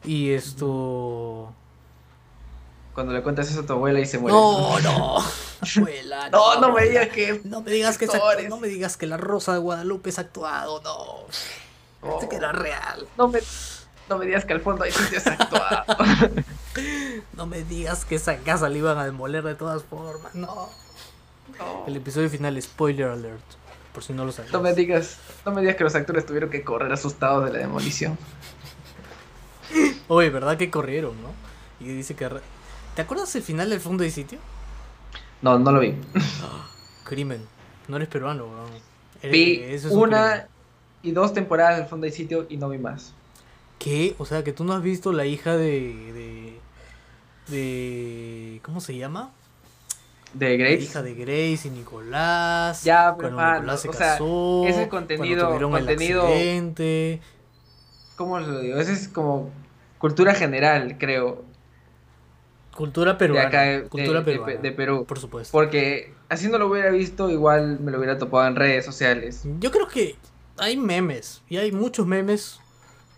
Y 0.04 0.32
esto... 0.32 1.54
Cuando 2.96 3.14
le 3.14 3.22
cuentas 3.22 3.52
eso 3.52 3.60
a 3.60 3.66
tu 3.68 3.74
abuela 3.74 4.00
y 4.00 4.08
se 4.08 4.18
muere. 4.18 4.36
No, 4.36 4.80
no. 4.82 5.18
Abuela, 5.78 6.30
no, 6.32 6.60
no 6.60 6.72
me 6.72 6.84
digas 6.88 7.10
que. 7.10 7.42
No 7.44 7.62
me 7.62 7.70
digas 7.70 7.96
que 8.00 8.06
es 8.06 8.12
actu- 8.12 8.16
actores. 8.16 8.50
no 8.50 8.58
me 8.60 8.68
digas 8.68 8.98
que 8.98 9.06
la 9.06 9.18
Rosa 9.18 9.54
de 9.54 9.60
Guadalupe 9.60 10.10
es 10.10 10.18
actuado, 10.18 10.82
no. 10.82 11.28
Oh, 12.08 12.15
Este 12.15 12.30
que 12.30 12.36
era 12.38 12.52
real. 12.52 13.08
no, 13.17 13.28
me, 13.28 13.39
no 14.10 14.17
me 14.17 14.26
digas 14.26 14.46
que 14.46 14.54
al 14.54 14.62
fondo 14.62 14.84
hay 14.84 14.91
sitios 14.91 15.26
actuados. 15.28 15.86
No 17.34 17.48
me 17.48 17.63
digas 17.63 18.06
que 18.06 18.15
esa 18.15 18.38
casa 18.38 18.70
la 18.70 18.78
iban 18.78 18.98
a 19.00 19.06
demoler 19.06 19.43
de 19.43 19.56
todas 19.56 19.84
formas, 19.84 20.34
no. 20.36 20.70
No, 21.58 21.84
El 21.88 21.96
episodio 21.96 22.30
final, 22.30 22.60
spoiler 22.62 23.08
alert, 23.10 23.41
por 23.93 24.04
si 24.04 24.13
no 24.13 24.26
lo 24.26 24.32
sabías. 24.32 24.54
no 24.54 24.62
me 24.62 24.74
digas, 24.74 25.17
no 25.46 25.52
me 25.52 25.62
digas 25.62 25.76
que 25.76 25.84
los 25.84 25.96
actores 25.96 26.26
tuvieron 26.28 26.50
que 26.52 26.63
correr 26.63 26.91
asustados 26.91 27.46
de 27.46 27.54
la 27.54 27.60
demolición. 27.60 28.17
Oye, 30.08 30.30
¿verdad 30.30 30.58
que 30.58 30.70
corrieron, 30.70 31.15
no? 31.22 31.30
Y 31.80 31.89
dice 31.89 32.15
que... 32.15 32.30
re- 32.30 32.41
¿Te 32.96 33.02
acuerdas 33.02 33.36
el 33.36 33.43
final 33.43 33.70
del 33.70 33.80
fondo 33.82 34.04
de 34.04 34.12
sitio? 34.12 34.39
No, 35.41 35.60
no 35.60 35.72
lo 35.72 35.80
vi. 35.80 35.96
Crimen. 37.04 37.46
No 37.88 37.98
eres 37.98 38.08
peruano, 38.10 38.46
weón. 38.46 38.70
Eres- 39.22 39.32
Vi 39.32 39.62
eso 39.63 39.88
es 39.89 39.93
un 39.93 40.00
una. 40.04 40.48
Y 41.08 41.12
dos 41.12 41.34
temporadas 41.34 41.78
del 41.78 41.88
fondo 41.88 42.06
de 42.06 42.12
sitio 42.12 42.46
y 42.50 42.58
no 42.58 42.70
vi 42.70 42.78
más. 42.78 43.13
¿Qué? 43.80 44.15
O 44.17 44.26
sea, 44.26 44.43
que 44.43 44.54
tú 44.54 44.63
no 44.63 44.74
has 44.74 44.82
visto 44.82 45.12
la 45.13 45.26
hija 45.26 45.56
de... 45.56 46.60
de... 47.48 47.56
de 47.56 48.60
¿Cómo 48.63 48.82
se 48.82 48.98
llama? 48.98 49.32
De 50.34 50.50
La 50.50 50.56
Grace. 50.58 50.84
hija 50.84 51.02
de 51.04 51.13
Grace 51.15 51.67
y 51.67 51.72
Nicolás. 51.72 52.84
Ya, 52.84 53.15
pero, 53.17 53.36
cuando 53.36 53.54
Nicolás 53.62 53.82
se 53.82 53.89
o 53.89 53.93
sea, 53.93 54.12
casó. 54.13 54.63
ese 54.67 54.89
cuando 54.89 55.08
contenido- 55.15 55.56
el 55.56 55.62
contenido- 55.63 56.24
accidente. 56.28 57.22
¿Cómo 58.17 58.39
lo 58.39 58.60
digo? 58.60 58.78
Esa 58.80 58.91
es 58.91 59.08
como 59.08 59.52
cultura 60.00 60.34
general, 60.34 60.98
creo, 61.00 61.43
Cultura 62.76 63.13
de 63.13 63.17
peruana. 63.20 63.48
acá 63.48 63.88
cultura 63.89 64.20
de- 64.20 64.26
peruana. 64.26 64.54
de- 64.54 64.60
de 64.60 64.72
Perú. 64.72 65.06
Por 65.08 65.17
supuesto. 65.20 65.52
Porque 65.52 66.13
así 66.30 66.48
no 66.48 66.58
lo 66.60 66.67
hubiera 66.67 66.91
visto, 66.91 67.30
igual 67.30 67.80
me 67.80 67.91
lo 67.91 67.98
hubiera 67.98 68.17
topado 68.20 68.48
en 68.48 68.56
redes 68.56 68.86
sociales. 68.86 69.43
Yo 69.60 69.72
creo 69.72 69.88
que 69.88 70.15
hay 70.58 70.78
memes. 70.78 71.41
Y 71.50 71.58
hay 71.58 71.72
muchos 71.72 72.06
memes. 72.08 72.60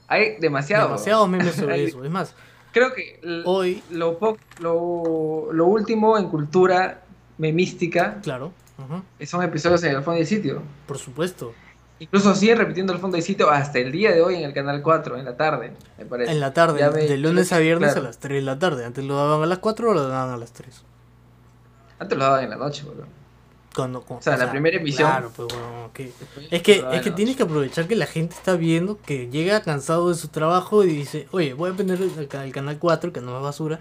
Hay 0.07 0.37
demasiado. 0.39 0.87
Demasiados 0.89 1.29
memes 1.29 1.55
sobre 1.55 1.83
eso. 1.85 2.03
Es 2.03 2.11
más, 2.11 2.35
Creo 2.71 2.93
que 2.93 3.19
hoy, 3.45 3.81
lo, 3.89 4.17
lo, 4.59 5.49
lo 5.51 5.65
último 5.65 6.17
en 6.19 6.29
cultura 6.29 7.01
memística 7.39 8.19
claro. 8.21 8.51
ujú, 8.77 9.01
son 9.25 9.41
episodios 9.43 9.83
en 9.83 9.95
el 9.95 10.03
fondo 10.03 10.21
y 10.21 10.25
sitio. 10.25 10.61
por 10.85 10.97
supuesto. 10.99 11.53
Incluso 12.01 12.33
siguen 12.35 12.59
repitiendo 12.59 12.93
el 12.93 12.99
fondo 12.99 13.17
y 13.17 13.21
sitio 13.23 13.49
hasta 13.49 13.79
el 13.79 13.91
día 13.91 14.11
de 14.11 14.21
hoy 14.21 14.35
en 14.35 14.43
el 14.43 14.53
canal 14.53 14.81
4, 14.81 15.17
en 15.17 15.25
la 15.25 15.35
tarde, 15.35 15.73
me 15.97 16.05
parece. 16.05 16.31
En 16.31 16.39
la 16.39 16.53
tarde, 16.53 16.79
Ya 16.79 16.91
me- 16.91 17.01
de 17.07 17.17
lunes 17.17 17.51
a 17.51 17.57
viernes 17.59 17.91
claro. 17.93 18.01
a 18.05 18.09
las 18.09 18.19
3 18.19 18.35
de 18.35 18.41
la 18.45 18.57
tarde. 18.59 18.85
Antes 18.85 19.03
lo 19.03 19.15
daban 19.17 19.41
a 19.41 19.45
las 19.47 19.57
4 19.59 19.89
o 19.89 19.93
lo 19.93 20.07
daban 20.07 20.33
a 20.33 20.37
las 20.37 20.53
3. 20.53 20.83
Antes 21.97 22.17
lo 22.17 22.23
daban 22.23 22.43
en 22.43 22.49
la 22.51 22.55
noche, 22.55 22.83
bro. 22.83 23.03
Cuando, 23.79 24.05
O 24.07 24.21
sea, 24.21 24.37
la 24.37 24.51
primera 24.51 24.77
emisión. 24.77 25.09
Claro, 25.09 25.31
pues 25.35 25.47
bueno, 25.49 25.89
que- 25.93 26.11
Es 26.51 26.61
que, 26.63 26.83
es 26.91 27.01
que 27.01 27.11
tienes 27.11 27.35
que 27.35 27.43
aprovechar 27.43 27.87
que 27.87 27.95
la 27.95 28.05
gente 28.05 28.35
está 28.35 28.55
viendo, 28.55 28.99
que 29.01 29.27
llega 29.29 29.61
cansado 29.61 30.09
de 30.09 30.15
su 30.15 30.27
trabajo 30.29 30.83
y 30.83 30.87
dice, 30.87 31.27
oye, 31.31 31.53
voy 31.53 31.71
a 31.71 31.73
prender 31.73 32.01
el, 32.01 32.27
ca- 32.27 32.43
el 32.45 32.51
canal 32.51 32.77
4, 32.79 33.11
que 33.13 33.21
no 33.21 33.35
es 33.37 33.43
basura, 33.43 33.79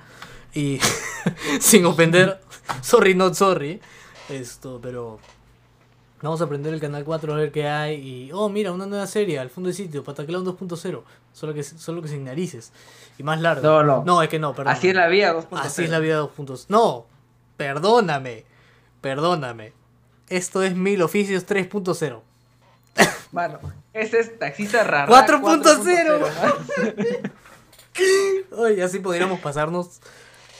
y 0.55 0.79
sin 1.61 1.85
ofender, 1.87 2.41
sorry, 2.83 3.15
not 3.15 3.35
sorry, 3.35 3.81
esto, 4.29 4.79
pero 4.83 5.19
vamos 6.23 6.41
a 6.41 6.49
prender 6.49 6.75
el 6.75 6.81
canal 6.81 7.05
4 7.05 7.33
a 7.33 7.37
ver 7.37 7.53
qué 7.53 7.69
hay, 7.69 7.95
y, 7.97 8.31
oh, 8.33 8.49
mira, 8.49 8.73
una 8.73 8.87
nueva 8.87 9.07
serie, 9.07 9.39
al 9.39 9.51
fondo 9.51 9.69
del 9.69 9.77
sitio, 9.77 10.03
Pataclown 10.03 10.45
2.0, 10.45 11.03
solo 11.33 11.55
que, 11.55 11.63
solo 11.63 12.03
que 12.03 12.09
sin 12.09 12.25
narices, 12.25 12.73
y 13.19 13.23
más 13.23 13.41
largo. 13.41 13.63
No, 13.63 13.83
no. 13.85 14.05
No, 14.05 14.23
es 14.23 14.29
que 14.29 14.39
no, 14.39 14.55
perdón. 14.55 14.73
Así 14.73 14.89
es 14.89 14.95
la 14.95 15.07
vida 15.09 15.33
2.0. 15.35 15.47
Así 15.61 15.85
es 15.85 15.91
la 15.91 15.99
vida 16.01 16.21
2.0. 16.23 16.67
No, 16.69 17.07
perdóname, 17.57 18.45
perdóname. 19.01 19.73
Esto 20.29 20.63
es 20.63 20.75
Mil 20.75 21.03
Oficios 21.03 21.47
3.0. 21.47 22.21
Mano, 23.33 23.59
ese 23.93 24.21
es 24.21 24.39
taxista 24.39 24.85
raro. 24.85 25.13
4.0. 25.13 27.33
Oye, 28.53 28.83
así 28.83 29.01
podríamos 29.01 29.41
pasarnos 29.41 30.01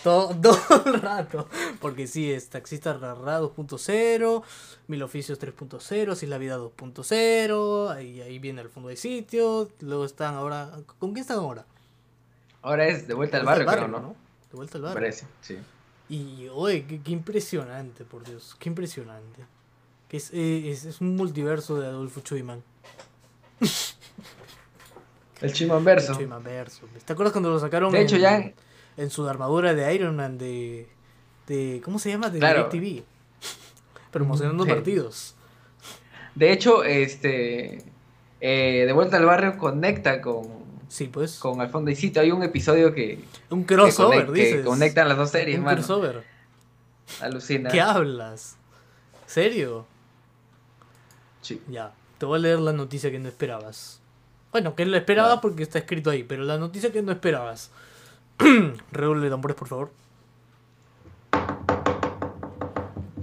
todo, 0.03 0.35
todo 0.41 0.83
el 0.87 1.01
rato. 1.01 1.49
Porque 1.81 2.07
sí, 2.07 2.33
es 2.33 2.49
Taxista 2.49 2.95
Rarra 2.95 3.41
2.0, 3.41 4.43
Mil 4.87 5.03
Oficios 5.03 5.41
3.0, 5.41 6.13
Así 6.13 6.27
es 6.27 6.31
la 6.31 6.39
vida 6.39 6.59
2.0, 6.59 7.91
ahí, 7.91 8.21
ahí 8.21 8.39
viene 8.39 8.63
el 8.63 8.69
fondo 8.69 8.89
de 8.89 8.97
sitio. 8.97 9.69
Luego 9.81 10.05
están 10.05 10.35
ahora. 10.35 10.71
¿Con 10.99 11.13
quién 11.13 11.23
están 11.23 11.39
ahora? 11.39 11.65
Ahora 12.63 12.87
es 12.87 13.07
de 13.07 13.15
vuelta 13.15 13.39
al 13.39 13.45
De 13.45 13.47
vuelta 13.47 13.65
barrio, 13.65 13.87
creo, 13.87 14.01
¿no? 14.01 14.17
De 14.51 14.57
vuelta 14.57 14.79
al 14.79 14.83
barrio. 14.83 15.01
parece, 15.01 15.27
sí. 15.41 15.59
Y, 16.09 16.49
oye, 16.53 16.87
qué, 16.87 17.01
qué 17.03 17.13
impresionante, 17.13 18.05
por 18.05 18.25
Dios, 18.25 18.57
qué 18.59 18.69
impresionante. 18.71 19.45
Que 20.09 20.17
es, 20.17 20.31
eh, 20.33 20.71
es, 20.71 20.85
es 20.85 21.01
un 21.01 21.17
multiverso 21.17 21.79
de 21.81 21.87
Adolfo 21.87 22.21
Chuyman. 22.21 22.63
El 25.41 25.53
Chiman 25.53 25.85
Verso. 25.85 26.15
Chuyman 26.15 26.43
verso. 26.43 26.87
¿Te 27.05 27.13
acuerdas 27.13 27.33
cuando 27.33 27.51
lo 27.51 27.61
sacaron 27.61 27.93
De 27.93 28.01
hecho, 28.01 28.17
en, 28.17 28.23
ya- 28.23 28.53
en 28.97 29.11
su 29.11 29.29
armadura 29.29 29.75
de 29.75 29.95
Iron 29.95 30.17
Man 30.17 30.37
de, 30.39 30.89
de 31.47 31.81
¿cómo 31.85 31.99
se 31.99 32.11
llama? 32.11 32.29
De 32.31 32.39
Claro. 32.41 32.69
DirecTV. 32.71 33.05
Promocionando 34.11 34.65
Sí. 34.65 34.71
partidos. 34.71 35.35
De 36.35 36.53
hecho, 36.53 36.83
este. 36.85 37.85
eh, 38.41 38.85
de 38.87 38.93
vuelta 38.93 39.17
al 39.19 39.27
barrio 39.27 39.59
conecta 39.59 40.21
con, 40.21 40.49
Sí, 40.89 41.07
pues. 41.07 41.39
con 41.39 41.61
Al 41.61 41.69
fondo 41.71 41.91
y 41.91 41.97
sitio. 41.97 42.23
Hay 42.23 42.31
un 42.33 42.43
episodio 42.43 42.93
que, 42.95 43.23
un 43.51 43.65
que, 43.65 43.75
crossover, 43.75 44.27
que 44.27 44.33
dices. 44.33 44.67
conectan 44.67 45.09
las 45.09 45.19
dos 45.19 45.31
series, 45.31 45.59
un 45.59 45.65
mano. 45.65 45.77
crossover. 45.77 46.25
Alucina. 47.21 47.71
¿Qué 47.71 47.81
hablas? 47.81 48.57
¿Serio? 49.27 49.87
Sí. 51.43 51.63
Ya, 51.69 51.93
te 52.19 52.27
voy 52.27 52.39
a 52.39 52.43
leer 52.43 52.59
la 52.61 52.73
noticia 52.73 53.11
que 53.11 53.19
no 53.19 53.29
esperabas. 53.29 54.01
Bueno, 54.53 54.75
que 54.75 54.85
lo 54.87 54.97
esperaba 54.97 55.29
Claro. 55.29 55.41
porque 55.43 55.63
está 55.63 55.79
escrito 55.79 56.11
ahí, 56.11 56.25
pero 56.25 56.43
la 56.45 56.59
noticia 56.59 56.91
que 56.93 57.03
no 57.03 57.13
esperabas. 57.13 57.71
Redoble 58.93 59.25
de 59.25 59.31
tambores, 59.31 59.57
por 59.57 59.69
favor. 59.69 59.91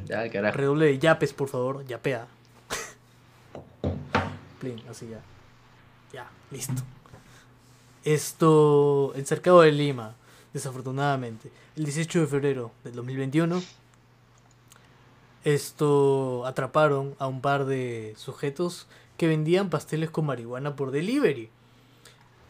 Ya, 0.05 0.29
carajo. 0.29 0.57
Redoble 0.57 0.85
de 0.85 0.99
yapes, 0.99 1.33
por 1.33 1.49
favor. 1.49 1.85
Yapea. 1.85 2.27
Plin, 4.59 4.81
así 4.89 5.07
ya. 5.09 5.19
Ya, 6.13 6.29
listo. 6.51 6.81
Esto, 8.03 9.13
el 9.15 9.25
cercado 9.25 9.61
de 9.61 9.71
Lima, 9.71 10.13
desafortunadamente, 10.53 11.49
el 11.75 11.85
18 11.85 12.21
de 12.21 12.27
febrero 12.27 12.71
del 12.83 12.93
2021, 12.93 13.61
esto 15.45 16.45
atraparon 16.45 17.15
a 17.19 17.27
un 17.27 17.39
par 17.39 17.65
de 17.65 18.13
sujetos 18.17 18.87
que 19.17 19.27
vendían 19.27 19.69
pasteles 19.69 20.09
con 20.09 20.25
marihuana 20.25 20.75
por 20.75 20.91
delivery. 20.91 21.49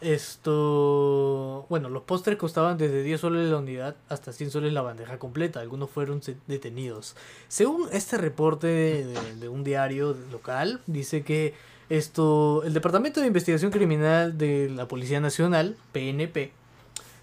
Esto. 0.02 1.66
Bueno, 1.70 1.90
los 1.90 2.04
postres 2.04 2.38
costaban 2.38 2.78
desde 2.78 3.04
10 3.04 3.22
soles 3.22 3.50
la 3.50 3.58
unidad 3.58 3.96
hasta 4.10 4.34
100 4.34 4.52
soles 4.52 4.74
la 4.74 4.82
bandeja 4.82 5.18
completa. 5.20 5.60
Algunos 5.62 5.90
fueron 5.90 6.22
detenidos. 6.48 7.16
Según 7.48 7.88
este 7.92 8.18
reporte 8.18 8.68
de- 8.68 9.36
de 9.40 9.50
un 9.50 9.64
diario 9.64 10.16
local, 10.32 10.82
dice 10.88 11.24
que 11.24 11.54
esto. 11.90 12.64
El 12.66 12.74
Departamento 12.74 13.22
de 13.22 13.28
Investigación 13.28 13.72
Criminal 13.72 14.38
de 14.38 14.70
la 14.70 14.88
Policía 14.88 15.20
Nacional, 15.20 15.76
PNP, 15.92 16.52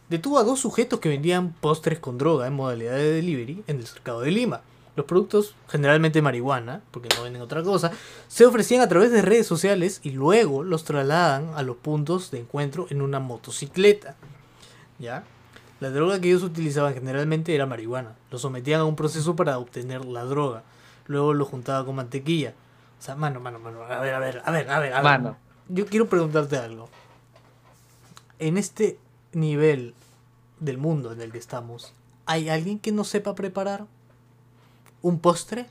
detuvo 0.08 0.38
a 0.38 0.44
dos 0.44 0.60
sujetos 0.60 1.00
que 1.00 1.08
vendían 1.08 1.52
postres 1.52 1.98
con 1.98 2.18
droga 2.18 2.46
en 2.46 2.54
modalidad 2.54 2.94
de 2.96 3.12
delivery 3.12 3.64
en 3.66 3.76
el 3.78 3.86
cercado 3.86 4.20
de 4.20 4.30
Lima. 4.30 4.60
Los 4.94 5.06
productos, 5.06 5.54
generalmente 5.68 6.20
marihuana, 6.20 6.82
porque 6.90 7.08
no 7.16 7.22
venden 7.22 7.40
otra 7.40 7.62
cosa, 7.62 7.92
se 8.28 8.44
ofrecían 8.44 8.82
a 8.82 8.88
través 8.88 9.10
de 9.10 9.22
redes 9.22 9.46
sociales 9.46 10.00
y 10.02 10.10
luego 10.10 10.62
los 10.64 10.84
trasladan 10.84 11.52
a 11.54 11.62
los 11.62 11.76
puntos 11.76 12.30
de 12.30 12.40
encuentro 12.40 12.86
en 12.90 13.00
una 13.00 13.18
motocicleta. 13.18 14.16
¿Ya? 14.98 15.24
La 15.80 15.90
droga 15.90 16.20
que 16.20 16.28
ellos 16.28 16.42
utilizaban 16.42 16.94
generalmente 16.94 17.54
era 17.54 17.66
marihuana. 17.66 18.14
Lo 18.30 18.38
sometían 18.38 18.82
a 18.82 18.84
un 18.84 18.94
proceso 18.94 19.34
para 19.34 19.58
obtener 19.58 20.04
la 20.04 20.24
droga. 20.24 20.62
Luego 21.06 21.34
lo 21.34 21.44
juntaban 21.44 21.84
con 21.84 21.96
mantequilla. 21.96 22.54
O 23.00 23.02
sea, 23.02 23.16
mano, 23.16 23.40
mano, 23.40 23.58
mano. 23.58 23.82
A 23.82 23.98
ver, 23.98 24.14
a 24.14 24.20
ver, 24.20 24.42
a 24.44 24.50
ver, 24.52 24.70
a 24.70 24.78
ver. 24.78 24.92
A 24.92 24.96
ver. 24.96 25.02
Mano. 25.02 25.36
Yo 25.68 25.86
quiero 25.86 26.06
preguntarte 26.06 26.56
algo. 26.56 26.88
En 28.38 28.58
este 28.58 28.98
nivel 29.32 29.94
del 30.60 30.78
mundo 30.78 31.10
en 31.10 31.20
el 31.20 31.32
que 31.32 31.38
estamos, 31.38 31.92
¿hay 32.26 32.48
alguien 32.48 32.78
que 32.78 32.92
no 32.92 33.02
sepa 33.02 33.34
preparar 33.34 33.86
un 35.02 35.18
postre? 35.18 35.66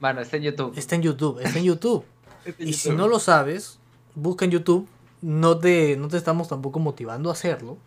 Mano, 0.00 0.20
está 0.20 0.36
en 0.36 0.42
YouTube. 0.44 0.76
Está 0.76 0.96
en 0.96 1.02
YouTube, 1.02 1.40
está 1.40 1.58
en 1.58 1.64
YouTube. 1.64 2.04
Está 2.44 2.60
en 2.60 2.68
Y 2.68 2.72
si 2.72 2.90
no 2.90 3.06
lo 3.06 3.20
sabes, 3.20 3.78
busca 4.16 4.44
en 4.44 4.50
YouTube. 4.50 4.88
No 5.20 5.58
te, 5.58 5.96
no 5.96 6.08
te 6.08 6.16
estamos 6.16 6.48
tampoco 6.48 6.80
motivando 6.80 7.28
a 7.28 7.34
hacerlo. 7.34 7.78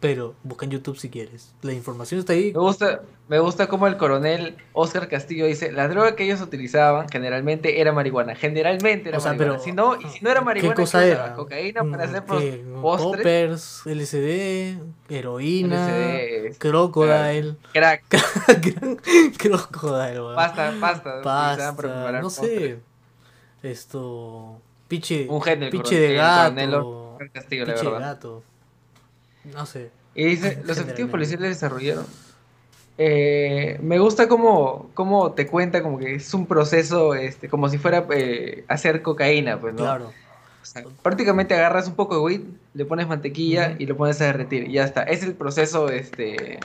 Pero 0.00 0.34
busca 0.44 0.64
en 0.64 0.70
YouTube 0.70 0.96
si 0.96 1.10
quieres. 1.10 1.52
La 1.62 1.72
información 1.72 2.20
está 2.20 2.32
ahí. 2.32 2.52
Me 2.52 2.60
gusta, 2.60 3.02
me 3.26 3.40
gusta 3.40 3.66
como 3.66 3.88
el 3.88 3.96
coronel 3.96 4.56
Oscar 4.72 5.08
Castillo 5.08 5.44
dice, 5.46 5.72
la 5.72 5.88
droga 5.88 6.14
que 6.14 6.22
ellos 6.24 6.40
utilizaban 6.40 7.08
generalmente 7.08 7.80
era 7.80 7.90
marihuana, 7.92 8.36
generalmente 8.36 9.08
era 9.08 9.18
O 9.18 9.20
sea, 9.20 9.32
marihuana. 9.32 9.54
pero- 9.54 9.64
si 9.64 9.72
no, 9.72 10.00
y 10.00 10.04
si 10.12 10.24
no 10.24 10.30
era 10.30 10.40
marihuana, 10.40 10.74
¿Qué 10.76 10.80
cosa 10.82 11.04
era? 11.04 11.34
Cocaína 11.34 11.82
para 11.82 12.06
Mm, 12.06 12.08
hacer 12.10 12.22
¿qué? 12.22 12.64
pos- 12.80 12.80
postres, 13.00 13.16
Poppers, 13.16 13.82
LSD, 13.86 14.78
heroína, 15.08 16.18
crocodile. 16.58 17.56
crack, 17.72 18.04
crocodile, 19.38 20.34
pasta, 20.36 20.74
pasta, 20.80 21.22
para 21.22 21.56
Pasta, 21.56 21.72
no 22.12 22.22
postres. 22.22 22.30
sé. 22.60 22.78
Esto. 23.62 24.60
Piche, 24.86 25.26
Un 25.28 25.42
piche 25.70 25.98
de 25.98 26.14
gato. 26.14 26.54
la 27.18 27.30
de 27.50 27.98
gato. 27.98 28.42
No 29.44 29.66
sé. 29.66 29.90
Y 30.14 30.24
dice, 30.24 30.60
los 30.64 30.78
efectivos 30.78 31.10
policiales 31.10 31.48
desarrollaron. 31.50 32.06
Eh, 33.00 33.78
me 33.80 33.98
gusta 34.00 34.26
cómo, 34.28 34.90
cómo 34.94 35.32
te 35.32 35.46
cuenta 35.46 35.82
como 35.82 35.98
que 35.98 36.16
es 36.16 36.34
un 36.34 36.46
proceso, 36.46 37.14
este, 37.14 37.48
como 37.48 37.68
si 37.68 37.78
fuera 37.78 38.06
eh, 38.10 38.64
hacer 38.66 39.02
cocaína, 39.02 39.60
pues, 39.60 39.72
¿no? 39.74 39.82
Claro. 39.82 40.06
O 40.60 40.64
sea, 40.66 40.82
prácticamente 41.02 41.54
agarras 41.54 41.86
un 41.86 41.94
poco 41.94 42.16
de 42.16 42.20
weed, 42.22 42.40
le 42.74 42.84
pones 42.84 43.06
mantequilla 43.06 43.76
y 43.78 43.86
lo 43.86 43.96
pones 43.96 44.20
a 44.20 44.24
derretir 44.24 44.68
y 44.68 44.72
ya 44.72 44.84
está. 44.84 45.04
Es 45.04 45.22
el 45.22 45.34
proceso, 45.34 45.88
este, 45.88 46.58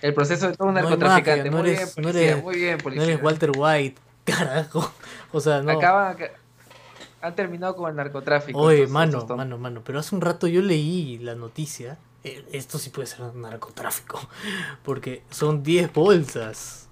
el 0.00 0.14
proceso 0.14 0.48
de 0.48 0.56
todo 0.56 0.68
un 0.68 0.74
No 0.74 0.80
narcotraficante. 0.82 1.50
mafia, 1.50 1.50
no 1.50 1.58
muy 1.58 1.70
eres- 1.70 1.78
bien, 1.78 1.88
no 1.96 2.02
policía, 2.12 2.30
eres- 2.30 2.44
muy 2.44 2.54
bien, 2.56 2.76
No 2.78 2.82
policía. 2.84 3.04
eres 3.04 3.22
Walter 3.22 3.50
White, 3.56 4.00
carajo. 4.24 4.92
O 5.32 5.40
sea, 5.40 5.60
no. 5.60 5.72
Acaban, 5.72 6.16
han 7.20 7.34
terminado 7.34 7.74
con 7.74 7.90
el 7.90 7.96
narcotráfico. 7.96 8.58
Oye, 8.60 8.76
estos- 8.82 8.90
mano, 8.92 9.18
estos 9.18 9.36
mano, 9.36 9.58
mano. 9.58 9.82
Pero 9.84 9.98
hace 9.98 10.14
un 10.14 10.20
rato 10.20 10.46
yo 10.46 10.62
leí 10.62 11.18
la 11.18 11.34
noticia. 11.34 11.98
Eh, 12.24 12.46
Esto 12.52 12.78
sí 12.78 12.90
puede 12.90 13.06
ser 13.06 13.34
narcotráfico. 13.34 14.20
Porque 14.84 15.22
son 15.30 15.62
10 15.62 15.92
bolsas. 15.92 16.88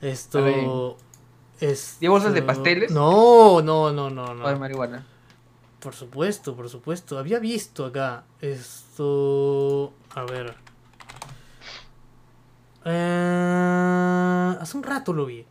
Esto. 0.00 0.96
Es. 1.60 1.98
¿10 2.00 2.08
bolsas 2.10 2.32
de 2.34 2.42
pasteles? 2.42 2.90
No, 2.90 3.60
no, 3.62 3.92
no, 3.92 4.08
no, 4.10 4.34
no. 4.34 4.44
O 4.44 4.48
de 4.48 4.56
marihuana. 4.56 5.06
Por 5.80 5.94
supuesto, 5.94 6.54
por 6.56 6.68
supuesto. 6.68 7.18
Había 7.18 7.38
visto 7.38 7.84
acá 7.86 8.24
esto. 8.40 9.92
A 10.14 10.22
ver. 10.24 10.54
Eh, 12.84 14.56
hace 14.60 14.76
un 14.76 14.82
rato 14.82 15.12
lo 15.12 15.26
vi. 15.26 15.44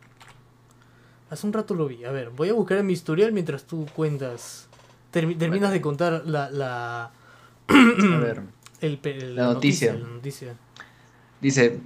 Hace 1.30 1.46
un 1.46 1.52
rato 1.52 1.74
lo 1.74 1.86
vi. 1.86 2.04
A 2.04 2.10
ver, 2.10 2.30
voy 2.30 2.48
a 2.48 2.52
buscar 2.54 2.78
en 2.78 2.86
mi 2.86 2.92
historial 2.92 3.32
mientras 3.32 3.64
tú 3.64 3.86
cuentas. 3.94 4.68
termi- 5.12 5.38
terminas 5.38 5.70
de 5.72 5.80
contar 5.80 6.22
la. 6.26 6.50
la 6.50 7.10
A 7.70 8.18
ver. 8.18 8.42
el 8.80 8.98
pe- 8.98 9.16
el- 9.16 9.36
La 9.36 9.44
noticia. 9.44 9.94
La 9.94 10.06
noticia. 10.08 10.54
Dice, 11.40 11.78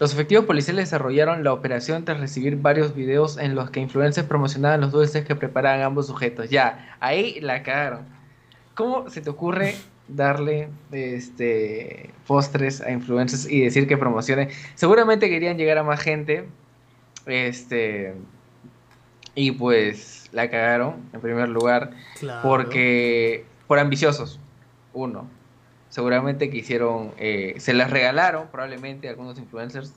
los 0.00 0.12
efectivos 0.12 0.44
policiales 0.46 0.86
desarrollaron 0.86 1.44
la 1.44 1.52
operación 1.52 2.04
tras 2.04 2.20
recibir 2.20 2.56
varios 2.56 2.94
videos 2.94 3.36
en 3.38 3.54
los 3.54 3.70
que 3.70 3.80
influencers 3.80 4.26
promocionaban 4.26 4.80
los 4.80 4.92
dulces 4.92 5.24
que 5.24 5.34
preparaban 5.36 5.82
ambos 5.82 6.06
sujetos. 6.06 6.50
Ya, 6.50 6.96
ahí 7.00 7.40
la 7.40 7.62
cagaron. 7.62 8.02
¿Cómo 8.74 9.08
se 9.10 9.20
te 9.20 9.30
ocurre 9.30 9.76
darle 10.08 10.68
este 10.90 12.10
postres 12.26 12.80
a 12.80 12.90
influencers 12.90 13.46
y 13.48 13.60
decir 13.60 13.86
que 13.86 13.96
promocionen? 13.96 14.48
Seguramente 14.74 15.28
querían 15.28 15.56
llegar 15.58 15.78
a 15.78 15.82
más 15.84 16.00
gente. 16.00 16.46
Este 17.26 18.14
y 19.34 19.52
pues 19.52 20.28
la 20.32 20.50
cagaron 20.50 20.96
en 21.12 21.20
primer 21.20 21.48
lugar 21.48 21.90
Claro. 22.18 22.48
porque 22.48 23.44
por 23.66 23.78
ambiciosos. 23.78 24.40
Uno. 24.94 25.28
Seguramente 25.90 26.50
quisieron, 26.50 27.12
eh, 27.18 27.54
se 27.58 27.74
las 27.74 27.90
regalaron 27.90 28.48
probablemente 28.48 29.08
a 29.08 29.10
algunos 29.10 29.38
influencers. 29.38 29.92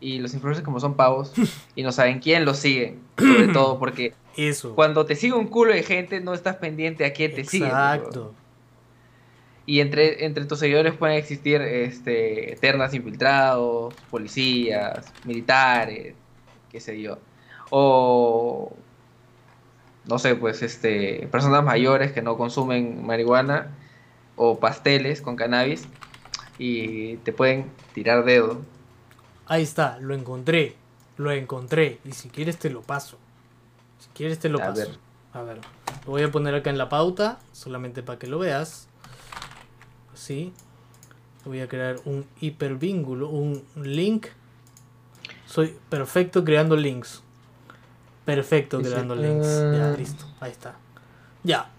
Y 0.00 0.18
los 0.18 0.34
influencers 0.34 0.64
como 0.64 0.80
son 0.80 0.94
pavos 0.94 1.32
y 1.76 1.82
no 1.82 1.92
saben 1.92 2.18
quién 2.18 2.44
los 2.44 2.58
sigue. 2.58 2.98
Sobre 3.16 3.48
todo 3.48 3.78
porque 3.78 4.14
Eso. 4.36 4.74
cuando 4.74 5.06
te 5.06 5.14
sigue 5.14 5.34
un 5.34 5.46
culo 5.46 5.72
de 5.72 5.84
gente 5.84 6.20
no 6.20 6.34
estás 6.34 6.56
pendiente 6.56 7.04
a 7.04 7.12
quién 7.12 7.34
te 7.34 7.44
sigue. 7.44 7.66
Exacto. 7.66 8.34
Y 9.64 9.80
entre, 9.80 10.24
entre 10.24 10.44
tus 10.44 10.58
seguidores 10.58 10.94
pueden 10.94 11.16
existir 11.16 11.60
este, 11.62 12.54
eternas 12.54 12.92
infiltrados, 12.94 13.94
policías, 14.10 15.12
militares, 15.24 16.14
qué 16.70 16.80
sé 16.80 17.00
yo. 17.00 17.18
O, 17.70 18.74
no 20.04 20.18
sé, 20.18 20.34
pues 20.34 20.62
este, 20.62 21.28
personas 21.30 21.64
mayores 21.64 22.12
que 22.12 22.22
no 22.22 22.36
consumen 22.36 23.06
marihuana 23.06 23.70
o 24.36 24.58
pasteles 24.58 25.20
con 25.20 25.36
cannabis 25.36 25.86
y 26.58 27.16
te 27.18 27.32
pueden 27.32 27.70
tirar 27.94 28.24
dedo. 28.24 28.60
Ahí 29.46 29.62
está, 29.62 29.98
lo 30.00 30.14
encontré. 30.14 30.76
Lo 31.16 31.30
encontré. 31.30 31.98
Y 32.04 32.12
si 32.12 32.28
quieres 32.28 32.58
te 32.58 32.70
lo 32.70 32.82
paso. 32.82 33.18
Si 33.98 34.08
quieres 34.14 34.38
te 34.38 34.48
lo 34.48 34.58
A 34.62 34.66
paso. 34.68 34.80
ver. 34.80 34.98
A 35.32 35.42
ver. 35.42 35.58
Lo 36.04 36.12
voy 36.12 36.22
a 36.22 36.30
poner 36.30 36.54
acá 36.54 36.70
en 36.70 36.78
la 36.78 36.88
pauta. 36.88 37.38
Solamente 37.52 38.02
para 38.02 38.18
que 38.18 38.26
lo 38.26 38.38
veas. 38.38 38.88
Así. 40.14 40.52
Voy 41.44 41.60
a 41.60 41.68
crear 41.68 41.96
un 42.04 42.26
hipervínculo. 42.40 43.28
Un 43.28 43.64
link. 43.76 44.28
Soy 45.46 45.76
perfecto 45.88 46.44
creando 46.44 46.76
links. 46.76 47.22
Perfecto 48.24 48.80
creando 48.80 49.14
links. 49.14 49.46
Ya, 49.46 49.90
ah. 49.90 49.94
listo. 49.96 50.24
Ahí 50.40 50.52
está. 50.52 50.76
Ya. 51.42 51.70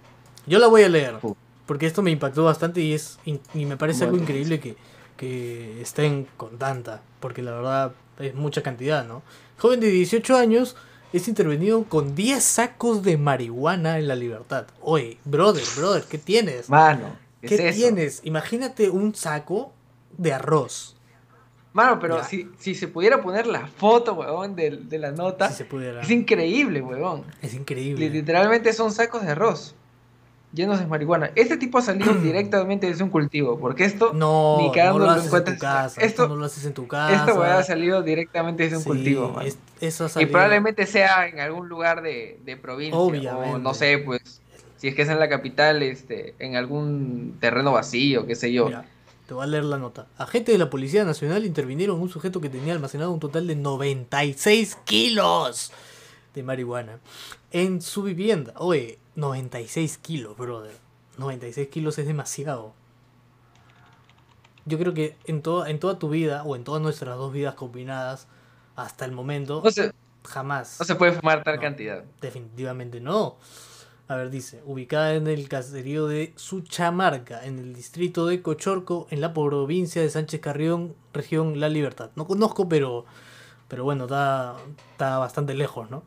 Yo 0.46 0.60
la 0.60 0.68
voy 0.68 0.84
a 0.84 0.90
leer. 0.90 1.20
Porque 1.66 1.86
esto 1.86 2.02
me 2.02 2.12
impactó 2.12 2.44
bastante 2.44 2.82
y 2.82 2.94
es 2.94 3.20
y 3.26 3.66
me 3.66 3.78
parece 3.78 4.04
algo 4.04 4.18
increíble 4.18 4.60
que, 4.60 4.76
que 5.18 5.82
estén 5.82 6.28
con 6.38 6.58
tanta. 6.58 7.02
Porque 7.20 7.42
la 7.42 7.52
verdad 7.52 7.94
es 8.20 8.36
mucha 8.36 8.62
cantidad, 8.64 9.06
¿no? 9.06 9.22
Joven 9.60 9.80
de 9.80 9.88
18 9.88 10.36
años 10.36 10.76
es 11.14 11.28
intervenido 11.28 11.84
con 11.86 12.16
10 12.16 12.44
sacos 12.44 13.04
de 13.04 13.18
marihuana 13.18 13.98
en 14.00 14.08
la 14.08 14.16
libertad. 14.16 14.66
Oye, 14.82 15.18
brother, 15.26 15.64
brother, 15.78 16.04
¿qué 16.04 16.18
tienes? 16.18 16.70
Mano, 16.70 17.16
¿qué, 17.42 17.48
¿Qué 17.48 17.56
es 17.56 17.62
eso? 17.62 17.78
tienes? 17.78 18.22
Imagínate 18.24 18.90
un 18.90 19.16
saco 19.16 19.72
de 20.18 20.34
arroz. 20.34 20.98
Mano, 21.72 22.00
pero 22.00 22.18
Ya. 22.18 22.24
si, 22.24 22.50
si 22.60 22.76
se 22.76 22.88
pudiera 22.88 23.22
poner 23.24 23.48
la 23.48 23.66
foto, 23.68 24.14
huevón, 24.14 24.56
de, 24.56 24.72
de 24.78 25.00
la 25.00 25.12
nota, 25.12 25.50
Si 25.50 25.56
se 25.56 25.66
pudiera. 25.66 26.02
es 26.02 26.10
increíble, 26.12 26.82
huevón. 26.82 27.24
Es 27.42 27.54
increíble. 27.56 28.10
Literalmente 28.10 28.74
son 28.74 28.92
sacos 28.92 29.24
de 29.24 29.32
arroz 29.32 29.76
llenos 30.54 30.80
de 30.80 30.86
marihuana. 30.88 31.32
Este 31.36 31.58
tipo 31.58 31.78
ha 31.78 31.82
salido 31.82 32.14
directamente 32.24 32.88
desde 32.88 33.04
un 33.04 33.10
cultivo, 33.10 33.60
porque 33.60 33.86
esto, 33.86 34.14
No, 34.14 34.58
ni 34.60 34.68
no 34.68 34.72
cagando 34.72 35.00
lo 35.00 35.06
lo 35.06 35.12
haces 35.12 35.34
en 35.34 35.44
tu 35.46 35.58
casa. 35.58 35.86
Esto- 36.02 36.06
Esto 36.24 36.28
no 36.28 36.36
lo 36.36 36.46
haces 36.46 36.66
en 36.66 36.74
tu 36.74 36.88
casa. 36.88 37.34
weá 37.34 37.58
ha 37.60 37.64
salido 37.64 38.02
directamente 38.04 38.64
desde 38.64 38.78
un 38.78 38.84
Sí, 38.84 38.90
cultivo, 38.90 39.42
es- 39.42 39.58
eso 39.82 40.06
ha 40.14 40.22
Y 40.22 40.26
probablemente 40.28 40.86
sea 40.86 41.28
en 41.28 41.40
algún 41.40 41.68
lugar 41.70 42.02
de, 42.02 42.40
de 42.46 42.56
provincia, 42.58 42.98
o 43.38 43.58
no 43.58 43.74
sé, 43.74 43.98
pues, 43.98 44.42
si 44.78 44.88
es 44.90 44.96
que 44.96 45.02
es 45.04 45.10
en 45.10 45.20
la 45.20 45.30
capital, 45.30 45.82
este, 45.82 46.36
en 46.40 46.56
algún 46.56 47.38
terreno 47.40 47.72
vacío, 47.72 48.26
qué 48.28 48.36
sé 48.36 48.52
yo. 48.54 48.66
Mira, 48.66 48.86
te 49.28 49.34
voy 49.34 49.44
a 49.44 49.48
leer 49.48 49.64
la 49.64 49.78
nota. 49.78 50.08
Agentes 50.18 50.54
de 50.54 50.60
la 50.60 50.70
Policía 50.70 51.06
Nacional 51.06 51.46
intervinieron 51.46 52.00
un 52.02 52.10
sujeto 52.10 52.42
que 52.42 52.50
tenía 52.50 52.74
almacenado 52.74 53.12
un 53.12 53.20
total 53.22 53.48
de 53.48 53.56
96 53.56 54.78
kilos 54.84 55.72
de 56.36 56.44
marihuana 56.44 57.00
en 57.52 57.82
su 57.82 58.04
vivienda. 58.04 58.54
Oye, 58.58 59.00
96 59.16 59.98
kilos, 60.00 60.38
brother. 60.38 60.76
96 61.18 61.68
kilos 61.70 61.98
es 62.00 62.08
demasiado. 62.08 62.74
Yo 64.66 64.78
creo 64.80 64.94
que 64.94 65.18
en, 65.26 65.42
toda 65.42 65.70
en 65.70 65.80
toda 65.80 66.00
tu 66.00 66.10
vida, 66.10 66.44
o 66.44 66.56
en 66.56 66.64
todas 66.64 66.82
nuestras 66.82 67.18
dos 67.18 67.34
vidas 67.34 67.56
combinadas, 67.56 68.28
hasta 68.76 69.06
el 69.06 69.12
momento, 69.12 69.62
No 69.64 69.72
se, 69.72 69.94
jamás. 70.24 70.78
no 70.80 70.86
se 70.86 70.96
puede 70.96 71.12
fumar 71.12 71.44
tal 71.44 71.56
No. 71.58 71.62
cantidad. 71.62 72.04
Definitivamente 72.22 73.00
no. 73.02 73.36
A 74.08 74.16
ver, 74.16 74.30
dice, 74.30 74.62
ubicada 74.66 75.14
en 75.16 75.28
el 75.28 75.48
caserío 75.50 76.08
de 76.08 76.34
Suchamarca, 76.36 77.46
en 77.46 77.60
el 77.60 77.74
distrito 77.74 78.26
de 78.26 78.42
Cochorco, 78.42 79.08
en 79.12 79.22
la 79.22 79.34
provincia 79.34 80.02
de 80.02 80.10
Sánchez 80.10 80.42
Carrión, 80.42 80.96
región 81.14 81.60
La 81.60 81.70
Libertad. 81.70 82.10
No 82.16 82.26
conozco, 82.28 82.68
pero, 82.68 83.06
pero 83.68 83.84
bueno, 83.84 84.06
está, 84.06 84.56
está 84.92 85.18
bastante 85.20 85.54
lejos, 85.54 85.90
¿no? 85.90 86.04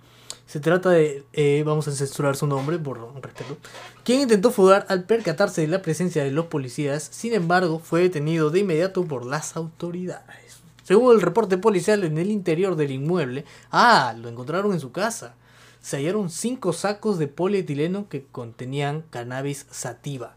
Se 0.46 0.60
trata 0.60 0.90
de, 0.90 1.24
eh, 1.32 1.62
vamos 1.66 1.88
a 1.88 1.92
censurar 1.92 2.36
su 2.36 2.46
nombre 2.46 2.78
por 2.78 3.00
respeto, 3.22 3.56
quien 4.04 4.22
intentó 4.22 4.50
fugar 4.50 4.86
al 4.88 5.04
percatarse 5.04 5.62
de 5.62 5.68
la 5.68 5.82
presencia 5.82 6.22
de 6.22 6.30
los 6.30 6.46
policías, 6.46 7.02
sin 7.02 7.34
embargo 7.34 7.80
fue 7.80 8.02
detenido 8.02 8.50
de 8.50 8.60
inmediato 8.60 9.04
por 9.04 9.26
las 9.26 9.56
autoridades. 9.56 10.60
Según 10.84 11.14
el 11.14 11.20
reporte 11.20 11.58
policial 11.58 12.04
en 12.04 12.16
el 12.16 12.30
interior 12.30 12.76
del 12.76 12.92
inmueble, 12.92 13.44
ah, 13.72 14.14
lo 14.16 14.28
encontraron 14.28 14.72
en 14.72 14.80
su 14.80 14.92
casa 14.92 15.34
se 15.86 15.98
hallaron 15.98 16.30
cinco 16.30 16.72
sacos 16.72 17.16
de 17.16 17.28
polietileno 17.28 18.08
que 18.08 18.24
contenían 18.24 19.02
cannabis 19.02 19.66
sativa. 19.70 20.34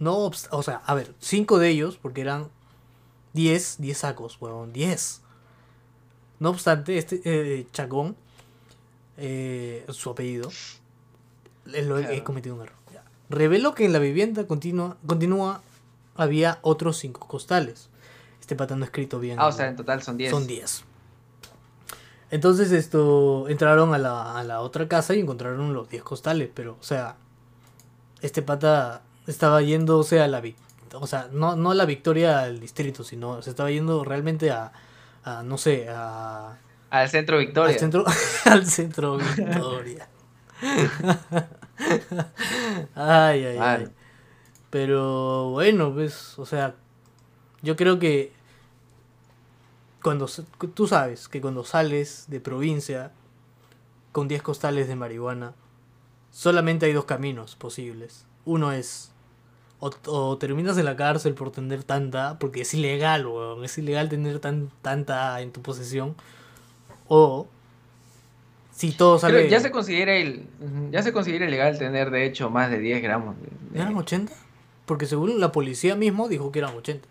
No, 0.00 0.28
o 0.50 0.62
sea, 0.64 0.82
a 0.86 0.94
ver, 0.96 1.14
cinco 1.20 1.60
de 1.60 1.68
ellos, 1.68 1.96
porque 2.02 2.20
eran 2.20 2.48
10, 3.32 3.76
10 3.78 3.96
sacos, 3.96 4.38
huevón, 4.40 4.72
10. 4.72 5.22
No 6.40 6.50
obstante, 6.50 6.98
este 6.98 7.20
eh, 7.24 7.68
Chacón, 7.72 8.16
eh, 9.18 9.84
su 9.90 10.10
apellido, 10.10 10.50
lo 11.66 11.98
he, 11.98 12.24
cometido 12.24 12.54
un 12.54 12.62
error. 12.62 12.76
ya. 12.92 13.04
Reveló 13.28 13.74
que 13.74 13.84
en 13.84 13.92
la 13.92 13.98
vivienda 13.98 14.46
continua, 14.46 14.96
continua 15.06 15.60
había 16.16 16.58
otros 16.62 16.96
cinco 16.98 17.26
costales. 17.26 17.90
Este 18.40 18.56
pata 18.56 18.76
no 18.76 18.84
escrito 18.84 19.20
bien. 19.20 19.38
Ah, 19.38 19.48
o 19.48 19.52
sea, 19.52 19.68
en 19.68 19.76
total 19.76 20.02
son 20.02 20.16
10. 20.16 20.30
Son 20.30 20.46
10. 20.46 20.84
Entonces 22.30 22.72
esto 22.72 23.48
entraron 23.48 23.92
a 23.94 23.98
la, 23.98 24.38
a 24.38 24.44
la 24.44 24.60
otra 24.60 24.88
casa 24.88 25.14
y 25.14 25.20
encontraron 25.20 25.72
los 25.74 25.88
10 25.88 26.02
costales, 26.02 26.50
pero 26.54 26.76
o 26.80 26.82
sea, 26.82 27.16
este 28.20 28.42
pata 28.42 29.02
estaba 29.26 29.62
yendo, 29.62 29.98
o 29.98 30.04
sea, 30.04 30.24
a 30.24 30.28
la 30.28 30.42
o 30.94 31.06
sea, 31.06 31.28
no, 31.32 31.56
no 31.56 31.70
a 31.70 31.74
la 31.74 31.84
victoria 31.84 32.40
al 32.40 32.60
distrito, 32.60 33.04
sino 33.04 33.42
se 33.42 33.50
estaba 33.50 33.70
yendo 33.70 34.04
realmente 34.04 34.50
a, 34.50 34.72
a, 35.24 35.42
no 35.42 35.58
sé, 35.58 35.88
a, 35.88 36.56
Al 36.90 37.08
centro 37.08 37.38
Victoria. 37.38 37.74
al 37.74 37.78
centro 37.78 38.04
al 38.44 38.66
centro 38.66 39.18
Victoria. 39.18 40.08
ay, 42.94 43.44
ay, 43.44 43.58
ay. 43.58 43.88
Pero 44.70 45.50
bueno, 45.50 45.92
pues, 45.92 46.38
o 46.38 46.46
sea, 46.46 46.74
yo 47.62 47.76
creo 47.76 47.98
que 47.98 48.32
cuando 50.02 50.26
tú 50.74 50.86
sabes 50.86 51.28
que 51.28 51.40
cuando 51.40 51.64
sales 51.64 52.24
de 52.28 52.40
provincia 52.40 53.12
con 54.12 54.28
10 54.28 54.42
costales 54.42 54.88
de 54.88 54.96
marihuana, 54.96 55.54
solamente 56.30 56.86
hay 56.86 56.92
dos 56.92 57.04
caminos 57.04 57.56
posibles. 57.56 58.26
Uno 58.44 58.72
es 58.72 59.12
o, 59.80 59.90
o 60.06 60.38
terminas 60.38 60.76
en 60.78 60.84
la 60.84 60.96
cárcel 60.96 61.34
por 61.34 61.50
tener 61.50 61.84
tanta, 61.84 62.38
porque 62.38 62.62
es 62.62 62.74
ilegal, 62.74 63.26
weón, 63.26 63.64
es 63.64 63.78
ilegal 63.78 64.08
tener 64.08 64.40
tan, 64.40 64.70
tanta 64.82 65.40
en 65.40 65.52
tu 65.52 65.62
posesión, 65.62 66.16
o 67.08 67.46
si 68.70 68.92
todo 68.92 69.18
sale... 69.18 69.48
ya 69.48 69.60
se 69.60 69.70
considera 69.70 70.14
el, 70.14 70.46
ya 70.90 71.02
se 71.02 71.12
considera 71.12 71.46
ilegal 71.46 71.78
tener 71.78 72.10
de 72.10 72.24
hecho 72.26 72.48
más 72.50 72.70
de 72.70 72.78
10 72.78 73.02
gramos. 73.02 73.34
de- 73.40 73.78
¿Eran 73.80 73.96
80? 73.96 74.32
Porque 74.86 75.06
según 75.06 75.40
la 75.40 75.50
policía 75.52 75.96
mismo 75.96 76.28
dijo 76.28 76.52
que 76.52 76.60
eran 76.60 76.74
80. 76.76 77.06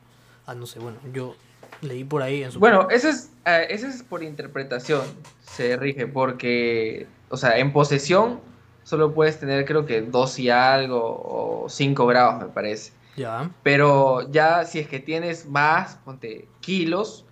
Ah, 0.46 0.56
no 0.56 0.66
sé, 0.66 0.80
bueno, 0.80 0.98
yo 1.14 1.36
leí 1.82 2.04
por 2.06 2.22
ahí 2.22 2.42
en 2.44 2.52
su... 2.52 2.60
Bueno, 2.60 2.88
eso 2.90 3.10
es, 3.10 3.32
eh, 3.46 3.68
eso 3.70 3.88
es 3.88 4.02
por 4.02 4.24
interpretación, 4.24 5.02
se 5.42 5.76
rige, 5.76 6.08
porque, 6.08 7.06
o 7.30 7.36
sea, 7.38 7.58
en 7.58 7.74
posesión 7.74 8.40
solo 8.84 9.14
puedes 9.14 9.38
tener 9.40 9.66
creo 9.66 9.86
que 9.86 10.02
2 10.02 10.40
y 10.40 10.50
algo 10.50 11.02
o 11.04 11.66
5 11.70 12.08
grados, 12.08 12.42
me 12.42 12.48
parece. 12.48 12.94
Ya. 13.18 13.50
Pero 13.64 14.32
ya 14.32 14.64
si 14.64 14.80
es 14.80 14.88
que 14.88 15.00
tienes 15.00 15.46
más, 15.48 15.96
ponte 16.06 16.48
kilos, 16.62 17.26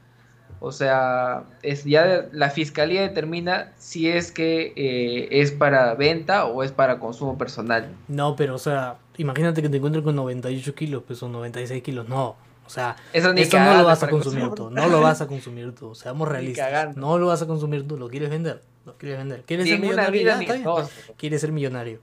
o 0.60 0.72
sea, 0.72 1.44
es 1.62 1.84
ya 1.84 2.28
la 2.32 2.50
fiscalía 2.50 3.02
determina 3.02 3.72
si 3.78 4.10
es 4.10 4.32
que 4.32 4.74
eh, 4.76 5.28
es 5.32 5.52
para 5.52 5.94
venta 5.96 6.46
o 6.46 6.64
es 6.64 6.72
para 6.72 7.00
consumo 7.00 7.38
personal. 7.38 7.90
No, 8.08 8.36
pero 8.36 8.56
o 8.56 8.60
sea, 8.60 8.98
imagínate 9.18 9.62
que 9.62 9.70
te 9.70 9.78
encuentres 9.78 10.04
con 10.04 10.16
98 10.16 10.76
kilos, 10.76 11.04
pues 11.06 11.20
son 11.20 11.32
96 11.32 11.84
kilos. 11.84 12.10
No, 12.10 12.36
o 12.66 12.70
sea, 12.70 12.96
Eso 13.14 13.32
ni 13.34 13.44
no 13.46 13.78
lo 13.78 13.86
vas 13.86 14.02
a 14.04 14.10
consumir 14.10 14.50
tú. 14.50 14.70
No 14.72 14.88
lo 14.88 15.02
vas 15.02 15.22
a 15.22 15.28
consumir 15.28 15.74
tú. 15.76 15.94
Seamos 15.94 16.28
realistas. 16.30 16.96
No 16.96 17.18
lo 17.18 17.28
vas 17.28 17.42
a 17.42 17.48
consumir 17.48 17.88
tú. 17.88 17.98
Lo 17.98 18.10
quieres 18.10 18.30
vender. 18.30 18.62
Lo 18.86 18.98
quieres 18.98 19.20
vender. 19.20 19.44
¿Quieres 19.46 19.66
Ni 19.66 19.72
ser 19.72 19.80
millonario? 19.80 20.22
Ya, 20.22 20.40
está 20.40 20.54
bien. 20.54 20.64
dos. 20.64 20.90
Quieres 21.18 21.42
ser 21.42 21.52
millonario. 21.52 22.00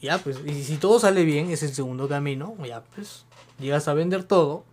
Ya, 0.00 0.18
pues, 0.18 0.38
y 0.46 0.62
si 0.62 0.76
todo 0.76 1.00
sale 1.00 1.24
bien, 1.24 1.50
es 1.50 1.62
el 1.64 1.74
segundo 1.74 2.08
camino. 2.08 2.54
Ya, 2.64 2.82
pues, 2.94 3.24
llegas 3.58 3.88
a 3.88 3.94
vender 3.94 4.22
todo, 4.22 4.64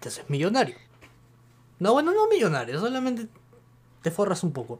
te 0.00 0.08
haces 0.08 0.24
millonario. 0.28 0.76
No, 1.80 1.92
bueno, 1.94 2.12
no 2.12 2.28
millonario, 2.28 2.78
solamente 2.78 3.26
te 4.02 4.10
forras 4.12 4.44
un 4.44 4.52
poco. 4.52 4.78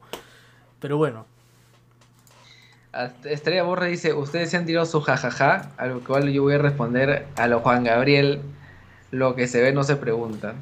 Pero 0.79 0.97
bueno, 0.97 1.25
Estrella 3.23 3.63
Borra 3.63 3.85
dice, 3.85 4.13
ustedes 4.13 4.49
se 4.51 4.57
han 4.57 4.65
tirado 4.65 4.85
su 4.85 5.01
jajaja, 5.01 5.71
a 5.77 5.85
lo 5.87 6.03
cual 6.03 6.29
yo 6.31 6.43
voy 6.43 6.53
a 6.55 6.57
responder 6.57 7.27
a 7.37 7.47
lo 7.47 7.59
Juan 7.61 7.83
Gabriel, 7.83 8.41
lo 9.11 9.35
que 9.35 9.47
se 9.47 9.61
ve 9.61 9.71
no 9.73 9.83
se 9.83 9.95
pregunta. 9.95 10.55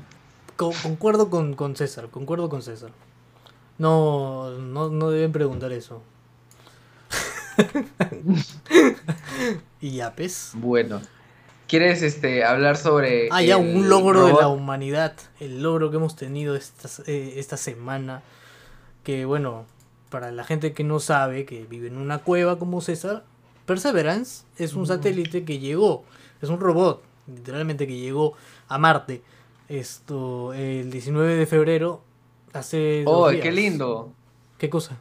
co- 0.55 0.73
concuerdo 0.83 1.29
con, 1.29 1.55
con 1.55 1.75
César, 1.75 2.09
concuerdo 2.09 2.49
con 2.49 2.61
César. 2.61 2.91
No, 3.77 4.51
no, 4.51 4.89
no 4.89 5.09
deben 5.09 5.31
preguntar 5.31 5.71
eso. 5.71 6.01
y 9.81 9.91
ya, 9.97 10.13
pues. 10.15 10.51
Bueno, 10.53 11.01
¿quieres 11.69 12.01
este, 12.01 12.43
hablar 12.43 12.75
sobre... 12.75 13.29
Ah, 13.31 13.41
ya, 13.41 13.57
el 13.57 13.77
un 13.77 13.87
logro 13.87 14.25
de 14.25 14.33
la 14.33 14.49
humanidad. 14.49 15.13
El 15.39 15.63
logro 15.63 15.89
que 15.89 15.97
hemos 15.97 16.17
tenido 16.17 16.55
esta, 16.55 16.89
eh, 17.05 17.35
esta 17.37 17.55
semana. 17.55 18.23
Que 19.03 19.23
bueno, 19.23 19.65
para 20.09 20.31
la 20.31 20.43
gente 20.43 20.73
que 20.73 20.83
no 20.83 20.99
sabe, 20.99 21.45
que 21.45 21.65
vive 21.65 21.87
en 21.87 21.97
una 21.97 22.19
cueva 22.19 22.59
como 22.59 22.81
César, 22.81 23.23
Perseverance 23.65 24.43
es 24.57 24.73
un 24.73 24.87
satélite 24.87 25.45
que 25.45 25.59
llegó, 25.59 26.03
es 26.41 26.49
un 26.49 26.59
robot, 26.59 27.03
literalmente 27.27 27.85
que 27.87 27.97
llegó 27.97 28.33
a 28.67 28.77
Marte. 28.77 29.21
Esto, 29.69 30.53
el 30.53 30.89
19 30.89 31.35
de 31.35 31.45
febrero, 31.45 32.01
hace. 32.51 33.03
dos 33.05 33.13
¡Oh, 33.15 33.29
días. 33.29 33.43
qué 33.43 33.51
lindo! 33.51 34.11
¿Qué 34.57 34.69
cosa? 34.69 34.97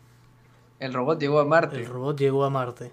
El 0.79 0.93
robot 0.93 1.19
llegó 1.19 1.41
a 1.41 1.45
Marte. 1.47 1.77
El 1.77 1.87
robot 1.87 2.19
llegó 2.19 2.45
a 2.45 2.51
Marte. 2.51 2.93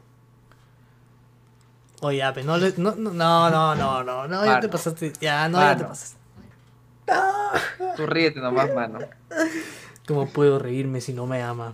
Oye, 2.06 2.22
Ape, 2.22 2.43
no, 2.43 2.56
le- 2.58 2.74
no, 2.78 2.93
no, 2.95 3.10
no, 3.12 3.49
no, 3.49 3.76
no, 3.76 4.03
no, 4.03 4.28
no, 4.28 4.45
ya 4.45 4.60
te 4.60 4.70
pasaste, 4.70 5.12
ya, 5.20 5.49
no, 5.49 5.60
ya 5.60 5.76
te 5.76 5.86
pasaste. 5.86 6.18
Tú 7.97 8.06
ríete 8.06 8.39
nomás, 8.39 8.72
mano. 8.76 8.99
¿Cómo 10.08 10.28
puedo 10.30 10.60
reírme 10.60 11.01
si 11.01 11.14
no 11.14 11.26
me 11.26 11.41
ama? 11.41 11.74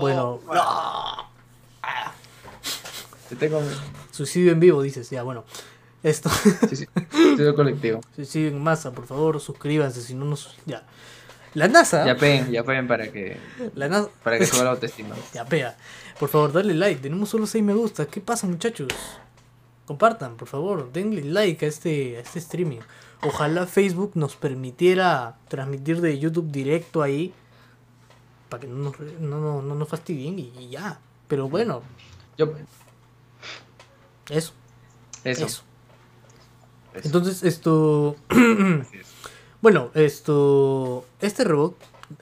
bueno, 0.00 0.40
Te 3.28 3.36
tengo... 3.36 3.62
suicidio 4.10 4.50
en 4.50 4.58
vivo, 4.58 4.82
dices, 4.82 5.08
ya, 5.10 5.22
bueno. 5.22 5.44
Esto, 6.02 6.30
estudio 6.70 7.54
colectivo. 7.54 8.00
suicidio 8.16 8.48
en 8.48 8.60
masa, 8.62 8.90
por 8.92 9.06
favor, 9.06 9.40
suscríbanse, 9.40 10.00
si 10.00 10.14
no 10.14 10.24
nos... 10.24 10.56
Ya. 10.66 10.82
La 11.54 11.68
NASA, 11.68 12.04
Ya 12.04 12.16
peguen, 12.16 12.50
ya 12.50 12.64
peguen 12.64 12.86
para 12.88 13.10
que, 13.12 13.38
la 13.74 13.88
NASA, 13.88 14.08
para 14.24 14.38
que 14.38 14.46
suba 14.46 14.64
la 14.64 14.70
autoestima. 14.76 15.14
ya 15.32 15.44
pega. 15.44 15.76
Por 16.18 16.28
favor, 16.28 16.52
dale 16.52 16.74
like, 16.74 17.00
tenemos 17.02 17.28
solo 17.28 17.46
6 17.46 17.62
me 17.62 17.74
gusta. 17.74 18.06
¿Qué 18.06 18.20
pasa, 18.20 18.46
muchachos? 18.46 18.88
Compartan, 19.86 20.36
por 20.36 20.48
favor, 20.48 20.90
denle 20.92 21.22
like 21.24 21.64
a 21.64 21.68
este, 21.68 22.16
a 22.16 22.20
este 22.20 22.38
streaming. 22.38 22.80
Ojalá 23.22 23.66
Facebook 23.66 24.12
nos 24.14 24.34
permitiera 24.36 25.36
transmitir 25.48 26.00
de 26.00 26.18
YouTube 26.18 26.50
directo 26.50 27.02
ahí. 27.02 27.32
Para 28.48 28.62
que 28.62 28.66
no 28.66 28.76
nos, 28.76 28.98
no, 29.20 29.40
no, 29.40 29.62
no 29.62 29.74
nos 29.74 29.88
fastidien 29.88 30.38
y, 30.38 30.52
y 30.58 30.68
ya. 30.70 31.00
Pero 31.28 31.48
bueno, 31.48 31.82
Yo... 32.38 32.52
eso, 34.30 34.52
Eso. 35.24 35.44
eso. 35.44 35.46
eso. 35.46 35.62
Entonces, 36.94 37.42
esto. 37.42 38.16
Es. 38.30 39.06
Bueno, 39.62 39.90
esto. 39.94 41.06
Este 41.20 41.42
robot, 41.42 41.76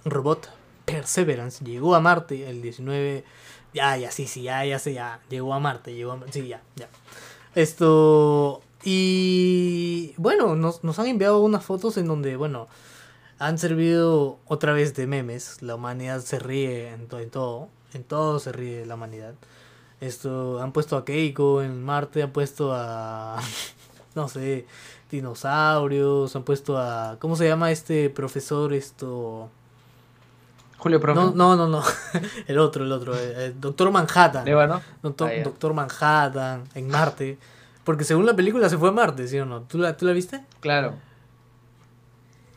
robot 0.05 0.49
Perseverance, 0.87 1.65
llegó 1.65 1.95
a 1.95 2.01
Marte 2.01 2.49
el 2.49 2.63
19. 2.63 3.25
Ya, 3.75 3.97
ya, 3.97 4.11
sí, 4.11 4.27
sí, 4.27 4.43
ya, 4.43 4.65
ya 4.65 4.79
sé, 4.79 4.95
ya. 4.95 5.21
Llegó 5.29 5.53
a 5.55 5.59
Marte, 5.61 5.95
llegó 5.95 6.13
a 6.13 6.17
Marte. 6.17 6.33
Sí, 6.33 6.49
ya, 6.49 6.63
ya. 6.77 6.89
Esto. 7.55 8.63
Y. 8.85 10.15
Bueno, 10.19 10.57
nos, 10.57 10.85
nos 10.85 10.99
han 10.99 11.07
enviado 11.09 11.41
unas 11.41 11.65
fotos 11.65 11.97
en 11.99 12.07
donde, 12.07 12.37
bueno, 12.37 12.69
han 13.39 13.59
servido 13.59 14.39
otra 14.47 14.73
vez 14.75 14.95
de 14.95 15.07
memes. 15.07 15.63
La 15.63 15.77
humanidad 15.77 16.21
se 16.23 16.39
ríe 16.41 16.91
en, 16.91 17.09
to- 17.09 17.21
en 17.21 17.31
todo. 17.31 17.69
En 17.95 18.05
todo 18.05 18.39
se 18.41 18.53
ríe 18.53 18.87
la 18.87 18.95
humanidad. 18.97 19.35
Esto, 20.01 20.61
han 20.63 20.73
puesto 20.73 20.97
a 20.97 21.05
Keiko 21.05 21.63
en 21.63 21.83
Marte, 21.85 22.23
han 22.23 22.33
puesto 22.33 22.73
a, 22.75 23.41
no 24.17 24.29
sé, 24.29 24.67
dinosaurios, 25.11 26.37
han 26.37 26.45
puesto 26.45 26.79
a, 26.79 27.19
¿cómo 27.21 27.37
se 27.37 27.49
llama 27.49 27.71
este 27.73 28.11
profesor? 28.11 28.73
Esto... 28.75 29.51
Julio 30.85 31.01
Profe. 31.01 31.19
No, 31.19 31.33
no, 31.33 31.57
no, 31.57 31.67
no. 31.67 31.83
el 32.47 32.59
otro, 32.59 32.85
el 32.85 32.93
otro. 32.93 33.19
El, 33.19 33.59
Doctor 33.59 33.91
Manhattan. 33.91 34.45
Doctor, 35.03 35.31
Ah. 35.33 35.43
Doctor 35.43 35.73
Manhattan 35.73 36.65
en 36.75 36.89
Marte. 36.89 37.39
Porque 37.85 38.05
según 38.05 38.27
la 38.27 38.37
película 38.37 38.69
se 38.69 38.77
fue 38.77 38.91
a 38.91 38.93
Marte, 38.93 39.27
¿sí 39.27 39.39
o 39.39 39.47
no? 39.47 39.63
¿Tú 39.63 39.79
la, 39.79 39.97
¿tú 39.97 40.05
la 40.05 40.13
viste? 40.13 40.45
Claro. 40.61 40.93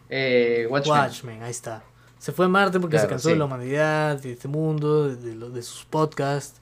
Eh, 0.09 0.67
Watchmen. 0.69 0.97
Watchmen, 0.99 1.43
ahí 1.43 1.51
está. 1.51 1.83
Se 2.19 2.33
fue 2.33 2.47
a 2.47 2.49
Marte 2.49 2.81
porque 2.81 2.99
se 2.99 3.07
cansó 3.07 3.29
sí. 3.29 3.33
de 3.33 3.39
la 3.39 3.45
humanidad, 3.45 4.21
de 4.21 4.33
este 4.33 4.49
mundo, 4.49 5.07
de, 5.07 5.15
de 5.15 5.49
de 5.49 5.61
sus 5.63 5.85
podcasts. 5.85 6.59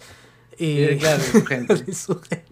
Y 0.59 0.83
Eh, 0.83 0.97
claro, 0.99 1.17
de 1.17 1.23
su 1.31 1.45
gente. 1.45 1.75
de 1.83 1.93
su 1.95 2.21
gente. 2.21 2.45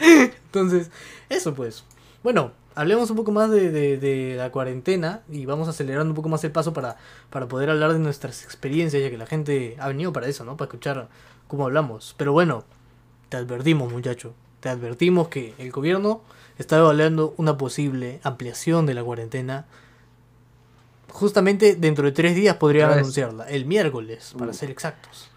Entonces, 0.46 0.90
eso 1.28 1.52
pues. 1.52 1.84
Bueno, 2.22 2.52
hablemos 2.76 3.10
un 3.10 3.16
poco 3.16 3.32
más 3.32 3.50
de, 3.50 3.72
de- 3.72 3.98
de 3.98 4.36
la 4.36 4.50
cuarentena 4.52 5.22
y 5.30 5.44
vamos 5.46 5.66
acelerando 5.68 6.10
un 6.10 6.14
poco 6.14 6.28
más 6.28 6.44
el 6.44 6.52
paso 6.52 6.72
para, 6.72 6.96
para 7.30 7.48
poder 7.48 7.68
hablar 7.70 7.92
de 7.92 7.98
nuestras 7.98 8.44
experiencias, 8.44 9.02
ya 9.02 9.10
que 9.10 9.18
la 9.18 9.26
gente 9.26 9.74
ha 9.80 9.88
venido 9.88 10.12
para 10.12 10.28
eso, 10.28 10.44
¿no? 10.44 10.56
Para 10.56 10.66
escuchar 10.68 11.08
cómo 11.48 11.64
hablamos. 11.64 12.14
Pero 12.16 12.32
bueno, 12.32 12.62
te 13.28 13.36
advertimos, 13.38 13.92
muchacho. 13.92 14.32
Te 14.60 14.68
advertimos 14.68 15.28
que 15.28 15.54
el 15.58 15.72
gobierno 15.72 16.22
está 16.58 16.78
evaluando 16.78 17.34
una 17.36 17.58
posible 17.58 18.20
ampliación 18.22 18.86
de 18.86 18.94
la 18.94 19.02
cuarentena. 19.04 19.66
Justamente 21.10 21.76
dentro 21.76 22.04
de 22.04 22.12
tres 22.12 22.34
días 22.36 22.56
podrían 22.56 22.92
anunciarla. 22.92 23.44
El 23.48 23.64
miércoles, 23.64 24.34
para 24.38 24.50
Uh. 24.50 24.54
ser 24.54 24.70
exactos. 24.70 25.30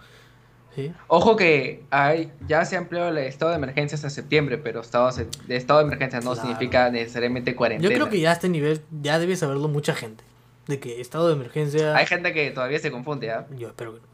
¿Sí? 0.75 0.93
Ojo 1.07 1.35
que 1.35 1.83
hay, 1.89 2.31
ya 2.47 2.63
se 2.65 2.75
ha 2.75 2.79
ampliado 2.79 3.09
el 3.09 3.17
estado 3.17 3.51
de 3.51 3.57
emergencia 3.57 3.95
hasta 3.95 4.09
septiembre, 4.09 4.57
pero 4.57 4.81
estado 4.81 5.09
de 5.47 5.55
estado 5.55 5.79
de 5.79 5.85
emergencia 5.85 6.19
no 6.21 6.33
Claro. 6.33 6.41
significa 6.47 6.89
necesariamente 6.91 7.51
Yo 7.51 7.57
cuarentena. 7.57 7.93
creo 7.93 8.09
que 8.09 8.19
ya 8.19 8.29
a 8.29 8.33
este 8.33 8.49
nivel 8.49 8.81
ya 9.01 9.17
debe 9.19 9.35
saberlo 9.35 9.67
mucha 9.67 9.93
gente. 9.95 10.23
De 10.67 10.79
que 10.79 11.01
estado 11.01 11.27
de 11.27 11.33
emergencia. 11.33 11.95
Hay 11.95 12.05
gente 12.05 12.31
que 12.33 12.51
todavía 12.51 12.77
se 12.79 12.91
confunde, 12.91 13.31
¿ah? 13.31 13.47
Yo 13.57 13.67
espero 13.69 13.95
que 13.95 13.99
no. 14.01 14.07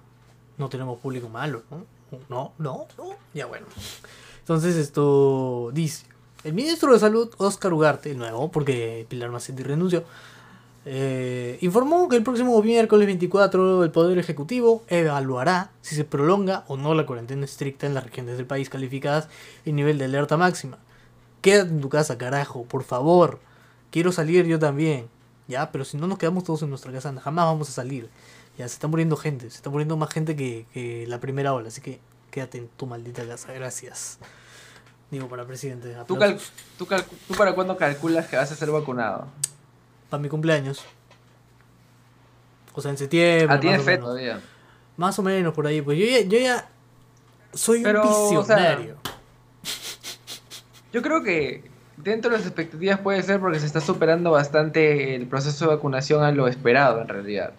No 0.57 0.69
tenemos 0.69 0.99
público 0.99 1.27
malo, 1.27 1.63
¿no? 1.69 1.85
No, 2.29 2.53
no, 2.57 2.87
no. 2.97 3.15
Ya 3.33 3.45
bueno. 3.45 3.65
Entonces 4.39 4.75
esto 4.77 5.71
dice. 5.73 6.05
El 6.45 6.53
ministro 6.53 6.93
de 6.93 6.99
Salud, 6.99 7.29
Oscar 7.37 7.73
Ugarte, 7.73 8.11
el 8.11 8.17
nuevo, 8.19 8.49
porque 8.51 9.05
Pilar 9.09 9.31
Macetti 9.31 9.63
renunció, 9.63 10.03
eh, 10.87 11.57
informó 11.61 12.07
que 12.07 12.15
el 12.15 12.21
próximo 12.21 12.61
miércoles 12.61 13.07
24 13.07 13.83
el 13.83 13.91
Poder 13.91 14.19
Ejecutivo 14.19 14.83
evaluará 14.87 15.71
si 15.81 15.95
se 15.95 16.03
prolonga 16.03 16.63
o 16.67 16.77
no 16.77 16.93
la 16.93 17.07
cuarentena 17.07 17.43
estricta 17.43 17.87
en 17.87 17.95
las 17.95 18.03
regiones 18.03 18.37
del 18.37 18.45
país 18.45 18.69
calificadas 18.69 19.27
en 19.65 19.75
nivel 19.75 19.97
de 19.97 20.05
alerta 20.05 20.37
máxima. 20.37 20.77
Quédate 21.41 21.71
en 21.71 21.81
tu 21.81 21.89
casa, 21.89 22.17
carajo, 22.17 22.65
por 22.65 22.83
favor. 22.83 23.39
Quiero 23.89 24.11
salir 24.11 24.45
yo 24.45 24.59
también. 24.59 25.09
Ya, 25.47 25.71
pero 25.71 25.85
si 25.85 25.97
no 25.97 26.07
nos 26.07 26.17
quedamos 26.17 26.43
todos 26.43 26.61
en 26.61 26.69
nuestra 26.69 26.91
casa, 26.91 27.13
jamás 27.19 27.45
vamos 27.45 27.69
a 27.69 27.71
salir. 27.71 28.09
Ya, 28.57 28.67
se 28.67 28.75
está 28.75 28.87
muriendo 28.87 29.15
gente, 29.17 29.49
se 29.49 29.57
está 29.57 29.69
muriendo 29.69 29.97
más 29.97 30.09
gente 30.11 30.35
que, 30.35 30.65
que 30.73 31.05
la 31.07 31.19
primera 31.19 31.53
ola, 31.53 31.67
así 31.67 31.81
que 31.81 31.99
quédate 32.31 32.59
en 32.59 32.67
tu 32.67 32.85
maldita 32.85 33.27
casa, 33.27 33.51
gracias. 33.53 34.17
Digo, 35.11 35.29
para 35.29 35.45
presidente. 35.45 35.95
¿Tú, 36.07 36.17
tú, 36.77 36.87
¿Tú 37.27 37.35
para 37.35 37.53
cuándo 37.53 37.77
calculas 37.77 38.27
que 38.27 38.37
vas 38.37 38.51
a 38.51 38.55
ser 38.55 38.71
vacunado? 38.71 39.27
Para 40.09 40.21
mi 40.21 40.29
cumpleaños. 40.29 40.83
O 42.73 42.81
sea, 42.81 42.91
en 42.91 42.97
septiembre. 42.97 43.69
Ah, 43.69 43.77
o 43.77 43.79
fe 43.79 43.91
menos. 43.91 44.05
todavía. 44.05 44.41
Más 44.97 45.17
o 45.19 45.23
menos 45.23 45.53
por 45.53 45.67
ahí. 45.67 45.81
Pues 45.81 45.97
yo 45.97 46.05
ya, 46.05 46.21
yo 46.21 46.37
ya 46.39 46.69
soy 47.53 47.83
Pero, 47.83 48.01
un 48.01 48.37
o 48.37 48.43
sea, 48.43 48.55
visionario. 48.57 48.95
Yo 50.91 51.01
creo 51.01 51.23
que 51.23 51.63
dentro 51.97 52.31
de 52.31 52.37
las 52.37 52.45
expectativas 52.45 52.99
puede 52.99 53.21
ser 53.23 53.39
porque 53.39 53.59
se 53.59 53.65
está 53.65 53.81
superando 53.81 54.31
bastante 54.31 55.15
el 55.15 55.27
proceso 55.27 55.65
de 55.65 55.75
vacunación 55.75 56.23
a 56.23 56.31
lo 56.31 56.47
esperado 56.47 57.01
en 57.01 57.07
realidad. 57.07 57.53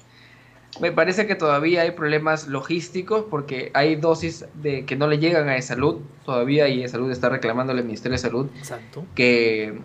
Me 0.81 0.93
parece 0.93 1.27
que 1.27 1.35
todavía 1.35 1.83
hay 1.83 1.93
problemas 1.93 2.49
logísticos 2.49 3.25
porque 3.31 3.71
hay 3.73 3.97
dosis 3.97 4.45
de 4.55 4.85
que 4.85 4.95
no 4.95 5.07
le 5.07 5.19
llegan 5.19 5.49
a 5.49 5.53
de 5.53 5.63
salud 5.63 6.03
todavía 6.25 6.69
y 6.69 6.83
de 6.83 6.89
salud 6.89 7.11
está 7.11 7.31
reclamándole 7.31 7.81
al 7.81 7.87
Ministerio 7.87 8.13
de 8.13 8.19
Salud 8.19 8.49
Exacto. 8.59 9.07
que 9.15 9.79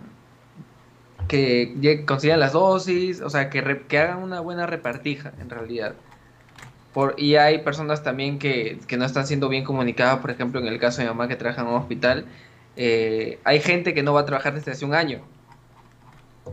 que 1.32 2.04
consigan 2.06 2.40
las 2.40 2.52
dosis, 2.52 3.22
o 3.22 3.30
sea, 3.30 3.48
que, 3.48 3.62
re- 3.62 3.86
que 3.86 3.98
hagan 3.98 4.22
una 4.22 4.40
buena 4.40 4.66
repartija 4.66 5.32
en 5.40 5.48
realidad. 5.48 5.94
Por, 6.92 7.14
y 7.16 7.36
hay 7.36 7.58
personas 7.62 8.02
también 8.02 8.38
que, 8.38 8.78
que 8.86 8.98
no 8.98 9.06
están 9.06 9.26
siendo 9.26 9.48
bien 9.48 9.64
comunicadas, 9.64 10.18
por 10.18 10.30
ejemplo, 10.30 10.60
en 10.60 10.66
el 10.66 10.78
caso 10.78 10.98
de 10.98 11.04
mi 11.04 11.08
mamá 11.08 11.28
que 11.28 11.36
trabaja 11.36 11.62
en 11.62 11.68
un 11.68 11.74
hospital, 11.74 12.26
eh, 12.76 13.38
hay 13.44 13.60
gente 13.60 13.94
que 13.94 14.02
no 14.02 14.12
va 14.12 14.20
a 14.20 14.26
trabajar 14.26 14.52
desde 14.54 14.72
hace 14.72 14.84
un 14.84 14.94
año 14.94 15.22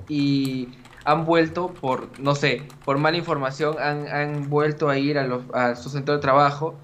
y 0.08 0.70
han 1.04 1.26
vuelto 1.26 1.74
por, 1.82 2.18
no 2.20 2.36
sé, 2.36 2.64
por 2.86 2.98
mala 2.98 3.18
información, 3.18 3.76
han, 3.80 4.08
han 4.08 4.50
vuelto 4.50 4.90
a 4.90 4.98
ir 4.98 5.18
a, 5.18 5.28
los, 5.28 5.44
a 5.54 5.76
su 5.76 5.90
centro 5.90 6.14
de 6.16 6.22
trabajo 6.22 6.76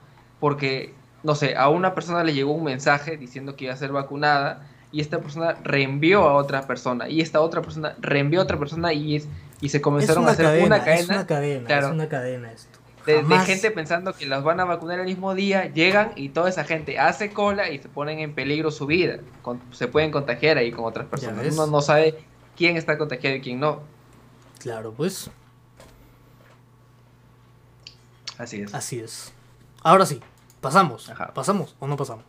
porque, 0.41 0.93
no 1.23 1.35
sé, 1.35 1.55
a 1.55 1.69
una 1.69 1.95
persona 1.95 2.23
le 2.25 2.33
llegó 2.33 2.51
un 2.51 2.63
mensaje 2.65 3.17
diciendo 3.17 3.55
que 3.55 3.65
iba 3.65 3.73
a 3.73 3.77
ser 3.77 3.91
vacunada 3.93 4.67
y 4.95 5.01
esta 5.01 5.19
persona 5.19 5.57
reenvió 5.63 6.23
a 6.29 6.35
otra 6.35 6.65
persona 6.65 7.09
y 7.09 7.19
esta 7.19 7.41
otra 7.41 7.61
persona 7.61 7.95
reenvió 7.99 8.39
a 8.39 8.43
otra 8.43 8.57
persona 8.57 8.93
y, 8.93 9.17
es- 9.17 9.27
y 9.59 9.67
se 9.67 9.77
Es 9.77 9.83
comenzaron 9.83 10.25
a 10.27 10.31
hacer 10.31 10.45
cadena, 10.45 10.65
una 10.67 10.77
es 10.77 10.83
cadena 10.85 11.13
una 11.15 11.27
cadena, 11.27 11.67
claro. 11.67 11.87
es 11.87 11.93
una 11.93 12.07
cadena 12.07 12.51
esto. 12.53 12.79
de, 13.05 13.23
gente 13.45 13.71
pensando 13.71 14.13
que 14.13 14.25
las 14.25 14.41
van 14.43 14.61
a 14.61 14.65
vacunar 14.65 14.99
el 14.99 15.05
mismo 15.05 15.35
día, 15.35 15.65
llegan 15.73 16.13
y 16.15 16.29
toda 16.29 16.47
esa 16.49 16.63
gente 16.63 16.97
hace 16.97 17.31
cola 17.31 17.69
y 17.69 17.79
se 17.79 17.89
ponen 17.89 18.19
en 18.19 18.33
peligro 18.33 18.71
su 18.71 18.85
vida. 18.85 19.19
Con- 19.41 19.61
se 19.73 19.87
pueden 19.89 20.11
contagiar 20.11 20.57
ahí 20.57 20.71
con 20.71 20.85
otras 20.85 21.07
personas. 21.07 21.45
Uno 21.53 21.67
no 21.67 21.81
sabe 21.81 22.15
quién 22.55 22.77
está 22.77 22.97
contagiado 22.97 23.35
y 23.35 23.41
quién 23.41 23.59
no. 23.59 23.81
Claro, 24.59 24.93
pues 24.93 25.29
Así 28.37 28.61
es. 28.61 28.73
así 28.73 28.99
es. 28.99 29.33
Ahora 29.83 30.05
sí, 30.05 30.19
pasamos. 30.61 31.09
Ajá. 31.09 31.33
¿Pasamos 31.33 31.75
o 31.79 31.87
no 31.87 31.95
pasamos? 31.97 32.25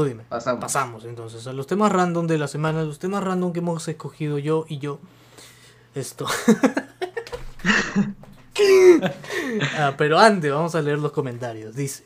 Tú 0.00 0.08
dime. 0.08 0.24
Pasamos. 0.28 0.60
Pasamos 0.60 1.04
entonces 1.04 1.46
a 1.46 1.52
los 1.52 1.66
temas 1.66 1.92
random 1.92 2.26
de 2.26 2.38
la 2.38 2.48
semana, 2.48 2.82
los 2.82 2.98
temas 2.98 3.22
random 3.22 3.52
que 3.52 3.58
hemos 3.58 3.86
escogido 3.88 4.38
yo 4.38 4.64
y 4.68 4.78
yo. 4.78 4.98
Esto. 5.94 6.26
Ah, 9.78 9.94
pero 9.96 10.18
antes 10.18 10.52
vamos 10.52 10.74
a 10.74 10.82
leer 10.82 10.98
los 10.98 11.12
comentarios. 11.12 11.74
Dice, 11.74 12.04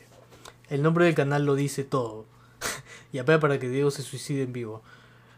el 0.68 0.82
nombre 0.82 1.06
del 1.06 1.14
canal 1.14 1.44
lo 1.44 1.54
dice 1.54 1.84
todo. 1.84 2.26
y 3.12 3.18
apela 3.18 3.40
para 3.40 3.58
que 3.58 3.68
Diego 3.68 3.90
se 3.90 4.02
suicide 4.02 4.42
en 4.42 4.52
vivo. 4.52 4.82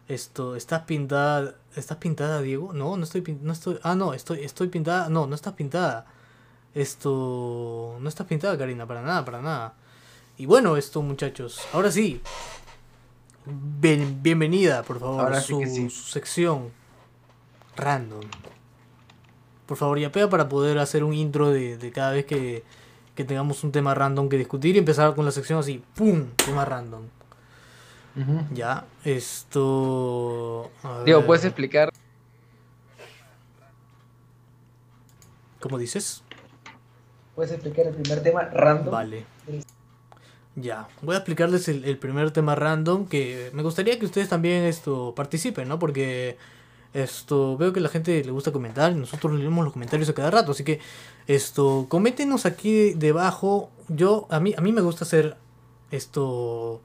Esto, 0.08 0.56
¿estás 0.56 0.82
pintada? 0.82 1.54
¿Estás 1.74 1.96
pintada, 1.98 2.40
Diego? 2.42 2.72
No, 2.72 2.96
no 2.96 3.04
estoy 3.04 3.22
pin- 3.22 3.40
no 3.42 3.52
estoy. 3.52 3.78
Ah, 3.82 3.94
no, 3.94 4.14
estoy 4.14 4.44
estoy 4.44 4.68
pintada. 4.68 5.08
No, 5.08 5.26
no 5.26 5.34
estás 5.34 5.54
pintada. 5.54 6.06
Esto, 6.74 7.96
no 8.00 8.08
estás 8.08 8.26
pintada, 8.26 8.56
Karina, 8.58 8.86
para 8.86 9.02
nada, 9.02 9.24
para 9.24 9.40
nada. 9.40 9.74
Y 10.38 10.46
bueno, 10.46 10.76
esto, 10.76 11.02
muchachos, 11.02 11.60
ahora 11.72 11.90
sí. 11.90 12.20
Bien- 13.46 14.22
bienvenida, 14.22 14.82
por 14.82 14.98
favor, 15.00 15.20
Ahora 15.20 15.40
su, 15.40 15.60
que 15.60 15.66
sí. 15.66 15.88
su 15.88 16.02
sección 16.02 16.70
random. 17.76 18.22
Por 19.66 19.76
favor, 19.76 19.98
ya 19.98 20.12
pega 20.12 20.28
para 20.28 20.48
poder 20.48 20.78
hacer 20.78 21.04
un 21.04 21.12
intro 21.14 21.50
de, 21.50 21.76
de 21.78 21.92
cada 21.92 22.12
vez 22.12 22.26
que, 22.26 22.64
que 23.14 23.24
tengamos 23.24 23.64
un 23.64 23.72
tema 23.72 23.94
random 23.94 24.28
que 24.28 24.36
discutir 24.36 24.74
y 24.76 24.78
empezar 24.78 25.14
con 25.14 25.24
la 25.24 25.30
sección 25.30 25.58
así, 25.58 25.82
¡pum! 25.94 26.26
Tema 26.36 26.64
random. 26.64 27.02
Ya, 28.52 28.86
esto... 29.04 30.70
ver, 31.04 31.26
¿puedes 31.26 31.44
explicar? 31.44 31.90
¿Cómo 35.60 35.76
dices? 35.78 36.22
¿Puedes 37.34 37.52
explicar 37.52 37.86
el 37.88 37.94
primer 37.94 38.22
tema 38.22 38.42
random? 38.44 38.90
Vale. 38.92 39.26
Ya, 40.56 40.88
voy 41.02 41.14
a 41.14 41.18
explicarles 41.18 41.68
el, 41.68 41.98
primer 41.98 42.30
tema 42.30 42.54
random 42.54 43.06
que 43.06 43.50
me 43.52 43.62
gustaría 43.62 43.98
que 43.98 44.06
ustedes 44.06 44.30
también 44.30 44.64
esto 44.64 45.12
participen, 45.14 45.68
¿no? 45.68 45.78
Porque 45.78 46.38
esto 46.94 47.58
veo 47.58 47.74
que 47.74 47.80
la 47.80 47.90
gente 47.90 48.24
le 48.24 48.30
gusta 48.30 48.52
comentar 48.52 48.96
nosotros 48.96 49.38
leemos 49.38 49.64
los 49.64 49.74
comentarios 49.74 50.08
a 50.08 50.14
cada 50.14 50.30
rato, 50.30 50.52
así 50.52 50.64
que 50.64 50.80
esto 51.26 51.86
coméntenos 51.90 52.46
aquí 52.46 52.94
debajo. 52.94 53.70
Yo 53.88 54.26
a 54.30 54.40
mí 54.40 54.54
a 54.56 54.62
mí 54.62 54.72
me 54.72 54.80
gusta 54.80 55.04
hacer 55.04 55.36
esto 55.90 56.80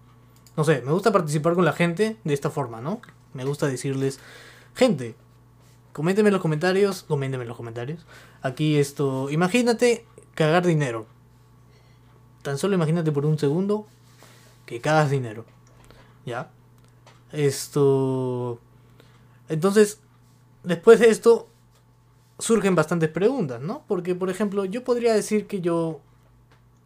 no 0.57 0.63
sé, 0.63 0.81
me 0.81 0.91
gusta 0.91 1.11
participar 1.11 1.53
con 1.53 1.65
la 1.65 1.73
gente 1.73 2.17
de 2.23 2.33
esta 2.33 2.49
forma, 2.49 2.81
¿no? 2.81 3.01
Me 3.33 3.45
gusta 3.45 3.67
decirles, 3.67 4.19
gente, 4.75 5.15
coméntenme 5.93 6.27
en 6.27 6.33
los 6.33 6.41
comentarios, 6.41 7.03
coméntenme 7.03 7.43
en 7.43 7.47
los 7.47 7.57
comentarios. 7.57 8.05
Aquí 8.41 8.77
esto, 8.77 9.29
imagínate 9.29 10.05
cagar 10.35 10.65
dinero. 10.65 11.05
Tan 12.41 12.57
solo 12.57 12.75
imagínate 12.75 13.11
por 13.11 13.25
un 13.25 13.37
segundo 13.37 13.87
que 14.65 14.81
cagas 14.81 15.09
dinero. 15.09 15.45
¿Ya? 16.25 16.49
Esto... 17.31 18.59
Entonces, 19.49 19.99
después 20.63 20.99
de 20.99 21.09
esto, 21.09 21.47
surgen 22.39 22.75
bastantes 22.75 23.09
preguntas, 23.09 23.61
¿no? 23.61 23.83
Porque, 23.87 24.15
por 24.15 24.29
ejemplo, 24.29 24.65
yo 24.65 24.83
podría 24.83 25.13
decir 25.13 25.47
que 25.47 25.61
yo 25.61 26.01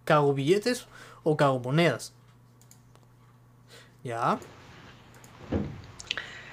cago 0.03 0.33
billetes 0.33 0.87
o 1.23 1.37
cago 1.37 1.59
monedas. 1.59 2.13
Ya. 4.03 4.39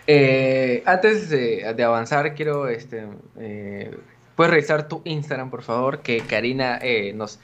Eh, 0.07 0.83
antes 0.87 1.29
de, 1.29 1.85
avanzar, 1.85 2.35
quiero, 2.35 2.69
este, 2.69 3.07
eh, 3.39 3.97
puedes 4.37 4.51
revisar 4.51 4.89
tu 4.89 5.03
Instagram, 5.05 5.51
por 5.51 5.63
favor, 5.63 6.01
que 6.01 6.21
Karina 6.21 6.79
eh, 6.83 7.13
nos... 7.13 7.39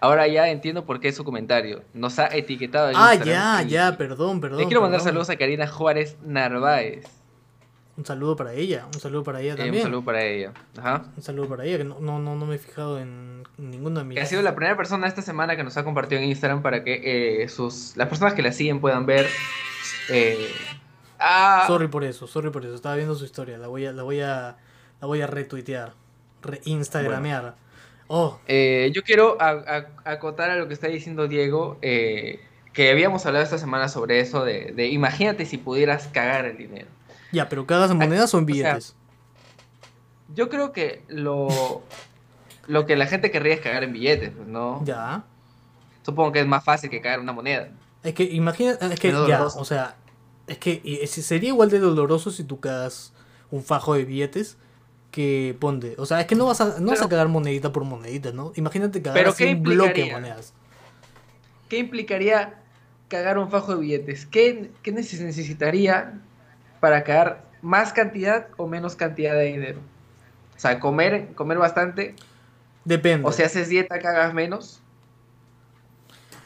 Ahora 0.00 0.26
ya 0.28 0.48
entiendo 0.48 0.84
por 0.84 1.00
qué 1.00 1.12
su 1.12 1.24
comentario. 1.24 1.82
Nos 1.94 2.18
ha 2.18 2.26
etiquetado 2.28 2.90
en 2.90 2.96
Ah, 2.96 3.14
Instagram 3.14 3.68
ya, 3.68 3.90
ya, 3.90 3.96
perdón, 3.96 4.40
perdón. 4.40 4.60
Le 4.60 4.66
quiero 4.66 4.80
mandar 4.80 5.00
saludos 5.00 5.28
a 5.30 5.36
Karina 5.36 5.66
Juárez 5.66 6.16
Narváez. 6.24 7.04
Un 7.96 8.06
saludo 8.06 8.36
para 8.36 8.52
ella, 8.52 8.86
un 8.94 9.00
saludo 9.00 9.24
para 9.24 9.40
ella 9.40 9.54
Eh, 9.54 9.56
también. 9.56 9.74
un 9.76 9.82
saludo 9.82 10.04
para 10.04 10.22
ella. 10.22 10.52
Ajá. 10.78 11.02
Un 11.16 11.22
saludo 11.22 11.48
para 11.48 11.64
ella, 11.64 11.78
que 11.78 11.84
no, 11.84 11.98
no, 11.98 12.20
no, 12.20 12.36
no 12.36 12.46
me 12.46 12.54
he 12.54 12.58
fijado 12.58 13.00
en 13.00 13.42
ninguno 13.56 13.98
de 13.98 14.04
mis... 14.04 14.14
Que 14.14 14.20
ha 14.22 14.26
sido 14.26 14.40
la 14.42 14.54
primera 14.54 14.76
persona 14.76 15.08
esta 15.08 15.20
semana 15.20 15.56
que 15.56 15.64
nos 15.64 15.76
ha 15.76 15.82
compartido 15.82 16.20
en 16.20 16.28
Instagram 16.28 16.62
para 16.62 16.84
que 16.84 17.42
eh, 17.42 17.48
sus 17.48 17.96
las 17.96 18.06
personas 18.06 18.34
que 18.34 18.42
la 18.42 18.52
siguen 18.52 18.80
puedan 18.80 19.04
ver. 19.04 19.26
eh, 20.10 20.48
ah, 21.18 21.64
Sorry 21.66 21.88
por 21.88 22.04
eso, 22.04 22.28
sorry 22.28 22.50
por 22.50 22.64
eso. 22.64 22.76
Estaba 22.76 22.94
viendo 22.94 23.16
su 23.16 23.24
historia, 23.24 23.58
la 23.58 23.66
voy 23.66 23.84
a, 23.86 23.90
la 23.92 24.04
voy 24.04 24.20
a, 24.20 24.56
la 25.00 25.06
voy 25.08 25.20
a 25.20 25.26
retuitear, 25.26 25.94
reinstagramear. 26.40 27.56
Oh, 28.08 28.38
eh, 28.48 28.90
yo 28.94 29.02
quiero 29.02 29.36
a- 29.40 29.50
a- 30.04 30.10
acotar 30.10 30.50
a 30.50 30.56
lo 30.56 30.66
que 30.66 30.74
está 30.74 30.88
diciendo 30.88 31.28
Diego, 31.28 31.78
eh, 31.82 32.40
que 32.72 32.90
habíamos 32.90 33.26
hablado 33.26 33.44
esta 33.44 33.58
semana 33.58 33.88
sobre 33.88 34.20
eso 34.20 34.44
de, 34.44 34.72
de 34.72 34.86
imagínate 34.88 35.44
si 35.46 35.58
pudieras 35.58 36.08
cagar 36.08 36.46
el 36.46 36.56
dinero. 36.56 36.86
ya, 37.32 37.48
pero 37.48 37.66
¿cagas 37.66 37.90
en 37.90 37.98
monedas 37.98 38.32
o 38.34 38.38
en 38.38 38.44
o 38.44 38.46
sea, 38.46 38.54
billetes? 38.74 38.94
Yo 40.34 40.48
creo 40.48 40.72
que 40.72 41.02
lo, 41.08 41.82
lo 42.66 42.86
que 42.86 42.96
la 42.96 43.06
gente 43.06 43.30
querría 43.30 43.54
es 43.54 43.60
cagar 43.60 43.84
en 43.84 43.92
billetes, 43.92 44.30
pues, 44.36 44.48
¿no? 44.48 44.82
Ya. 44.84 45.24
Supongo 46.04 46.32
que 46.32 46.40
es 46.40 46.46
más 46.46 46.64
fácil 46.64 46.90
que 46.90 47.00
cagar 47.00 47.20
una 47.20 47.32
moneda. 47.32 47.68
Es 48.02 48.14
que 48.14 48.24
imagina, 48.24 48.72
es 48.72 49.00
que 49.00 49.10
ya, 49.26 49.44
o 49.44 49.64
sea, 49.64 49.96
es 50.46 50.58
que 50.58 51.06
sería 51.06 51.48
igual 51.50 51.68
de 51.70 51.78
doloroso 51.78 52.30
si 52.30 52.44
tú 52.44 52.60
cagas 52.60 53.12
un 53.50 53.62
fajo 53.62 53.94
de 53.94 54.04
billetes 54.04 54.56
que 55.10 55.56
ponte, 55.58 55.94
o 55.98 56.06
sea, 56.06 56.20
es 56.20 56.26
que 56.26 56.34
no 56.34 56.46
vas 56.46 56.60
a 56.60 56.80
no 56.80 56.90
vas 56.90 57.02
a 57.02 57.08
cagar 57.08 57.28
monedita 57.28 57.72
por 57.72 57.84
monedita, 57.84 58.32
¿no? 58.32 58.52
Imagínate 58.56 59.00
cagar 59.02 59.18
Pero 59.18 59.30
así 59.30 59.44
¿qué 59.44 59.52
un 59.52 59.62
bloque 59.62 60.04
de 60.04 60.12
monedas. 60.12 60.52
¿Qué 61.68 61.78
implicaría 61.78 62.60
cagar 63.08 63.38
un 63.38 63.50
fajo 63.50 63.74
de 63.74 63.80
billetes? 63.80 64.26
¿Qué, 64.26 64.70
qué 64.82 64.94
neces- 64.94 65.20
necesitaría 65.20 66.20
para 66.80 67.04
cagar 67.04 67.44
más 67.62 67.92
cantidad 67.92 68.48
o 68.56 68.66
menos 68.66 68.96
cantidad 68.96 69.34
de 69.34 69.44
dinero? 69.44 69.80
O 70.56 70.60
sea, 70.60 70.80
comer, 70.80 71.34
comer 71.34 71.58
bastante. 71.58 72.14
Depende. 72.84 73.26
O 73.28 73.32
si 73.32 73.42
haces 73.42 73.68
dieta, 73.68 73.98
cagas 73.98 74.34
menos. 74.34 74.80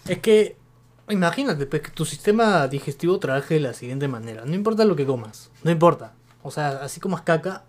Es 0.08 0.18
que, 0.18 0.56
imagínate, 1.08 1.66
pues, 1.66 1.82
que 1.82 1.90
tu 1.90 2.04
sistema 2.04 2.66
digestivo 2.68 3.18
trabaje 3.18 3.54
de 3.54 3.60
la 3.60 3.74
siguiente 3.74 4.08
manera. 4.08 4.44
No 4.44 4.54
importa 4.54 4.84
lo 4.84 4.96
que 4.96 5.06
comas, 5.06 5.50
no 5.62 5.70
importa. 5.70 6.14
O 6.42 6.50
sea, 6.50 6.82
así 6.82 7.00
comas 7.00 7.22
caca, 7.22 7.64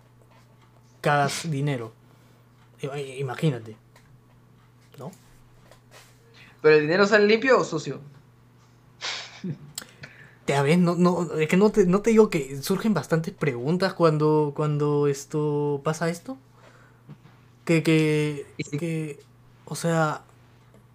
cagas 1.04 1.50
dinero. 1.50 1.92
Imagínate. 3.18 3.76
¿No? 4.98 5.10
¿Pero 6.62 6.74
el 6.76 6.82
dinero 6.82 7.06
sale 7.06 7.26
limpio 7.26 7.58
o 7.60 7.64
sucio? 7.64 8.00
Ya 10.46 10.62
ves, 10.62 10.78
no, 10.78 10.94
no, 10.94 11.32
es 11.38 11.48
que 11.48 11.56
no 11.56 11.70
te, 11.70 11.86
no 11.86 12.02
te 12.02 12.10
digo 12.10 12.28
que 12.28 12.60
surgen 12.62 12.92
bastantes 12.92 13.32
preguntas 13.32 13.94
cuando, 13.94 14.52
cuando 14.54 15.06
esto 15.06 15.80
pasa 15.84 16.10
esto. 16.10 16.36
Que, 17.64 17.82
que, 17.82 18.46
¿Y 18.58 18.64
si- 18.64 18.78
que, 18.78 19.20
o 19.64 19.74
sea, 19.74 20.22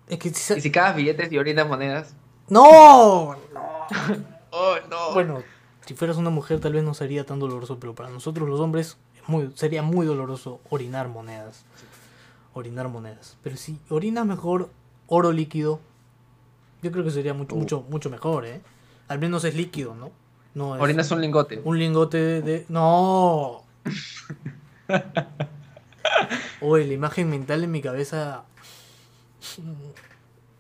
es 0.08 0.20
que... 0.20 0.30
si- 0.32 0.54
¿Y 0.56 0.62
si 0.62 0.72
cagas 0.72 0.96
billetes 0.96 1.32
y 1.32 1.38
orinas 1.38 1.68
monedas? 1.68 2.16
¡No! 2.50 3.36
no. 3.54 3.88
¡Oh, 4.52 4.76
no! 4.90 5.14
Bueno, 5.14 5.44
si 5.86 5.96
fueras 5.96 6.18
una 6.18 6.30
mujer 6.30 6.60
tal 6.60 6.74
vez 6.74 6.84
no 6.84 6.94
sería 6.94 7.26
tan 7.26 7.40
doloroso, 7.40 7.80
pero 7.80 7.96
para 7.96 8.10
nosotros 8.10 8.48
los 8.48 8.60
hombres 8.60 8.88
es 8.88 8.98
muy, 9.30 9.52
sería 9.56 9.82
muy 9.84 10.06
doloroso 10.06 10.60
orinar 10.70 11.08
monedas. 11.08 11.64
Orinar 12.54 12.90
monedas. 12.90 13.38
Pero 13.44 13.56
si 13.58 13.80
orinas 13.90 14.26
mejor 14.26 14.70
oro 15.08 15.32
líquido, 15.32 15.80
yo 16.82 16.92
creo 16.92 17.04
que 17.04 17.12
sería 17.12 17.34
mucho, 17.34 17.56
Uh. 17.56 17.60
mucho, 17.60 17.86
mucho 17.90 18.10
mejor, 18.10 18.46
¿eh? 18.46 18.62
Al 19.08 19.20
menos 19.20 19.44
es 19.46 19.56
líquido, 19.56 19.96
¿no? 19.96 20.12
No 20.56 20.76
es 20.76 20.82
Orinas 20.82 21.10
un 21.12 21.22
lingote. 21.22 21.62
un 21.64 21.78
lingote 21.80 22.18
de... 22.18 22.42
de- 22.42 22.66
¡No! 22.70 23.62
Uy, 26.62 26.86
la 26.86 26.94
imagen 26.94 27.30
mental 27.30 27.64
en 27.64 27.72
mi 27.72 27.82
cabeza... 27.82 28.44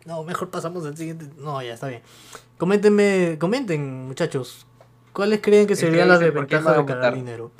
No, 0.05 0.23
mejor 0.23 0.49
pasamos 0.49 0.85
al 0.85 0.95
siguiente. 0.95 1.29
No, 1.37 1.61
ya 1.61 1.73
está 1.73 1.87
bien. 1.87 2.01
Coméntenme, 2.57 3.37
comenten, 3.39 4.07
muchachos. 4.07 4.65
¿Cuáles 5.13 5.41
creen 5.41 5.67
que 5.67 5.75
serían 5.75 6.07
las 6.07 6.19
dicen, 6.19 6.33
¿por 6.33 6.47
qué 6.47 6.55
desventajas 6.55 6.77
de 6.79 6.85
cagar 6.93 7.05
aumentar? 7.05 7.15
dinero? 7.15 7.51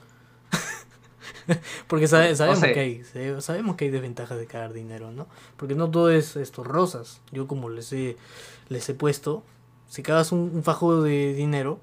Porque 1.88 2.08
sabe- 2.08 2.36
sabemos 2.36 2.60
que 2.64 2.80
hay, 2.80 3.04
sabemos 3.42 3.76
que 3.76 3.86
hay 3.86 3.92
desventajas 3.92 4.38
de 4.38 4.46
cagar 4.46 4.74
dinero, 4.74 5.12
¿no? 5.12 5.28
Porque 5.58 5.76
no 5.76 5.90
todo 5.90 6.10
es 6.12 6.36
esto 6.36 6.64
rosas. 6.64 7.22
Yo 7.32 7.48
como 7.48 7.70
les 7.70 7.92
he, 7.94 8.18
les 8.70 8.88
he 8.90 8.94
puesto, 8.94 9.44
si 9.88 10.04
cagas 10.04 10.32
un, 10.32 10.52
un 10.54 10.64
fajo 10.64 11.02
de 11.02 11.34
dinero, 11.34 11.80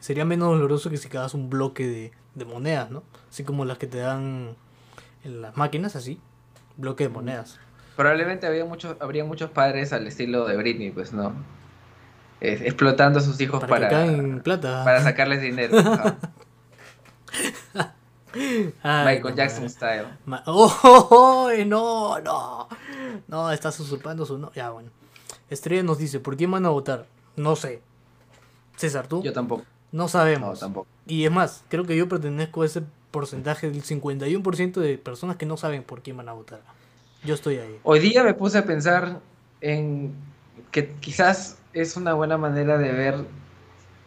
sería 0.00 0.24
menos 0.24 0.48
doloroso 0.50 0.90
que 0.90 0.96
si 0.96 1.08
cagas 1.08 1.34
un 1.34 1.50
bloque 1.50 1.86
de, 1.86 2.12
de 2.34 2.44
monedas, 2.44 2.90
¿no? 2.90 3.02
Así 3.30 3.44
como 3.44 3.64
las 3.64 3.78
que 3.78 3.86
te 3.86 3.98
dan 3.98 4.56
en 5.24 5.42
las 5.42 5.56
máquinas, 5.56 5.96
así, 5.96 6.20
bloque 6.76 7.04
de 7.04 7.10
monedas. 7.10 7.58
Probablemente 7.96 8.46
había 8.46 8.64
muchos, 8.64 8.96
habría 9.00 9.24
muchos 9.24 9.50
padres 9.50 9.92
al 9.92 10.06
estilo 10.06 10.46
de 10.46 10.56
Britney, 10.56 10.90
pues, 10.92 11.12
¿no? 11.12 11.32
Explotando 12.40 13.18
a 13.18 13.22
sus 13.22 13.40
hijos 13.40 13.60
Para, 13.64 13.88
para, 13.88 14.42
plata. 14.44 14.84
para 14.84 15.02
sacarles 15.02 15.42
dinero. 15.42 15.76
Ajá. 15.80 16.16
Ay, 18.34 18.72
Michael 19.16 19.22
no, 19.30 19.34
Jackson 19.36 19.70
style. 19.70 20.06
Ma- 20.26 20.42
¡Oh, 20.46 21.50
no, 21.66 22.20
no! 22.20 22.68
No, 23.26 23.50
estás 23.50 23.78
usurpando 23.80 24.26
su... 24.26 24.38
No. 24.38 24.52
Ya, 24.52 24.70
bueno. 24.70 24.90
Estrella 25.50 25.82
nos 25.82 25.98
dice, 25.98 26.20
¿por 26.20 26.36
quién 26.36 26.50
van 26.50 26.66
a 26.66 26.70
votar? 26.70 27.06
No 27.36 27.56
sé. 27.56 27.80
César, 28.76 29.06
¿tú? 29.08 29.22
Yo 29.22 29.32
tampoco. 29.32 29.62
No 29.92 30.02
No, 30.04 30.08
sabemos. 30.08 30.60
tampoco. 30.60 30.86
y 31.06 31.24
es 31.24 31.30
más, 31.30 31.64
creo 31.68 31.84
que 31.84 31.96
yo 31.96 32.08
pertenezco 32.08 32.62
a 32.62 32.66
ese 32.66 32.82
porcentaje 33.10 33.70
del 33.70 33.82
51% 33.82 34.80
de 34.80 34.98
personas 34.98 35.36
que 35.36 35.46
no 35.46 35.56
saben 35.56 35.82
por 35.82 36.02
quién 36.02 36.16
van 36.18 36.28
a 36.28 36.34
votar. 36.34 36.60
Yo 37.24 37.34
estoy 37.34 37.56
ahí. 37.56 37.78
Hoy 37.82 37.98
día 37.98 38.22
me 38.22 38.34
puse 38.34 38.58
a 38.58 38.64
pensar 38.66 39.20
en 39.62 40.12
que 40.70 40.90
quizás 41.00 41.56
es 41.72 41.96
una 41.96 42.12
buena 42.12 42.36
manera 42.36 42.76
de 42.76 42.92
ver 42.92 43.24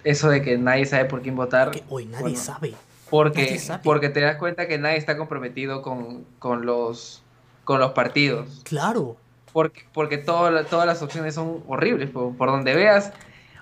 eso 0.04 0.30
de 0.30 0.42
que 0.44 0.58
nadie 0.58 0.86
sabe 0.86 1.06
por 1.06 1.22
quién 1.24 1.36
votar. 1.36 1.72
Que 1.72 1.84
hoy 1.90 2.06
nadie 2.06 2.22
Bueno, 2.22 2.38
sabe. 2.38 2.74
Porque, 3.12 3.44
porque 3.84 4.10
te 4.10 4.22
das 4.22 4.38
cuenta 4.38 4.68
que 4.68 4.78
nadie 4.80 4.98
está 4.98 5.18
comprometido 5.18 5.82
con, 5.84 6.26
con 6.40 6.66
los, 6.66 7.22
con 7.66 7.80
los 7.80 7.92
partidos. 7.92 8.62
Claro. 8.64 9.18
Porque, 9.54 9.84
porque 9.94 10.18
toda 10.18 10.50
la- 10.50 10.64
todas 10.64 10.86
las 10.88 11.02
opciones 11.04 11.36
son 11.36 11.62
horribles. 11.68 12.10
Por, 12.10 12.36
por 12.38 12.50
donde 12.50 12.74
veas, 12.74 13.12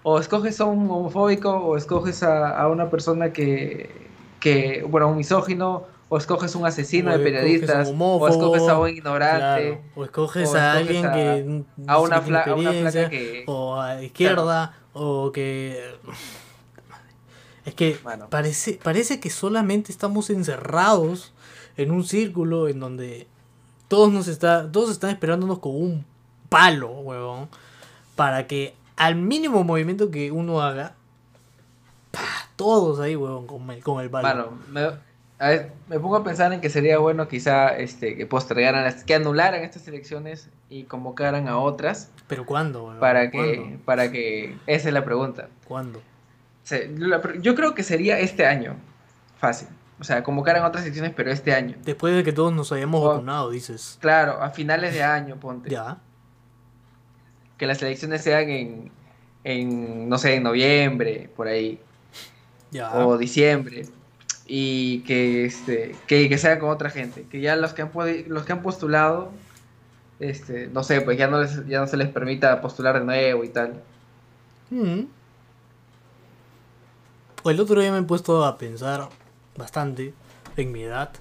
o 0.04 0.20
escoges 0.20 0.62
a 0.62 0.66
un 0.66 0.90
homofóbico, 0.90 1.50
o 1.52 1.76
escoges 1.76 2.22
a, 2.24 2.58
a 2.62 2.68
una 2.70 2.90
persona 2.90 3.34
que, 3.34 3.90
que, 4.40 4.86
bueno, 4.88 5.10
un 5.10 5.18
misógino, 5.18 5.84
o 6.12 6.18
escoges 6.18 6.56
un 6.56 6.66
asesino 6.66 7.12
O 7.12 7.18
de 7.18 7.24
periodistas, 7.24 7.88
o 7.88 7.92
homófobo, 7.92 8.28
escoges 8.30 8.68
a 8.70 8.80
un 8.80 8.90
ignorante, 8.90 9.38
Claro. 9.40 9.82
O 9.96 10.04
escoges 10.06 10.50
o 10.50 10.58
a 10.58 10.72
alguien 10.74 11.06
a- 11.06 11.12
que 11.14 11.64
a 11.88 12.00
una, 12.00 12.22
fla- 12.22 12.44
a 12.46 12.54
una 12.56 12.72
flaca 12.72 13.10
que... 13.10 13.44
o 13.48 13.80
a 13.82 14.02
izquierda, 14.04 14.74
o 14.94 15.32
que... 15.32 15.84
Es 17.70 17.76
que 17.76 18.00
parece, 18.32 18.80
parece 18.82 19.20
que 19.20 19.30
solamente 19.30 19.92
estamos 19.92 20.32
encerrados 20.32 21.34
en 21.78 21.92
un 21.92 22.04
círculo 22.04 22.68
en 22.68 22.80
donde 22.80 23.28
todos 23.88 24.12
nos 24.12 24.28
está, 24.28 24.72
todos 24.72 24.90
están 24.90 25.12
esperándonos 25.12 25.60
con 25.60 25.76
un 25.76 26.04
palo, 26.50 26.90
huevón, 26.90 27.48
para 28.16 28.48
que 28.48 28.74
al 28.98 29.14
mínimo 29.16 29.64
movimiento 29.64 30.10
que 30.10 30.32
uno 30.32 30.64
haga, 30.64 30.96
¡pah! 32.10 32.50
todos 32.56 33.00
ahí, 33.00 33.16
huevón, 33.16 33.46
con 33.46 33.70
el, 33.70 33.84
con 33.84 34.02
el 34.02 34.10
palo. 34.10 34.52
Me, 34.72 34.82
ver, 35.38 35.72
me 35.88 36.00
pongo 36.00 36.16
a 36.16 36.24
pensar 36.24 36.52
en 36.52 36.62
que 36.62 36.72
sería 36.72 36.98
bueno 36.98 37.28
quizá 37.28 37.78
este, 37.78 38.18
que 38.18 38.26
postergaran, 38.26 38.92
que 39.06 39.14
anularan 39.14 39.64
estas 39.64 39.88
elecciones 39.88 40.50
y 40.72 40.86
convocaran 40.86 41.48
a 41.48 41.60
otras 41.60 42.10
Pero 42.28 42.48
¿cuándo, 42.48 42.86
huevón? 42.86 43.00
para 43.00 43.30
que, 43.30 43.58
¿Cuándo? 43.58 43.86
para 43.86 44.12
que, 44.12 44.58
esa 44.66 44.88
es 44.88 44.94
la 44.96 45.06
pregunta. 45.06 45.50
¿Cuándo? 45.68 46.02
Se- 46.70 46.88
la 46.98 47.20
pre- 47.22 47.42
yo 47.42 47.56
creo 47.56 47.74
que 47.74 47.82
sería 47.84 48.20
este 48.20 48.46
año, 48.46 48.76
fácil. 49.40 49.68
O 50.00 50.04
sea, 50.04 50.24
convocaran 50.24 50.64
otras 50.64 50.84
elecciones, 50.84 51.12
pero 51.16 51.32
este 51.32 51.54
año. 51.54 51.76
Después 51.84 52.16
de 52.16 52.24
que 52.24 52.32
todos 52.32 52.54
nos 52.54 52.72
hayamos 52.72 53.02
Oh. 53.04 53.10
vacunado, 53.10 53.50
dices. 53.50 53.98
Claro, 54.00 54.42
a 54.42 54.52
finales 54.52 54.94
de 54.94 55.02
año, 55.04 55.38
ponte. 55.38 55.70
Ya. 55.70 55.98
Que 57.58 57.66
las 57.66 57.82
elecciones 57.82 58.22
sean 58.22 58.50
en, 58.50 58.92
en, 59.44 60.08
no 60.08 60.18
sé, 60.20 60.36
en 60.36 60.44
noviembre, 60.44 61.30
por 61.36 61.48
ahí, 61.48 61.80
Ya. 62.72 62.94
o 63.06 63.18
diciembre. 63.18 63.88
Y 64.46 65.00
que, 65.02 65.46
este, 65.46 65.96
que, 66.08 66.30
que 66.30 66.38
sea 66.38 66.60
con 66.60 66.70
otra 66.70 66.90
gente. 66.90 67.24
Que 67.30 67.42
ya 67.42 67.56
los 67.56 67.74
que 67.74 67.82
han, 67.82 67.92
los 68.28 68.44
que 68.46 68.52
han 68.54 68.62
postulado, 68.62 69.32
este, 70.20 70.68
no 70.68 70.84
sé, 70.84 71.02
pues 71.02 71.18
ya 71.18 71.28
no, 71.28 71.42
les, 71.42 71.66
ya 71.68 71.80
no 71.80 71.88
se 71.88 71.98
les 71.98 72.10
permita 72.10 72.62
postular 72.62 73.00
de 73.00 73.06
nuevo 73.06 73.44
y 73.44 73.50
tal. 73.50 73.82
Mm. 74.70 75.02
El 77.46 77.60
otro 77.60 77.82
día 77.82 77.92
me 77.92 78.00
he 78.00 78.04
puesto 78.04 78.46
a 78.46 78.58
pensar 78.58 79.10
bastante 79.58 80.14
en 80.58 80.72
mi 80.72 80.84
edad. 80.84 81.12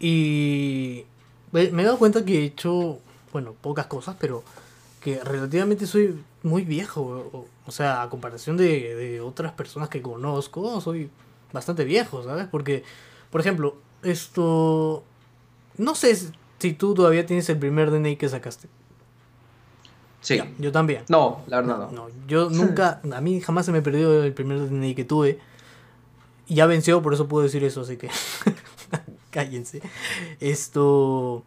Y 0.00 1.04
me 1.52 1.62
he 1.62 1.84
dado 1.84 1.98
cuenta 1.98 2.24
que 2.24 2.40
he 2.40 2.44
hecho, 2.44 2.98
bueno, 3.32 3.54
pocas 3.60 3.86
cosas, 3.86 4.16
pero 4.18 4.42
que 5.00 5.22
relativamente 5.22 5.86
soy 5.86 6.22
muy 6.42 6.64
viejo. 6.64 7.02
O, 7.32 7.46
o 7.66 7.70
sea, 7.70 8.02
a 8.02 8.10
comparación 8.10 8.56
de, 8.56 8.94
de 8.94 9.20
otras 9.20 9.52
personas 9.52 9.88
que 9.88 10.02
conozco, 10.02 10.80
soy 10.80 11.10
bastante 11.52 11.84
viejo, 11.84 12.22
¿sabes? 12.24 12.46
Porque, 12.50 12.84
por 13.30 13.40
ejemplo, 13.40 13.76
esto... 14.02 15.04
No 15.78 15.94
sé 15.94 16.16
si 16.58 16.72
tú 16.74 16.94
todavía 16.94 17.26
tienes 17.26 17.48
el 17.48 17.58
primer 17.58 17.90
DNI 17.90 18.16
que 18.16 18.28
sacaste. 18.28 18.68
Sí. 20.22 20.40
Yo 20.58 20.72
también. 20.72 21.02
No, 21.08 21.42
la 21.48 21.60
verdad 21.60 21.78
no. 21.78 21.90
No, 21.90 22.08
yo 22.26 22.48
nunca, 22.48 23.00
a 23.12 23.20
mí 23.20 23.40
jamás 23.40 23.66
se 23.66 23.72
me 23.72 23.82
perdió 23.82 24.22
el 24.24 24.32
primer 24.32 24.58
DNI 24.70 24.94
que 24.94 25.04
tuve. 25.04 25.38
Y 26.48 26.54
ya 26.56 26.66
venció, 26.66 27.02
por 27.02 27.12
eso 27.12 27.28
puedo 27.28 27.42
decir 27.44 27.62
eso, 27.64 27.80
así 27.82 27.96
que 27.96 28.08
cállense. 29.30 29.82
Esto, 30.40 31.42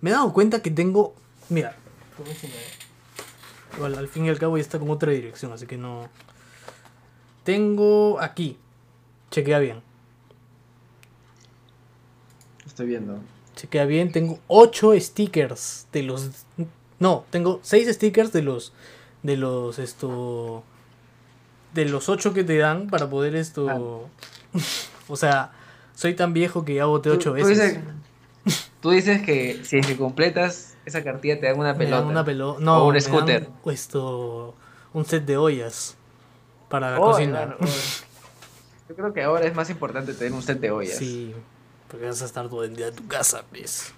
me 0.00 0.10
he 0.10 0.12
dado 0.12 0.32
cuenta 0.32 0.60
que 0.62 0.70
tengo, 0.70 1.14
mira, 1.50 1.76
¿cómo 2.16 2.30
se 2.34 2.48
me- 2.48 2.54
igual, 3.76 3.94
al 3.96 4.08
fin 4.08 4.24
y 4.26 4.28
al 4.30 4.38
cabo 4.38 4.56
ya 4.56 4.62
está 4.62 4.78
con 4.78 4.90
otra 4.90 5.12
dirección, 5.12 5.52
así 5.52 5.66
que 5.66 5.76
no. 5.76 6.08
Tengo 7.42 8.18
aquí, 8.20 8.56
chequea 9.30 9.58
bien, 9.58 9.82
Estoy 12.66 12.86
viendo. 12.86 13.18
chequea 13.56 13.84
bien, 13.84 14.10
tengo 14.12 14.38
8 14.48 14.92
stickers 14.98 15.86
de 15.92 16.02
los, 16.04 16.30
no, 16.98 17.24
tengo 17.30 17.60
6 17.62 17.88
stickers 17.94 18.32
de 18.32 18.42
los, 18.42 18.72
de 19.22 19.36
los, 19.36 19.78
esto, 19.78 20.62
de 21.74 21.84
los 21.86 22.08
8 22.08 22.32
que 22.34 22.44
te 22.44 22.56
dan 22.58 22.88
para 22.88 23.08
poder 23.10 23.34
esto, 23.36 24.08
o 25.08 25.16
sea, 25.16 25.52
soy 25.94 26.14
tan 26.14 26.32
viejo 26.32 26.64
que 26.64 26.74
ya 26.74 26.86
voté 26.86 27.10
8 27.10 27.18
Tú- 27.18 27.24
tú 27.40 27.46
veces. 27.46 27.74
dices- 27.74 27.84
Tú 28.80 28.90
dices 28.90 29.22
que 29.22 29.64
si 29.64 29.78
es 29.78 29.86
que 29.86 29.96
completas 29.96 30.74
esa 30.84 31.02
cartilla 31.02 31.40
te 31.40 31.46
dan 31.46 31.58
una 31.58 31.68
dan 31.68 31.78
pelota. 31.78 32.02
una 32.06 32.22
no, 32.60 32.78
o 32.84 32.88
un 32.88 32.92
dan 32.92 33.00
scooter. 33.00 33.48
esto, 33.72 34.54
un 34.92 35.06
set 35.06 35.24
de 35.24 35.38
ollas 35.38 35.96
para 36.68 36.90
la 36.90 37.00
Oh, 37.00 37.12
cocina. 37.12 37.56
oh. 37.58 37.64
Yo 38.90 38.94
creo 38.94 39.14
que 39.14 39.22
ahora 39.22 39.46
es 39.46 39.54
más 39.54 39.70
importante 39.70 40.12
tener 40.12 40.34
un 40.34 40.42
set 40.42 40.60
de 40.60 40.70
ollas. 40.70 40.98
Sí, 40.98 41.34
porque 41.88 42.04
vas 42.04 42.20
a 42.20 42.26
estar 42.26 42.46
todo 42.50 42.64
el 42.64 42.76
día 42.76 42.88
en 42.88 42.94
tu 42.94 43.06
casa, 43.06 43.42
pues. 43.48 43.94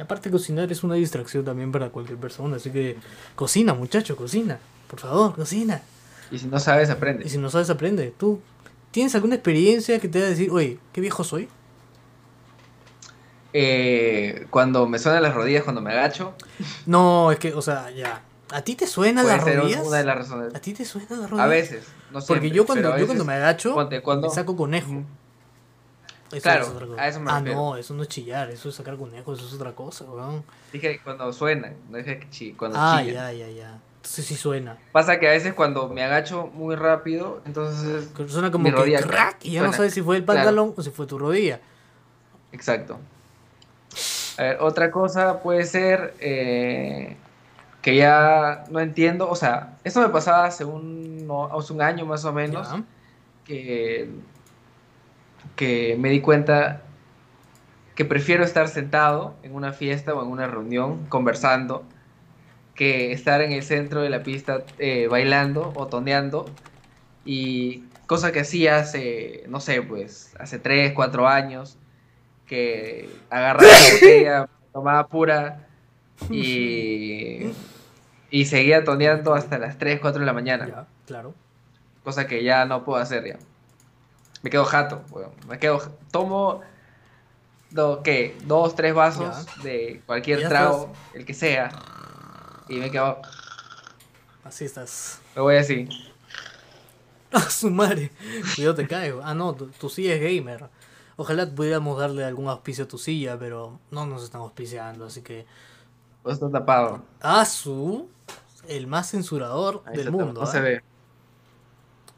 Y 0.00 0.02
aparte 0.02 0.30
cocinar 0.30 0.72
es 0.72 0.82
una 0.82 0.94
distracción 0.94 1.44
también 1.44 1.70
para 1.70 1.90
cualquier 1.90 2.16
persona, 2.16 2.56
así 2.56 2.70
que 2.70 2.96
cocina, 3.34 3.74
muchacho, 3.74 4.16
cocina. 4.16 4.58
Por 4.88 4.98
favor, 4.98 5.34
cocina. 5.34 5.82
Y 6.30 6.38
si 6.38 6.46
no 6.46 6.58
sabes, 6.58 6.88
Y 6.88 6.92
aprende. 6.92 7.28
si 7.28 7.36
no 7.36 7.50
sabes, 7.50 7.68
aprende. 7.68 8.14
¿Tú 8.16 8.40
tienes 8.92 9.14
alguna 9.14 9.34
experiencia 9.34 9.98
que 10.00 10.08
te 10.08 10.16
haga 10.20 10.28
decir, 10.28 10.50
oye, 10.52 10.78
qué 10.94 11.02
viejo 11.02 11.22
soy? 11.22 11.50
Eh, 13.52 14.46
cuando 14.48 14.86
me 14.88 14.98
suenan 14.98 15.22
las 15.22 15.34
rodillas, 15.34 15.64
cuando 15.64 15.82
me 15.82 15.90
agacho, 15.92 16.32
No, 16.86 17.30
es 17.30 17.38
que, 17.38 17.52
o 17.52 17.60
sea, 17.60 17.90
ya. 17.90 18.22
¿A 18.52 18.62
ti 18.62 18.76
te 18.76 18.86
suenan 18.86 19.26
las 19.26 19.44
ser 19.44 19.58
rodillas? 19.58 19.86
una 19.86 19.98
de 19.98 20.04
las 20.04 20.16
razones. 20.16 20.54
¿A 20.54 20.60
ti 20.60 20.72
te 20.72 20.86
suenan 20.86 21.20
las 21.20 21.28
rodillas? 21.28 21.44
A 21.46 21.46
veces, 21.46 21.84
no 22.10 22.22
siempre. 22.22 22.46
Porque 22.48 22.56
yo 22.56 22.64
cuando, 22.64 22.96
yo 22.96 23.04
cuando 23.04 23.26
me 23.26 23.34
agacho, 23.34 23.74
cuando- 24.02 24.28
me 24.28 24.34
saco 24.34 24.56
conejo. 24.56 25.02
Eso 26.32 26.42
Claro, 26.42 26.64
es 26.64 26.70
otra 26.70 26.86
cosa. 26.86 27.02
a 27.02 27.08
eso 27.08 27.20
me 27.20 27.30
ah, 27.30 27.38
refiero. 27.40 27.58
no, 27.60 27.76
eso 27.76 27.94
no 27.94 28.02
es 28.02 28.08
chillar, 28.08 28.50
eso 28.50 28.68
es 28.68 28.74
sacar 28.74 28.96
conejo, 28.96 29.32
eso 29.32 29.46
es 29.46 29.52
otra 29.52 29.72
cosa, 29.72 30.04
weón. 30.04 30.44
Dije 30.72 31.00
cuando 31.02 31.32
suenan, 31.32 31.74
no 31.90 31.98
dije 31.98 32.20
que 32.20 32.30
chi- 32.30 32.52
cuando 32.52 32.78
Ah, 32.80 33.00
chillan. 33.00 33.14
ya, 33.14 33.32
ya, 33.32 33.48
ya. 33.50 33.78
Entonces 33.96 34.24
sí 34.26 34.36
suena. 34.36 34.78
Pasa 34.92 35.18
que 35.20 35.28
a 35.28 35.32
veces 35.32 35.52
cuando 35.54 35.88
me 35.88 36.02
agacho 36.02 36.46
muy 36.54 36.74
rápido, 36.76 37.42
entonces... 37.44 38.08
Suena 38.28 38.50
como 38.50 38.64
Mi 38.64 38.70
que 38.74 38.94
crack, 38.94 39.44
y 39.44 39.52
ya 39.52 39.60
no 39.60 39.66
suena. 39.66 39.76
sabes 39.76 39.92
si 39.94 40.02
fue 40.02 40.16
el 40.16 40.24
Claro. 40.24 40.38
pantalón 40.40 40.74
o 40.76 40.82
si 40.82 40.90
fue 40.90 41.06
tu 41.06 41.18
rodilla. 41.18 41.60
Exacto. 42.52 42.98
A 44.38 44.42
ver, 44.42 44.56
otra 44.60 44.90
cosa 44.90 45.42
puede 45.42 45.64
ser 45.64 46.14
eh, 46.20 47.16
que 47.82 47.96
ya 47.96 48.64
no 48.70 48.80
entiendo, 48.80 49.28
o 49.28 49.36
sea, 49.36 49.76
esto 49.84 50.00
me 50.00 50.08
pasaba 50.08 50.46
hace 50.46 50.64
un, 50.64 51.28
hace 51.52 51.72
un 51.72 51.82
año 51.82 52.06
más 52.06 52.24
o 52.24 52.32
menos, 52.32 52.68
Ya. 52.70 52.82
que, 53.44 54.08
que 55.60 55.94
me 55.98 56.08
di 56.08 56.22
cuenta 56.22 56.80
que 57.94 58.06
prefiero 58.06 58.44
estar 58.44 58.66
sentado 58.68 59.34
en 59.42 59.54
una 59.54 59.74
fiesta 59.74 60.14
o 60.14 60.22
en 60.22 60.28
una 60.30 60.46
reunión 60.46 61.04
conversando 61.10 61.84
que 62.74 63.12
estar 63.12 63.42
en 63.42 63.52
el 63.52 63.62
centro 63.62 64.00
de 64.00 64.08
la 64.08 64.22
pista 64.22 64.64
eh, 64.78 65.06
bailando 65.10 65.70
o 65.76 65.86
toneando 65.86 66.46
y 67.26 67.84
cosa 68.06 68.32
que 68.32 68.40
hacía 68.40 68.78
hace, 68.78 69.44
no 69.48 69.60
sé, 69.60 69.82
pues 69.82 70.34
hace 70.38 70.58
3, 70.58 70.94
4 70.94 71.28
años 71.28 71.76
que 72.46 73.10
agarraba 73.28 73.70
la 73.70 73.92
botella, 73.92 74.48
tomaba 74.72 75.08
pura 75.08 75.66
y, 76.30 77.50
y 78.30 78.46
seguía 78.46 78.82
toneando 78.82 79.34
hasta 79.34 79.58
las 79.58 79.76
3, 79.76 80.00
4 80.00 80.20
de 80.20 80.26
la 80.26 80.32
mañana 80.32 80.66
Ya, 80.66 80.86
claro. 81.06 81.34
cosa 82.02 82.26
que 82.26 82.42
ya 82.42 82.64
no 82.64 82.82
puedo 82.82 82.98
hacer 82.98 83.26
ya. 83.26 83.36
Me 84.42 84.50
quedo 84.50 84.64
jato, 84.64 85.02
weón. 85.10 85.32
Me 85.48 85.58
quedo, 85.58 85.80
tomo, 86.10 86.60
do, 87.70 88.02
¿qué? 88.02 88.36
Dos, 88.44 88.74
tres 88.74 88.94
vasos 88.94 89.46
de 89.62 90.02
cualquier 90.06 90.48
trago, 90.48 90.92
el 91.14 91.24
que 91.24 91.34
sea, 91.34 91.70
y 92.68 92.76
me 92.76 92.90
quedo, 92.90 93.20
Así 94.44 94.64
estás. 94.64 95.20
me 95.36 95.42
voy 95.42 95.56
así. 95.56 95.88
¡Ah, 97.32 97.48
su 97.48 97.70
madre! 97.70 98.10
Cuidado, 98.56 98.74
te 98.74 98.88
caigo. 98.88 99.20
Ah, 99.22 99.34
no, 99.34 99.54
tu, 99.54 99.66
tu 99.66 99.88
silla 99.88 100.14
es 100.14 100.20
gamer. 100.20 100.68
Ojalá 101.16 101.46
pudiéramos 101.48 101.98
darle 101.98 102.24
algún 102.24 102.48
auspicio 102.48 102.84
a 102.84 102.88
tu 102.88 102.98
silla, 102.98 103.38
pero 103.38 103.78
no 103.90 104.06
nos 104.06 104.24
están 104.24 104.40
auspiciando, 104.40 105.04
así 105.04 105.22
que. 105.22 105.46
Todo 106.22 106.32
está 106.32 106.50
tapado. 106.50 107.02
Ah, 107.20 107.44
su. 107.44 108.08
El 108.66 108.86
más 108.86 109.10
censurador 109.10 109.82
Ahí 109.86 109.96
del 109.96 110.10
mundo. 110.10 110.40
No 110.40 110.46
se 110.46 110.60
ve. 110.60 110.82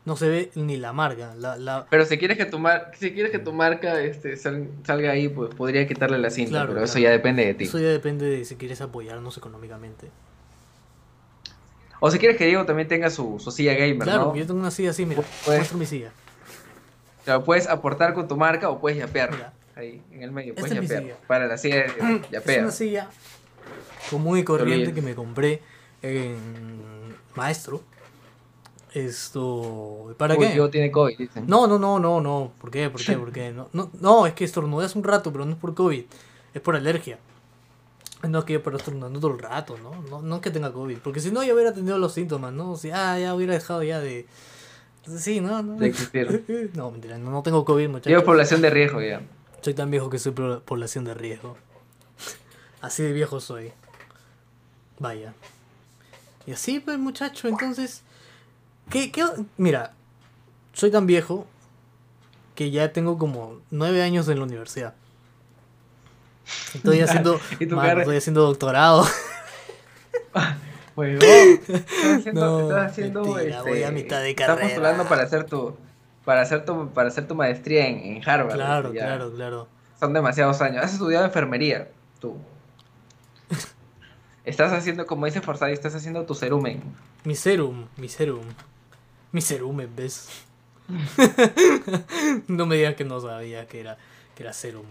No 0.05 0.17
se 0.17 0.29
ve 0.29 0.51
ni 0.57 0.77
la 0.79 0.93
marca. 0.93 1.35
La, 1.37 1.57
la... 1.57 1.87
Pero 1.89 2.05
si 2.05 2.19
quieres 2.19 2.37
que 2.37 2.45
tu, 2.45 2.59
mar- 2.59 2.91
si 2.99 3.13
quieres 3.13 3.31
que 3.31 3.39
tu 3.39 3.53
marca 3.53 4.01
este, 4.01 4.37
sal- 4.37 4.69
salga 4.85 5.13
ahí, 5.13 5.29
pues 5.29 5.55
podría 5.55 5.87
quitarle 5.87 6.19
la 6.19 6.31
cinta, 6.31 6.51
Claro, 6.51 6.73
pero 6.73 6.85
eso 6.85 6.99
ya 6.99 7.11
depende 7.11 7.45
de 7.47 7.55
ti. 7.55 7.65
Eso 7.65 7.79
ya 7.79 7.89
depende 7.89 8.27
de 8.27 8.45
si 8.45 8.57
quieres 8.57 8.81
apoyarnos 8.81 9.37
económicamente. 9.39 10.09
O 12.01 12.11
si 12.11 12.19
quieres 12.19 12.37
que 12.37 12.47
Diego 12.47 12.65
también 12.67 12.89
tenga 12.89 13.11
su, 13.11 13.39
su 13.39 13.53
silla 13.53 13.75
gamer, 13.75 13.99
Claro, 14.03 14.25
¿no? 14.27 14.37
yo 14.37 14.45
tengo 14.45 14.59
una 14.59 14.73
silla 14.73 14.91
así, 14.91 15.07
mira. 15.07 15.23
Pues- 15.45 15.57
Muestra 15.59 15.79
mi 15.79 15.87
silla. 15.87 16.11
Claro, 17.25 17.45
puedes 17.45 17.69
aportar 17.69 18.13
con 18.15 18.27
tu 18.27 18.37
marca 18.37 18.69
o 18.71 18.81
puedes 18.81 18.99
yapear. 18.99 19.31
Mira. 19.31 19.53
Ahí, 19.77 20.03
en 20.11 20.23
el 20.25 20.33
medio, 20.33 20.55
puedes 20.57 20.73
es 20.73 20.83
yapear. 20.83 21.03
silla. 21.03 21.17
Para 21.29 21.47
la 21.47 21.57
silla 21.57 21.77
de 21.77 21.87
Es 22.25 22.31
yapea. 22.31 22.63
una 22.63 22.73
silla 22.73 23.09
común 24.11 24.37
y 24.39 24.43
corriente 24.43 24.93
que 24.93 25.01
me 25.01 25.15
compré 25.15 25.63
en 26.03 26.37
Maestro. 27.37 27.83
Esto. 28.95 30.15
¿Para 30.19 30.35
Uy, 30.35 30.47
qué? 30.47 30.53
Diego 30.53 30.69
tiene 30.69 30.91
COVID, 30.91 31.17
dicen. 31.17 31.45
No, 31.47 31.67
no, 31.67 31.79
no, 31.79 31.99
no, 31.99 32.21
no. 32.21 32.53
¿Por 32.61 32.71
qué? 32.71 32.91
¿Por 32.91 33.03
qué? 33.03 33.17
¿Por 33.17 33.33
qué? 33.33 33.51
No, 33.51 33.69
no, 33.73 33.91
no, 34.01 34.27
es 34.27 34.35
que 34.35 34.45
estornudé 34.45 34.87
hace 34.87 34.99
un 34.99 35.05
rato, 35.05 35.33
pero 35.33 35.45
no 35.45 35.53
es 35.53 35.59
por 35.59 35.75
COVID. 35.75 36.05
Es 36.53 36.61
por 36.61 36.77
alergia. 36.77 37.19
No 38.29 38.41
es 38.41 38.45
que 38.45 38.53
yo 38.53 38.63
pero 38.63 38.77
estornudando 38.77 39.19
todo 39.19 39.33
el 39.33 39.39
rato, 39.39 39.77
¿no? 39.79 40.01
No, 40.09 40.23
no 40.23 40.37
es 40.37 40.43
que 40.43 40.51
tenga 40.51 40.73
COVID. 40.73 40.99
Porque 40.99 41.21
si 41.21 41.31
no, 41.31 41.43
ya 41.43 41.55
hubiera 41.55 41.73
tenido 41.73 41.99
los 41.99 42.13
síntomas, 42.13 42.53
¿no? 42.53 42.77
Si, 42.77 42.91
ah, 42.91 43.19
ya 43.19 43.35
hubiera 43.35 43.55
dejado 43.55 43.83
ya 43.83 43.99
de. 44.01 44.27
Sí, 45.07 45.41
no, 45.41 45.63
no. 45.63 45.77
De 45.77 45.89
existir. 45.89 46.71
No, 46.75 46.91
mentira, 46.91 47.19
no, 47.19 47.31
no 47.31 47.43
tengo 47.43 47.65
COVID, 47.65 47.89
muchachos. 47.89 48.23
población 48.23 48.61
de 48.61 48.71
riesgo 48.71 49.01
ya. 49.01 49.23
Soy 49.63 49.75
tan 49.75 49.91
viejo 49.91 50.11
que 50.11 50.19
soy 50.19 50.33
población 50.33 51.05
de 51.05 51.15
riesgo. 51.15 51.57
Así 52.81 53.03
de 53.03 53.13
viejo 53.13 53.41
soy. 53.41 53.73
Vaya. 54.99 55.35
Y 56.47 56.53
así, 56.53 56.81
pues, 56.81 56.99
muchacho, 56.99 57.49
entonces. 57.49 58.03
¿Qué, 58.93 59.11
qué, 59.11 59.25
Mira, 59.57 59.93
soy 60.73 60.91
tan 60.91 61.07
viejo 61.07 61.47
que 62.55 62.71
ya 62.71 62.93
tengo 62.93 63.19
como 63.19 63.59
nueve 63.71 64.03
años 64.03 64.29
en 64.29 64.39
la 64.39 64.45
universidad. 64.45 64.95
Estoy 66.75 67.01
haciendo. 67.01 67.41
¿Y 67.59 67.67
tu 67.67 67.77
mano, 67.77 67.89
carre- 67.89 68.01
estoy 68.03 68.17
haciendo 68.19 68.43
doctorado. 68.43 69.05
Huevón, 70.97 71.23
estás 71.23 71.85
haciendo, 72.19 72.41
No, 72.41 72.61
estás 72.69 72.91
haciendo 72.93 73.25
mentira, 73.25 73.59
este, 73.59 73.71
voy 73.71 73.83
a 73.83 73.91
mitad 73.91 74.21
de 74.21 74.31
estás 74.31 74.47
carrera. 74.47 74.69
postulando 74.69 75.05
para 75.09 75.23
hacer 75.23 75.45
tu 75.45 75.75
para 76.25 76.43
hacer 76.43 76.65
tu 76.67 76.89
para 76.91 77.09
hacer 77.09 77.27
tu 77.27 77.35
maestría 77.35 77.87
en, 77.89 77.99
en 78.17 78.29
Harvard. 78.29 78.55
claro, 78.55 78.89
este, 78.89 79.01
claro, 79.01 79.33
claro. 79.35 79.69
Son 79.99 80.13
demasiados 80.13 80.61
años. 80.61 80.85
Has 80.85 80.93
estudiado 80.93 81.25
enfermería, 81.25 81.89
tú. 82.21 82.37
Estás 84.45 84.73
haciendo, 84.73 85.07
como 85.07 85.27
dice 85.27 85.41
Forsyth, 85.41 85.69
estás 85.73 85.95
haciendo 85.95 86.25
tu 86.27 86.35
cerumen. 86.35 86.83
Mi 87.25 87.35
serum, 87.37 87.87
mi 87.97 88.09
serum. 88.09 88.45
Mi 89.33 89.41
serum, 89.41 89.79
¿ves? 89.97 90.29
no 92.49 92.67
me 92.67 92.77
digas 92.77 92.95
que 92.95 93.05
no 93.05 93.21
sabía 93.21 93.67
que 93.67 93.81
era, 93.81 93.97
que 94.35 94.43
era 94.43 94.53
serum. 94.53 94.85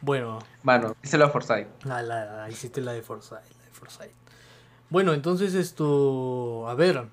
Bueno, 0.00 0.38
Mano, 0.62 0.96
díselo 1.02 1.26
a 1.26 1.30
Forsyth. 1.30 1.66
la, 1.84 2.02
la, 2.02 2.24
la- 2.24 2.50
hiciste 2.50 2.80
la 2.80 2.92
de 2.92 3.02
Forsyth, 3.02 3.32
la 3.32 3.40
de 3.64 3.70
Forsyth. 3.72 4.12
Bueno, 4.88 5.12
entonces 5.12 5.54
esto, 5.54 6.68
a 6.68 6.74
ver, 6.74 7.06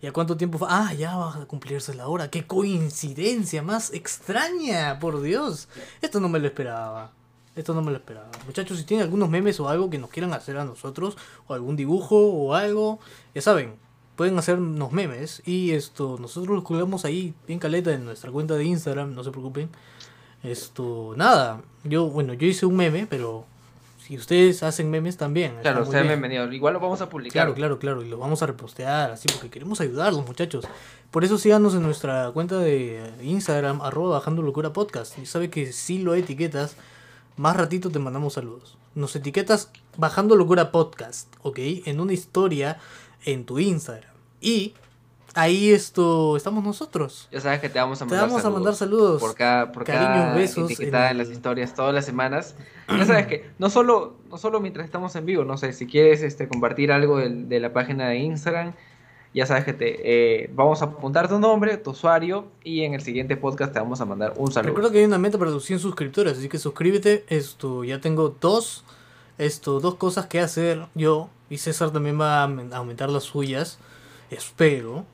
¿Ya 0.00 0.10
cuánto 0.10 0.36
tiempo? 0.36 0.58
Ah, 0.68 0.92
ya 0.94 1.16
va 1.16 1.32
a 1.42 1.46
cumplirse 1.46 1.94
la 1.94 2.08
hora. 2.08 2.28
¡Qué 2.28 2.44
coincidencia 2.44 3.62
más 3.62 3.92
extraña! 3.92 4.98
Por 4.98 5.22
Dios. 5.22 5.68
Esto 6.00 6.18
no 6.18 6.28
me 6.28 6.40
lo 6.40 6.48
esperaba. 6.48 7.12
Esto 7.54 7.72
no 7.72 7.82
me 7.82 7.92
lo 7.92 7.98
esperaba. 7.98 8.28
Muchachos, 8.44 8.78
si 8.78 8.84
tienen 8.84 9.04
algunos 9.04 9.28
memes 9.30 9.60
o 9.60 9.68
algo 9.68 9.90
que 9.90 9.98
nos 9.98 10.10
quieran 10.10 10.32
hacer 10.34 10.56
a 10.58 10.64
nosotros, 10.64 11.16
o 11.46 11.54
algún 11.54 11.76
dibujo 11.76 12.16
o 12.16 12.52
algo, 12.54 12.98
ya 13.32 13.42
saben, 13.42 13.76
pueden 14.16 14.38
hacernos 14.38 14.92
memes. 14.92 15.42
Y 15.44 15.72
esto, 15.72 16.16
nosotros 16.20 16.56
los 16.56 16.64
colgamos 16.64 17.04
ahí 17.04 17.34
bien 17.46 17.58
caleta 17.58 17.92
en 17.92 18.04
nuestra 18.04 18.30
cuenta 18.30 18.54
de 18.54 18.64
Instagram, 18.64 19.14
no 19.14 19.24
se 19.24 19.30
preocupen. 19.30 19.68
Esto, 20.42 21.14
nada. 21.16 21.62
Yo, 21.84 22.06
bueno, 22.08 22.34
yo 22.34 22.46
hice 22.46 22.66
un 22.66 22.76
meme, 22.76 23.06
pero 23.08 23.44
si 23.98 24.16
ustedes 24.16 24.62
hacen 24.62 24.90
memes 24.90 25.16
también. 25.16 25.54
Claro, 25.62 25.84
sean 25.84 26.06
bien. 26.06 26.20
bienvenidos. 26.20 26.52
Igual 26.52 26.74
lo 26.74 26.80
vamos 26.80 27.00
a 27.00 27.08
publicar. 27.08 27.32
Claro, 27.32 27.54
claro, 27.54 27.78
claro. 27.78 28.02
Y 28.02 28.08
lo 28.08 28.18
vamos 28.18 28.42
a 28.42 28.46
repostear 28.46 29.12
así 29.12 29.28
porque 29.32 29.48
queremos 29.48 29.80
ayudarlos, 29.80 30.26
muchachos. 30.26 30.66
Por 31.10 31.24
eso 31.24 31.38
síganos 31.38 31.74
en 31.74 31.82
nuestra 31.82 32.30
cuenta 32.32 32.58
de 32.58 33.12
Instagram, 33.22 33.80
arroba 33.80 34.18
bajando 34.18 34.42
locura 34.42 34.72
podcast. 34.72 35.18
Y 35.18 35.26
sabe 35.26 35.50
que 35.50 35.72
si 35.72 35.98
lo 35.98 36.14
etiquetas, 36.14 36.76
más 37.36 37.56
ratito 37.56 37.90
te 37.90 38.00
mandamos 38.00 38.34
saludos. 38.34 38.76
Nos 38.94 39.14
etiquetas 39.14 39.70
bajando 39.96 40.36
locura 40.36 40.72
podcast, 40.72 41.32
¿ok? 41.42 41.58
En 41.86 42.00
una 42.00 42.12
historia 42.12 42.78
en 43.24 43.44
tu 43.44 43.58
Instagram. 43.58 44.12
Y 44.40 44.74
ahí 45.34 45.70
esto 45.70 46.36
estamos 46.36 46.62
nosotros. 46.64 47.28
Ya 47.32 47.40
sabes 47.40 47.60
que 47.60 47.68
te 47.68 47.78
vamos 47.78 48.00
a 48.00 48.04
Te 48.04 48.10
mandar 48.10 48.28
vamos 48.28 48.40
a 48.40 48.42
saludos 48.42 48.60
mandar 48.60 48.74
saludos. 48.74 49.20
Por 49.20 49.34
cada, 49.34 49.72
por 49.72 49.84
Cariños, 49.84 50.08
cada 50.08 50.34
besos 50.34 50.70
etiquetada 50.70 51.06
en 51.06 51.12
en 51.12 51.18
las 51.18 51.30
historias 51.30 51.74
todas 51.74 51.94
las 51.94 52.04
semanas. 52.04 52.56
Ya 52.88 53.04
sabes 53.06 53.26
que 53.26 53.50
no 53.58 53.70
solo, 53.70 54.16
no 54.30 54.38
solo 54.38 54.60
mientras 54.60 54.84
estamos 54.84 55.14
en 55.16 55.24
vivo, 55.24 55.44
no 55.44 55.56
sé, 55.56 55.72
si 55.72 55.86
quieres 55.86 56.22
este, 56.22 56.48
compartir 56.48 56.92
algo 56.92 57.18
de, 57.18 57.60
la 57.60 57.72
página 57.72 58.08
de 58.08 58.18
Instagram, 58.18 58.74
ya 59.32 59.46
sabes 59.46 59.64
que 59.64 59.72
te 59.72 60.42
eh, 60.42 60.50
vamos 60.52 60.82
a 60.82 60.86
apuntar 60.86 61.28
tu 61.28 61.38
nombre, 61.38 61.78
tu 61.78 61.90
usuario, 61.90 62.48
y 62.62 62.82
en 62.82 62.92
el 62.92 63.00
siguiente 63.00 63.36
podcast 63.36 63.72
te 63.72 63.78
vamos 63.78 64.00
a 64.00 64.04
mandar 64.04 64.34
un 64.36 64.52
saludo. 64.52 64.70
Recuerda 64.70 64.92
que 64.92 64.98
hay 64.98 65.04
una 65.04 65.18
meta 65.18 65.38
para 65.38 65.50
los 65.50 65.64
100 65.64 65.78
suscriptores, 65.78 66.36
así 66.36 66.48
que 66.48 66.58
suscríbete. 66.58 67.24
Esto, 67.28 67.82
ya 67.84 68.00
tengo 68.00 68.36
dos, 68.40 68.84
esto, 69.38 69.80
dos 69.80 69.94
cosas 69.96 70.26
que 70.26 70.40
hacer 70.40 70.86
yo. 70.94 71.28
Y 71.50 71.58
César 71.58 71.90
también 71.90 72.18
va 72.20 72.42
a 72.42 72.48
aumen- 72.48 72.72
a 72.72 72.78
aumentar 72.78 73.10
las 73.10 73.24
suyas. 73.24 73.78
Espero. 74.30 75.04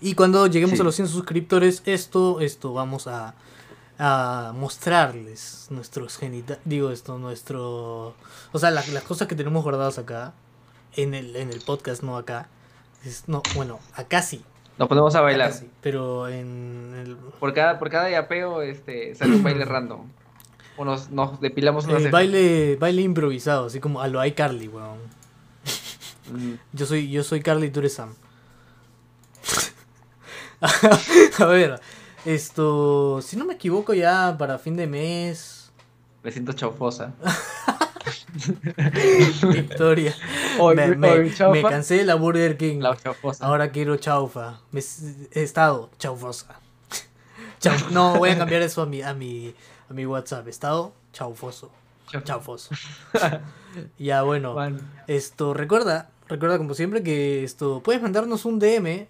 Y 0.00 0.14
cuando 0.14 0.46
lleguemos 0.46 0.76
Sí. 0.76 0.80
a 0.80 0.84
los 0.84 0.94
100 0.94 1.08
suscriptores, 1.08 1.82
esto, 1.86 2.40
esto, 2.40 2.72
vamos 2.72 3.06
a, 3.06 3.34
a 3.98 4.52
mostrarles 4.56 5.66
nuestros 5.70 6.16
genitales. 6.16 6.62
Digo 6.64 6.90
esto, 6.90 7.18
nuestro. 7.18 8.14
O 8.52 8.58
sea, 8.58 8.70
la- 8.70 8.84
las 8.88 9.02
cosas 9.04 9.28
que 9.28 9.34
tenemos 9.34 9.62
guardadas 9.62 9.98
acá. 9.98 10.32
En 10.96 11.12
el, 11.14 11.34
en 11.36 11.50
el 11.50 11.60
podcast, 11.60 12.02
no 12.02 12.16
acá. 12.16 12.48
Es- 13.04 13.24
no, 13.28 13.42
bueno, 13.56 13.80
acá 13.94 14.22
sí. 14.22 14.44
Nos 14.78 14.88
ponemos 14.88 15.14
a 15.14 15.20
bailar. 15.20 15.52
sí, 15.52 15.70
pero 15.80 16.28
en 16.28 16.94
el, 16.98 17.16
Por 17.16 17.52
cada, 17.54 17.78
por 17.78 17.90
cada 17.90 18.10
yapeo 18.10 18.62
este, 18.62 19.14
sale 19.14 19.36
un 19.36 19.42
baile 19.42 19.64
random. 19.64 20.06
O 20.76 20.84
nos, 20.84 21.10
nos 21.10 21.40
depilamos 21.40 21.84
ceja. 21.86 22.10
baile, 22.10 22.76
baile 22.80 23.02
improvisado, 23.02 23.66
así 23.66 23.80
como 23.80 24.00
a 24.00 24.08
lo 24.08 24.24
iCarly, 24.24 24.68
weón. 24.68 24.98
Mm, 26.32 26.54
Yo 26.72 26.86
soy, 26.86 27.10
yo 27.10 27.22
soy 27.22 27.40
Carly 27.42 27.66
y 27.66 27.70
tú 27.70 27.80
eres 27.80 27.94
Sam. 27.94 28.14
a 31.38 31.44
ver, 31.46 31.80
esto, 32.24 33.20
si 33.22 33.36
no 33.36 33.44
me 33.44 33.54
equivoco 33.54 33.92
ya 33.94 34.34
para 34.38 34.58
fin 34.58 34.76
de 34.76 34.86
mes, 34.86 35.70
Me 36.22 36.32
siento 36.32 36.52
chaufosa. 36.54 37.12
Victoria. 39.52 40.14
Hoy- 40.58 40.76
me, 40.76 41.08
hoy 41.08 41.32
me- 41.52 41.62
cansé 41.62 41.96
de 41.98 42.04
la 42.04 42.14
Burger 42.16 42.56
King. 42.56 42.80
La. 42.80 42.96
Ahora 43.40 43.70
quiero 43.70 43.96
chaufa. 43.96 44.60
Me, 44.72 44.80
he 45.32 45.42
estado 45.42 45.90
chaufosa. 45.98 46.58
Chau- 47.60 47.90
no, 47.90 48.16
voy 48.16 48.30
a 48.30 48.38
cambiar 48.38 48.62
eso 48.62 48.82
a 48.82 48.86
mi, 48.86 49.02
a 49.02 49.14
mi, 49.14 49.54
a 49.94 49.96
mi 49.96 50.06
WhatsApp. 50.06 50.48
Estado 50.48 50.92
chaufoso. 51.12 51.70
Chau- 52.10 52.22
Chaufoso. 52.24 52.74
ya 53.98 54.22
bueno. 54.22 54.54
Esto, 55.06 55.54
recuerda, 55.54 56.10
recuerda 56.28 56.58
como 56.58 56.74
siempre 56.74 57.02
que 57.02 57.44
esto, 57.44 57.80
puedes 57.82 58.02
mandarnos 58.02 58.44
un 58.44 58.58
DM. 58.58 59.06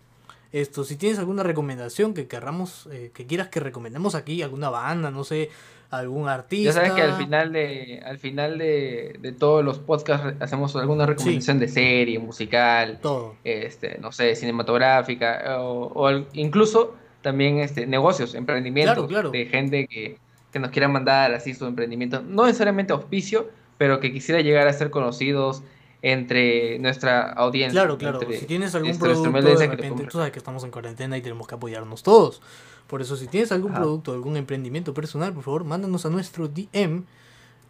Esto, 0.53 0.85
si 0.85 0.95
tienes 0.97 1.19
alguna 1.19 1.43
recomendación 1.43 2.15
que 2.15 2.29
querramos, 2.29 2.89
eh, 2.93 3.11
que 3.13 3.27
quieras 3.27 3.49
que 3.49 3.59
recomendemos 3.59 4.15
aquí, 4.15 4.41
alguna 4.43 4.71
banda, 4.71 5.11
no 5.11 5.25
sé, 5.25 5.51
algún 5.91 6.29
artista. 6.29 6.67
Ya 6.71 6.73
sabes 6.73 6.93
que 6.93 7.03
al 7.03 7.15
final 7.15 7.53
de, 7.53 8.01
al 8.07 8.19
final 8.19 8.59
de, 8.59 9.17
de 9.19 9.33
todos 9.33 9.65
los 9.65 9.81
podcasts 9.81 10.41
hacemos 10.41 10.77
alguna 10.77 11.07
recomendación 11.07 11.59
de 11.59 11.67
serie, 11.67 12.21
musical, 12.21 13.01
Todo. 13.03 13.35
este, 13.43 13.99
no 13.99 14.13
sé, 14.13 14.37
cinematográfica, 14.37 15.57
o, 15.61 16.09
incluso 16.35 16.95
también 17.21 17.59
este, 17.59 17.87
negocios, 17.89 18.35
emprendimientos 18.37 18.95
Claro, 18.95 19.09
claro. 19.09 19.31
de 19.31 19.47
gente 19.47 19.89
que, 19.89 20.19
que 20.55 20.61
nos 20.61 20.71
quiera 20.71 20.87
mandar 20.87 21.35
así 21.35 21.53
su 21.53 21.67
emprendimiento, 21.67 22.23
no 22.23 22.47
necesariamente 22.47 22.93
auspicio, 22.93 23.51
pero 23.77 23.99
que 23.99 24.13
quisiera 24.13 24.41
llegar 24.41 24.69
a 24.69 24.73
ser 24.73 24.89
conocidos 24.89 25.65
entre 26.01 26.79
nuestra 26.79 27.33
audiencia. 27.33 27.81
Claro, 27.81 27.99
claro. 27.99 28.23
entre 28.23 28.39
Si 28.39 28.47
tienes 28.47 28.73
algún 28.77 28.97
producto, 28.97 29.33
de 29.33 29.67
repente, 29.67 30.05
tú 30.05 30.19
sabes 30.19 30.31
que 30.31 30.39
estamos 30.39 30.63
en 30.63 30.71
cuarentena 30.71 31.19
y 31.19 31.23
tenemos 31.23 31.49
que 31.49 31.57
apoyarnos 31.57 32.05
todos. 32.05 32.41
Por 32.87 33.03
eso, 33.03 33.17
si 33.17 33.27
tienes 33.27 33.51
algún 33.51 33.75
producto, 33.75 34.13
algún 34.13 34.37
emprendimiento 34.37 34.95
personal, 34.95 35.33
por 35.33 35.43
favor, 35.43 35.65
mándanos 35.65 36.07
a 36.07 36.11
nuestro 36.11 36.47
DM 36.47 37.03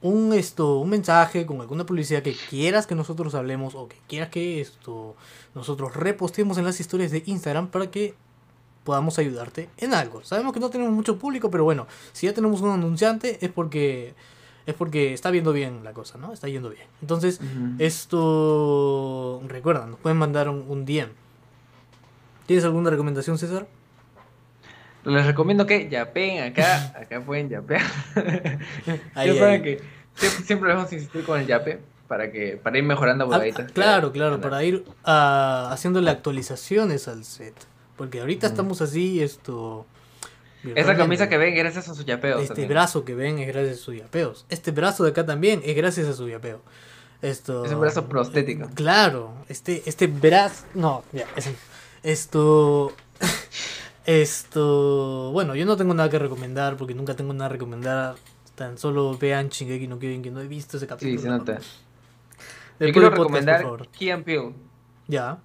un 0.03 0.35
esto, 0.35 0.80
un 0.80 0.91
mensaje 0.91 1.47
con 1.47 1.62
alguna 1.62 1.87
publicidad 1.87 2.22
que 2.22 2.35
quieras 2.35 2.87
que 2.87 2.95
nosotros 2.95 3.35
hablemos 3.35 3.74
o 3.74 3.89
que 3.89 3.97
quieras 4.07 4.28
que 4.28 4.61
esto 4.61 5.16
nosotros 5.55 5.97
repostemos 5.97 6.59
en 6.59 6.64
las 6.66 6.78
historias 6.80 7.12
de 7.12 7.22
Instagram 7.24 7.68
para 7.68 7.91
que 7.91 8.14
podamos 8.85 9.18
ayudarte 9.18 9.68
en 9.78 9.95
algo. 9.95 10.22
Sabemos 10.24 10.53
que 10.53 10.61
no 10.61 10.70
tenemos 10.70 10.93
mucho 10.93 11.18
público, 11.18 11.51
pero 11.51 11.64
bueno, 11.64 11.87
si 12.12 12.26
ya 12.26 12.35
tenemos 12.35 12.61
un 12.61 12.70
anunciante 12.70 13.39
es 13.45 13.51
porque 13.51 14.14
es 14.66 14.74
porque 14.74 15.12
está 15.12 15.30
viendo 15.30 15.53
bien 15.53 15.85
la 15.85 15.93
cosa, 15.93 16.16
¿no? 16.16 16.32
Está 16.32 16.49
yendo 16.49 16.70
bien. 16.70 16.87
Entonces, 17.03 17.39
esto, 17.78 19.43
recuerda, 19.47 19.87
nos 19.87 19.99
pueden 19.99 20.16
mandar 20.18 20.49
un, 20.49 20.64
un 20.68 20.85
DM. 20.87 21.11
¿Tienes 22.47 22.64
alguna 22.64 22.91
recomendación, 22.91 23.37
César? 23.37 23.66
Les 25.05 25.26
recomiendo 25.26 25.66
que 25.66 25.89
yapeen 25.91 26.45
acá, 26.45 26.95
acá 26.99 27.20
pueden 27.20 27.51
yapear. 27.51 27.82
Ahí, 29.14 29.35
Ya 29.35 29.39
saben 29.39 29.55
ahí. 29.55 29.62
que 29.62 29.82
siempre, 30.14 30.45
siempre 30.47 30.74
vamos 30.74 30.91
a 30.91 30.95
insistir 30.95 31.24
con 31.24 31.39
el 31.41 31.47
yape 31.47 31.80
para 32.09 32.30
que 32.32 32.59
para 32.62 32.78
ir 32.78 32.85
mejorando 32.85 33.28
Ah, 33.32 33.43
claro, 33.72 34.12
claro, 34.12 34.41
para 34.41 34.62
ir 34.64 34.85
ah, 35.05 35.68
haciéndole 35.72 36.11
actualizaciones 36.11 37.07
al 37.09 37.24
set. 37.24 37.55
Porque 37.97 38.20
ahorita 38.20 38.47
Ujú. 38.49 38.53
estamos 38.53 38.80
así, 38.82 39.22
esto... 39.22 39.86
Esa 40.74 40.97
camisa 40.97 41.28
que 41.28 41.36
ven 41.36 41.55
gracias 41.55 41.88
a 41.90 41.95
sus 41.95 42.07
yapeos. 42.07 42.40
Este 42.40 42.55
también. 42.55 42.68
brazo 42.70 43.05
que 43.05 43.14
ven 43.14 43.38
es 43.38 43.47
gracias 43.47 43.78
a 43.78 43.82
sus 43.82 43.97
yapeos. 43.97 44.47
Este 44.49 44.70
brazo 44.70 45.05
de 45.05 45.11
acá 45.11 45.26
también 45.26 45.61
es 45.64 45.76
gracias 45.76 46.09
a 46.09 46.14
su 46.14 46.26
yapeo. 46.28 46.62
Esto... 47.20 47.64
Es 47.66 47.72
un 47.72 47.80
brazo 47.80 48.09
prostético. 48.09 48.68
Claro, 48.74 49.34
este, 49.49 49.82
este 49.86 50.07
brazo... 50.07 50.64
No, 50.74 51.05
ya, 51.12 51.26
ese- 51.36 51.55
Esto... 52.03 52.92
Esto... 54.07 55.30
Bueno, 55.32 55.55
yo 55.55 55.66
no 55.66 55.76
tengo 55.76 55.95
nada 55.95 56.09
que 56.11 56.18
recomendar 56.18 56.76
porque 56.76 56.95
nunca 56.95 57.14
tengo 57.14 57.32
nada 57.32 57.49
que 57.51 57.55
recomendar. 57.55 58.16
Tan 58.55 58.78
solo 58.78 59.16
vean 59.18 59.49
Shingeki 59.49 59.86
no 59.88 59.99
Kyojin 59.99 60.22
que 60.22 60.30
no 60.30 60.40
he 60.40 60.47
visto 60.49 60.76
ese 60.76 60.86
capítulo. 60.86 61.16
Sí, 61.18 61.22
se 61.22 61.28
nota. 61.28 61.59
Yo 62.80 62.92
quiero 62.92 63.11
recomendar 63.11 63.64
and 63.64 64.24
Peele, 64.24 64.53
Ya. 65.09 65.38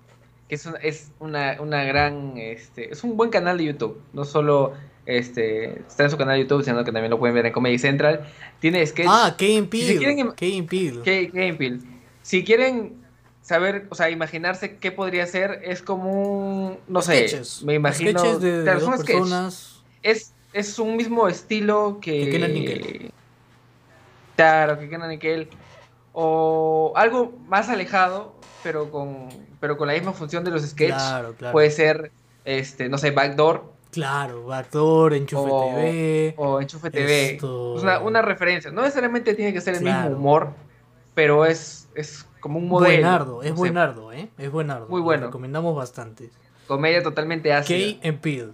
Que 0.49 0.55
es 0.55 0.65
una, 0.65 0.77
es 0.79 1.11
una, 1.19 1.57
una 1.59 1.83
gran, 1.83 2.33
este, 2.37 2.91
es 2.91 3.03
un 3.03 3.15
buen 3.15 3.29
canal 3.29 3.59
de 3.59 3.65
YouTube. 3.65 4.01
No 4.13 4.25
solo 4.25 4.73
este, 5.05 5.79
está 5.81 6.05
en 6.05 6.09
su 6.09 6.17
canal 6.17 6.35
de 6.37 6.41
YouTube, 6.41 6.63
sino 6.63 6.83
que 6.83 6.91
también 6.91 7.11
lo 7.11 7.19
pueden 7.19 7.35
ver 7.35 7.45
en 7.45 7.53
Comedy 7.53 7.77
Central. 7.77 8.27
Tiene 8.59 8.85
sketch. 8.85 9.07
Ah, 9.07 9.35
Si 9.37 9.67
quieren. 9.67 10.31
Key, 10.33 10.65
Key 10.65 11.49
and 11.49 11.57
Peele. 11.57 11.79
Si 12.23 12.43
quieren 12.43 12.95
saber, 13.43 13.85
o 13.89 13.95
sea, 13.95 14.09
imaginarse 14.09 14.77
qué 14.77 14.91
podría 14.91 15.27
ser, 15.27 15.61
es 15.63 15.83
como 15.83 16.11
un, 16.11 16.77
no 16.87 17.01
sé, 17.01 17.27
Sketches. 17.27 17.63
me 17.63 17.75
imagino. 17.75 18.19
Sketches 18.19 18.41
de, 18.41 18.63
dos 18.63 19.03
personas. 19.03 19.83
es, 20.01 20.33
es 20.53 20.79
un 20.79 20.97
mismo 20.97 21.27
estilo 21.27 21.99
que. 22.01 22.25
Que 22.25 22.31
Kenan 22.31 22.53
Nickel. 22.53 23.11
Claro, 24.35 24.79
que 24.79 24.89
Kenan 24.89 25.09
Nickel. 25.09 25.47
O 26.13 26.93
algo 26.95 27.33
más 27.47 27.69
alejado, 27.69 28.35
pero 28.63 28.89
con, 28.91 29.29
pero 29.59 29.77
con 29.77 29.87
la 29.87 29.93
misma 29.93 30.13
función 30.13 30.43
de 30.43 30.51
los 30.51 30.61
sketches. 30.63 30.95
Claro, 30.95 31.33
claro. 31.37 31.51
Puede 31.53 31.71
ser, 31.71 32.11
este, 32.45 32.89
no 32.89 32.97
sé, 32.97 33.11
Backdoor 33.11 33.77
Claro, 33.91 34.45
Backdoor, 34.45 35.15
Enchufe 35.15 35.49
O- 35.51 35.69
TV. 35.73 36.33
o 36.37 36.61
Enchufe 36.61 36.91
TV. 36.91 37.31
Esto- 37.31 37.75
Es 37.77 37.81
una, 37.83 37.99
una 37.99 38.21
referencia. 38.21 38.69
No 38.71 38.81
necesariamente 38.81 39.33
tiene 39.33 39.51
que 39.51 39.61
ser 39.61 39.73
el 39.75 39.81
Claro. 39.81 40.09
mismo 40.11 40.17
humor, 40.19 40.53
pero 41.15 41.43
es, 41.45 41.89
es 41.95 42.27
como 42.39 42.59
un 42.59 42.67
modelo. 42.67 42.93
Buenardo, 42.93 43.41
es 43.43 43.53
buenardo, 43.55 44.13
¿eh? 44.13 44.29
Es 44.37 44.51
buenardo. 44.51 44.87
Muy 44.89 44.99
lo 44.99 45.05
bueno. 45.05 45.25
recomendamos 45.25 45.75
bastante. 45.75 46.29
Comedia 46.67 47.01
totalmente 47.01 47.51
ácida. 47.51 47.77
Kay 47.79 47.99
and 48.03 48.19
Peel. 48.19 48.53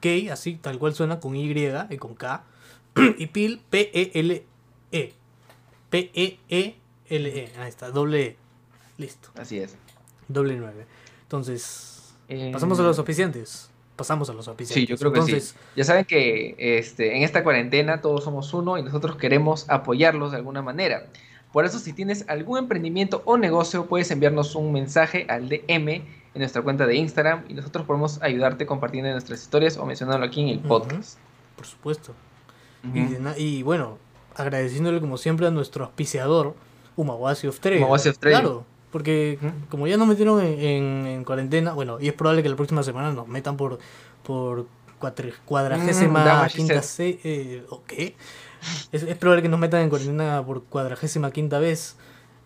Kay, 0.00 0.28
así, 0.28 0.56
tal 0.56 0.78
cual 0.80 0.92
suena, 0.92 1.20
con 1.20 1.36
Y 1.36 1.52
y 1.90 1.96
con 1.96 2.14
K. 2.16 2.42
y 3.16 3.26
Peel, 3.28 3.60
P-E-L-E. 3.70 5.14
P-E-E-L-E. 5.90 7.52
Ahí 7.58 7.68
está, 7.68 7.90
doble 7.90 8.22
E. 8.22 8.36
Listo. 8.98 9.30
Así 9.36 9.58
es. 9.58 9.76
Doble 10.28 10.56
9. 10.56 10.86
Entonces, 11.22 11.90
Pasamos 12.52 12.78
a 12.78 12.82
los 12.82 12.96
Eh, 12.96 13.00
auspiciantes. 13.00 13.70
Pasamos 13.96 14.30
a 14.30 14.32
los 14.32 14.48
auspiciantes. 14.48 14.82
Sí, 14.82 14.86
yo 14.86 14.96
creo 14.96 15.12
que 15.12 15.40
sí. 15.40 15.54
Ya 15.76 15.84
saben 15.84 16.04
que 16.04 16.54
este, 16.58 17.16
en 17.16 17.22
esta 17.22 17.44
cuarentena 17.44 18.00
todos 18.00 18.24
somos 18.24 18.52
uno 18.54 18.78
y 18.78 18.82
nosotros 18.82 19.16
queremos 19.16 19.68
apoyarlos 19.68 20.30
de 20.32 20.38
alguna 20.38 20.62
manera. 20.62 21.06
Por 21.52 21.64
eso, 21.64 21.78
si 21.78 21.92
tienes 21.92 22.24
algún 22.28 22.58
emprendimiento 22.58 23.22
o 23.26 23.36
negocio, 23.36 23.86
puedes 23.86 24.10
enviarnos 24.10 24.54
un 24.56 24.72
mensaje 24.72 25.26
al 25.28 25.48
DM 25.48 25.88
en 25.90 26.04
nuestra 26.34 26.62
cuenta 26.62 26.86
de 26.86 26.96
Instagram 26.96 27.44
y 27.48 27.54
nosotros 27.54 27.86
podemos 27.86 28.20
ayudarte 28.22 28.66
compartiendo 28.66 29.10
nuestras 29.12 29.40
historias 29.42 29.76
o 29.76 29.86
mencionándolo 29.86 30.24
aquí 30.24 30.40
en 30.40 30.48
el 30.48 30.58
podcast. 30.60 31.18
por 31.56 31.66
supuesto. 31.66 32.14
Y 33.36 33.62
bueno, 33.62 33.98
agradeciéndole 34.34 35.00
como 35.00 35.16
siempre 35.18 35.46
a 35.46 35.50
nuestro 35.50 35.84
auspiciador, 35.84 36.54
Umawasi 36.96 37.46
of 37.46 37.60
Trade. 37.60 37.78
Umawasi 37.78 38.08
of 38.08 38.18
Trade. 38.18 38.34
Claro, 38.40 38.66
porque 38.94 39.38
como 39.70 39.88
ya 39.88 39.96
nos 39.96 40.06
metieron 40.06 40.40
en, 40.40 40.60
en- 40.60 41.06
en 41.06 41.24
cuarentena, 41.24 41.72
bueno, 41.72 41.98
y 42.00 42.06
es 42.06 42.14
probable 42.14 42.44
que 42.44 42.48
la 42.48 42.54
próxima 42.54 42.84
semana 42.84 43.12
nos 43.12 43.26
metan 43.26 43.56
por, 43.56 43.80
por 44.22 44.66
cuadragésima 45.44 46.20
Mm, 46.46 46.48
quinta 46.56 46.74
se- 46.82 47.18
eh, 47.24 47.66
¿o 47.70 47.82
qué? 47.86 48.14
Es, 48.92 49.02
es 49.02 49.16
probable 49.16 49.42
que 49.42 49.48
nos 49.48 49.58
metan 49.58 49.80
en 49.82 49.88
cuarentena 49.90 50.42
por 50.46 50.62
cuadragésima 50.62 51.32
quinta 51.32 51.58
vez. 51.58 51.96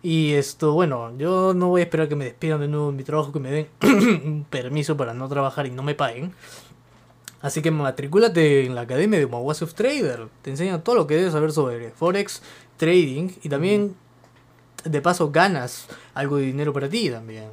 Y 0.01 0.31
esto, 0.33 0.73
bueno, 0.73 1.11
yo 1.17 1.53
no 1.53 1.67
voy 1.69 1.81
a 1.81 1.83
esperar 1.83 2.09
que 2.09 2.15
me 2.15 2.25
despidan 2.25 2.59
de 2.61 2.67
nuevo 2.67 2.89
en 2.89 2.95
mi 2.95 3.03
trabajo, 3.03 3.31
que 3.31 3.39
me 3.39 3.51
den 3.51 3.67
un 4.25 4.45
permiso 4.49 4.97
para 4.97 5.13
no 5.13 5.29
trabajar 5.29 5.67
y 5.67 5.71
no 5.71 5.83
me 5.83 5.93
paguen. 5.93 6.33
Así 7.41 7.61
que 7.61 7.69
matricúlate 7.71 8.65
en 8.65 8.75
la 8.75 8.81
academia 8.81 9.19
de 9.19 9.25
Umawasi 9.25 9.63
of 9.65 9.73
Trader. 9.75 10.27
Te 10.41 10.49
enseñan 10.49 10.83
todo 10.83 10.95
lo 10.95 11.05
que 11.07 11.15
debes 11.15 11.31
saber 11.33 11.51
sobre 11.51 11.91
Forex, 11.91 12.41
trading 12.77 13.29
y 13.43 13.49
también, 13.49 13.95
de 14.83 15.01
paso, 15.01 15.31
ganas 15.31 15.87
algo 16.13 16.37
de 16.37 16.43
dinero 16.45 16.73
para 16.73 16.89
ti 16.89 17.09
también. 17.09 17.45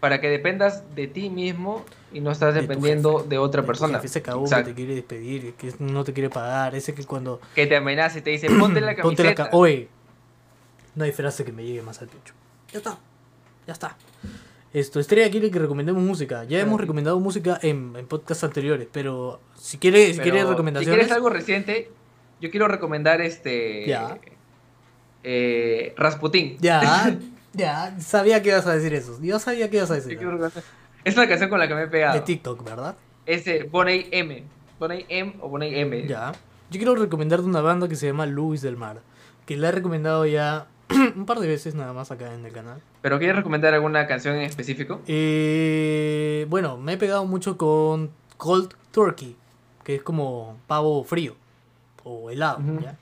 Para 0.00 0.20
que 0.20 0.28
dependas 0.28 0.82
de 0.96 1.06
ti 1.06 1.30
mismo 1.30 1.84
y 2.12 2.20
no 2.20 2.32
estás 2.32 2.54
De 2.54 2.62
dependiendo 2.62 3.18
jefe. 3.18 3.28
de 3.28 3.38
otra 3.38 3.62
Tu 3.62 3.66
persona. 3.68 3.94
jefe 3.94 4.06
ese 4.08 4.22
cagón 4.22 4.50
que 4.50 4.62
te 4.64 4.74
quiere 4.74 4.94
despedir, 4.96 5.54
que 5.54 5.72
no 5.78 6.02
te 6.02 6.12
quiere 6.12 6.28
pagar, 6.28 6.74
ese 6.74 6.92
que 6.94 7.04
cuando 7.04 7.40
Que 7.54 7.66
te 7.66 7.76
amenaza 7.76 8.18
y 8.18 8.22
te 8.22 8.30
dice, 8.30 8.48
ponte 8.48 8.80
la 8.80 8.96
camiseta. 8.96 9.02
ponte 9.02 9.22
la 9.24 9.34
ca- 9.34 9.50
Oye, 9.52 9.88
no 10.96 11.04
hay 11.04 11.12
frase 11.12 11.44
que 11.44 11.52
me 11.52 11.64
llegue 11.64 11.82
más 11.82 12.00
al 12.02 12.08
pecho. 12.08 12.34
Ya 12.72 12.78
está, 12.78 12.98
ya 13.66 13.72
está. 13.74 13.96
Esto, 14.72 14.98
Estrella 15.00 15.30
quiere 15.30 15.50
que 15.50 15.58
recomendemos 15.58 16.02
música. 16.02 16.44
Ya 16.44 16.58
hemos 16.58 16.80
recomendado 16.80 17.20
música 17.20 17.58
en, 17.62 17.94
en 17.94 18.06
podcasts 18.06 18.42
anteriores, 18.42 18.88
pero 18.90 19.38
si 19.54 19.76
quiere, 19.78 20.06
si 20.06 20.12
Pero 20.14 20.22
quiere 20.22 20.40
Si 20.40 20.46
recomendaciones. 20.50 20.96
quieres 20.98 21.12
algo 21.12 21.28
reciente, 21.30 21.90
yo 22.40 22.50
quiero 22.50 22.66
recomendar 22.68 23.20
este. 23.20 23.86
Ya. 23.86 24.18
Eh, 25.24 25.94
Rasputín. 25.96 26.56
Ya, 26.60 27.16
ya, 27.52 27.94
sabía 28.00 28.42
que 28.42 28.48
ibas 28.50 28.66
a 28.66 28.74
decir 28.74 28.94
eso. 28.94 29.18
Yo 29.22 29.38
sabía 29.38 29.70
que 29.70 29.76
ibas 29.78 29.90
a 29.90 29.94
decir. 29.94 30.18
recomendar- 30.18 30.52
Es 31.04 31.16
una 31.16 31.28
canción 31.28 31.50
con 31.50 31.58
la 31.58 31.68
que 31.68 31.74
me 31.74 31.80
he 31.82 31.84
De 31.84 31.90
pegado. 31.90 32.22
TikTok, 32.22 32.64
¿verdad? 32.64 32.96
Ese 33.26 33.64
Boney 33.64 34.08
M. 34.10 34.44
Boney 34.78 35.06
M 35.08 35.34
o 35.40 35.48
Boney 35.48 35.78
M. 35.80 36.06
Ya. 36.08 36.32
Yo 36.70 36.78
quiero 36.78 36.94
recomendarte 36.96 37.44
una 37.46 37.60
banda 37.60 37.88
que 37.88 37.96
se 37.96 38.06
llama 38.06 38.26
Luis 38.26 38.62
del 38.62 38.76
Mar. 38.76 39.00
Que 39.46 39.56
la 39.56 39.68
he 39.68 39.72
recomendado 39.72 40.24
ya 40.26 40.66
un 41.16 41.26
par 41.26 41.38
de 41.40 41.46
veces 41.48 41.74
nada 41.74 41.92
más 41.92 42.10
acá 42.10 42.32
en 42.34 42.44
el 42.46 42.52
canal. 42.52 42.80
¿Pero 43.02 43.18
quieres 43.18 43.36
recomendar 43.36 43.74
alguna 43.74 44.06
canción 44.06 44.36
en 44.36 44.42
específico? 44.42 45.00
Eh, 45.06 46.46
bueno, 46.48 46.76
me 46.78 46.92
he 46.94 46.96
pegado 46.96 47.24
mucho 47.26 47.56
con 47.56 48.10
Cold 48.36 48.74
Turkey. 48.90 49.36
Que 49.84 49.96
es 49.96 50.02
como 50.02 50.58
pavo 50.68 51.02
frío. 51.04 51.34
O 52.04 52.30
helado. 52.30 52.60
¿ya? 52.80 52.96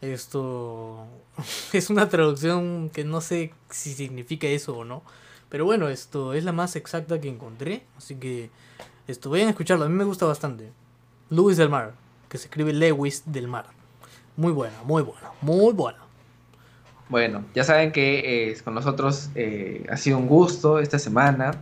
Esto 0.00 1.06
es 1.72 1.90
una 1.90 2.08
traducción 2.08 2.90
que 2.90 3.04
no 3.04 3.20
sé 3.20 3.52
si 3.70 3.94
significa 3.94 4.46
eso 4.46 4.76
o 4.76 4.84
no. 4.84 5.02
Pero 5.48 5.64
bueno, 5.64 5.88
esto 5.88 6.32
es 6.32 6.44
la 6.44 6.52
más 6.52 6.76
exacta 6.76 7.20
que 7.20 7.28
encontré. 7.28 7.84
Así 7.96 8.16
que 8.16 8.50
esto, 9.06 9.30
vayan 9.30 9.48
a 9.48 9.50
escucharlo. 9.50 9.84
A 9.84 9.88
mí 9.88 9.94
me 9.94 10.04
gusta 10.04 10.26
bastante. 10.26 10.70
Luis 11.30 11.56
del 11.56 11.68
Mar, 11.68 11.94
que 12.28 12.38
se 12.38 12.46
escribe 12.46 12.72
Lewis 12.72 13.22
del 13.26 13.48
Mar. 13.48 13.66
Muy 14.36 14.52
buena, 14.52 14.82
muy 14.84 15.02
buena, 15.02 15.30
muy 15.40 15.72
buena. 15.72 15.98
Bueno, 17.08 17.44
ya 17.54 17.64
saben 17.64 17.92
que 17.92 18.50
eh, 18.50 18.56
con 18.64 18.74
nosotros 18.74 19.30
eh, 19.34 19.86
ha 19.90 19.96
sido 19.96 20.18
un 20.18 20.26
gusto 20.26 20.78
esta 20.78 20.98
semana 20.98 21.52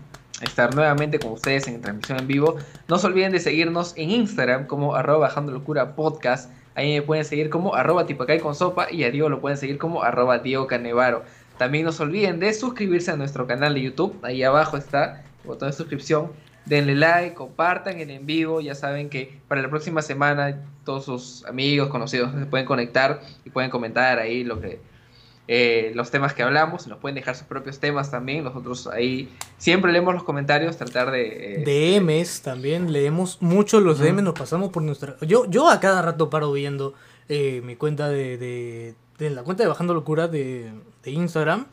estar 0.41 0.75
nuevamente 0.75 1.19
con 1.19 1.33
ustedes 1.33 1.67
en 1.67 1.81
transmisión 1.81 2.21
en 2.21 2.27
vivo. 2.27 2.57
No 2.89 2.99
se 2.99 3.07
olviden 3.09 3.33
de 3.33 3.41
seguirnos 3.41 3.93
en 3.97 4.11
Instagram 4.11 4.67
como 4.67 4.95
arroba 4.95 5.27
bajando 5.27 5.53
locura 5.53 5.95
podcast. 5.95 6.51
Ahí 6.75 6.95
me 6.95 7.03
pueden 7.03 7.25
seguir 7.25 7.51
como 7.51 7.75
arroba 7.75 8.07
tipacay 8.07 8.41
con 8.41 8.55
sopa 8.55 8.91
y 8.91 9.05
a 9.05 9.11
Diego 9.11 9.29
lo 9.29 9.41
pueden 9.41 9.59
seguir 9.59 9.79
como 9.79 10.03
arroba 10.03 10.39
Diego 10.39 10.67
Canevaro. 10.67 11.25
También 11.59 11.85
no 11.85 11.93
se 11.93 12.03
olviden 12.03 12.41
de 12.41 12.53
suscribirse 12.55 13.11
a 13.11 13.17
nuestro 13.17 13.47
canal 13.47 13.75
de 13.75 13.83
YouTube. 13.83 14.19
Ahí 14.23 14.43
abajo 14.43 14.77
está 14.77 15.23
el 15.43 15.49
botón 15.49 15.71
de 15.71 15.77
suscripción. 15.77 16.33
Denle 16.65 16.95
like, 16.95 17.35
compartan 17.35 17.99
el 17.99 18.11
en 18.11 18.27
vivo. 18.27 18.61
Ya 18.61 18.75
saben 18.75 19.11
que 19.11 19.39
para 19.49 19.61
la 19.61 19.69
próxima 19.69 20.01
semana 20.01 20.63
todos 20.85 21.05
sus 21.05 21.45
amigos, 21.47 21.89
conocidos 21.89 22.33
se 22.39 22.47
pueden 22.47 22.67
conectar 22.67 23.21
y 23.45 23.51
pueden 23.51 23.71
comentar 23.71 24.19
ahí 24.19 24.45
lo 24.45 24.61
que 24.61 24.81
eh, 25.55 25.93
los 25.95 26.11
temas 26.11 26.33
que 26.33 26.43
hablamos. 26.43 26.87
Nos 26.87 26.99
pueden 26.99 27.15
dejar 27.15 27.37
sus 27.37 27.47
propios 27.47 27.79
temas 27.79 28.11
también. 28.11 28.43
Nosotros 28.45 28.87
ahí 28.87 29.29
siempre 29.59 29.93
leemos 29.93 30.15
los 30.15 30.25
comentarios, 30.25 30.79
tratar 30.79 31.11
de... 31.11 31.63
eh, 31.63 32.01
DMs 32.01 32.41
también, 32.41 32.91
leemos 32.91 33.37
mucho 33.43 33.79
los. 33.81 33.99
DMs, 33.99 34.23
nos 34.23 34.35
pasamos 34.35 34.71
por 34.71 34.83
nuestra... 34.83 35.17
Yo, 35.21 35.45
yo 35.51 35.69
a 35.69 35.79
cada 35.79 36.01
rato 36.01 36.31
paro 36.31 36.53
viendo 36.53 36.95
eh, 37.29 37.61
mi 37.63 37.77
cuenta 37.77 38.09
de, 38.09 38.39
de, 38.39 38.95
de 39.19 39.31
la 39.31 39.43
cuenta 39.43 39.63
de 39.63 39.69
Bajando 39.69 39.93
Locura 39.93 40.27
de, 40.27 40.73
de 41.03 41.11
Instagram. 41.11 41.67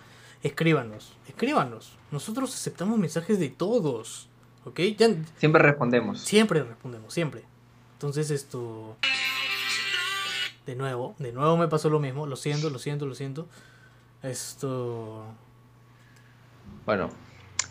Escríbanos, 0.44 1.14
escríbanos. 1.28 1.94
Nosotros 2.12 2.54
aceptamos 2.54 2.98
mensajes 3.00 3.40
de 3.40 3.48
todos, 3.50 4.28
¿ok? 4.66 4.80
Ya, 4.98 5.10
Siempre 5.38 5.62
respondemos. 5.64 6.20
siempre 6.22 6.64
respondemos, 6.64 7.14
siempre. 7.14 7.44
Entonces 7.94 8.30
esto... 8.32 8.98
De 10.70 10.76
nuevo, 10.76 11.16
de 11.18 11.32
nuevo 11.32 11.58
me 11.58 11.68
pasó 11.68 11.90
lo 11.90 12.00
mismo, 12.00 12.28
lo 12.28 12.36
siento, 12.36 12.70
lo 12.70 12.78
siento, 12.78 13.08
lo 13.08 13.16
siento. 13.16 13.48
Esto... 14.22 15.26
Bueno, 16.86 17.10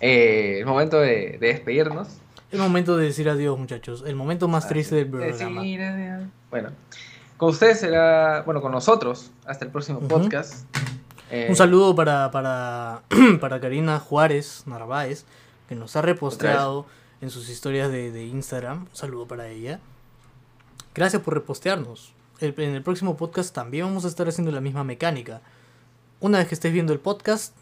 eh, 0.01 0.57
es 0.59 0.67
momento 0.67 0.99
de, 0.99 1.39
de 1.39 1.47
despedirnos. 1.47 2.09
Es 2.51 2.59
momento 2.59 2.97
de 2.97 3.05
decir 3.07 3.29
adiós, 3.29 3.57
muchachos. 3.57 4.03
El 4.05 4.17
momento 4.17 4.49
más 4.49 4.67
triste 4.67 4.97
del 4.97 5.13
Decir 5.13 5.47
programa. 5.47 5.61
adiós. 5.61 6.29
Bueno, 6.51 6.71
con 7.37 7.51
ustedes 7.51 7.79
será, 7.79 8.43
bueno, 8.43 8.61
con 8.61 8.73
nosotros, 8.73 9.31
hasta 9.47 9.65
el 9.65 9.71
próximo 9.71 10.01
podcast. 10.01 10.67
Eh, 11.31 11.47
Un 11.49 11.55
saludo 11.55 11.95
para, 11.95 12.33
para, 12.33 13.03
para 13.41 13.61
Karina 13.61 14.01
Juárez 14.01 14.65
Narváez, 14.67 15.25
que 15.69 15.77
nos 15.77 15.95
ha 15.95 16.03
reposteado 16.03 16.85
en 17.21 17.31
sus 17.31 17.49
historias 17.49 17.93
de, 17.93 18.11
de 18.11 18.25
Instagram. 18.27 18.87
Un 18.91 18.97
saludo 18.97 19.29
para 19.29 19.47
ella. 19.51 19.79
Gracias 20.97 21.23
por 21.23 21.35
repostearnos. 21.35 22.13
En 22.41 22.75
el 22.75 22.83
próximo 22.83 23.17
podcast 23.17 23.53
también 23.53 23.87
vamos 23.87 24.05
a 24.05 24.09
estar 24.09 24.29
haciendo 24.29 24.53
la 24.53 24.61
misma 24.61 24.85
mecánica. 24.85 25.41
Una 26.21 26.39
vez 26.39 26.47
que 26.47 26.55
estés 26.55 26.73
viendo 26.73 26.93
el 26.93 27.01
podcast, 27.01 27.53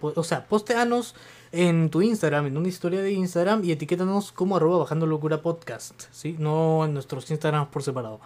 o 0.00 0.22
sea, 0.22 0.46
posteanos 0.46 1.16
en 1.50 1.90
tu 1.90 2.00
Instagram, 2.00 2.46
en 2.46 2.56
una 2.58 2.68
historia 2.68 3.02
de 3.02 3.10
Instagram 3.10 3.64
y 3.64 3.72
etiquétanos 3.72 4.30
como 4.30 4.56
arroba 4.56 4.78
bajando 4.78 5.06
locura 5.06 5.42
podcast, 5.42 6.04
¿sí? 6.12 6.36
No 6.38 6.84
en 6.84 6.94
nuestros 6.94 7.28
Instagrams 7.28 7.68
por 7.68 7.82
separado. 7.82 8.20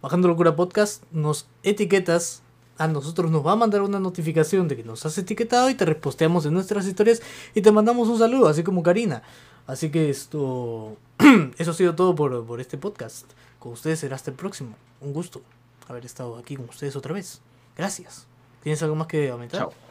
Bajando 0.00 0.28
locura 0.28 0.56
podcast, 0.56 1.02
nos 1.12 1.46
etiquetas, 1.62 2.42
a 2.78 2.88
nosotros 2.88 3.30
nos 3.30 3.46
va 3.46 3.52
a 3.52 3.56
mandar 3.56 3.82
una 3.82 4.00
notificación 4.00 4.66
de 4.66 4.76
que 4.76 4.84
nos 4.84 5.04
has 5.04 5.18
etiquetado 5.18 5.68
y 5.68 5.74
te 5.74 5.84
reposteamos 5.84 6.46
en 6.46 6.54
nuestras 6.54 6.86
historias 6.86 7.20
y 7.54 7.60
te 7.60 7.70
mandamos 7.70 8.08
un 8.08 8.18
saludo, 8.18 8.48
así 8.48 8.62
como 8.62 8.82
Karina. 8.82 9.22
Así 9.66 9.90
que 9.90 10.08
esto, 10.08 10.96
eso 11.58 11.70
ha 11.70 11.74
sido 11.74 11.94
todo 11.94 12.14
por, 12.14 12.46
por 12.46 12.60
este 12.62 12.78
podcast. 12.78 13.26
Con 13.58 13.72
ustedes 13.72 14.00
será 14.00 14.16
hasta 14.16 14.30
el 14.30 14.36
próximo. 14.36 14.76
Un 15.00 15.12
gusto 15.12 15.42
haber 15.88 16.04
estado 16.04 16.36
aquí 16.36 16.56
con 16.56 16.68
ustedes 16.68 16.96
otra 16.96 17.12
vez. 17.14 17.40
Gracias. 17.76 18.26
¿Tienes 18.62 18.82
algo 18.82 18.96
más 18.96 19.06
que 19.06 19.28
aumentar? 19.28 19.60
Chao. 19.60 19.85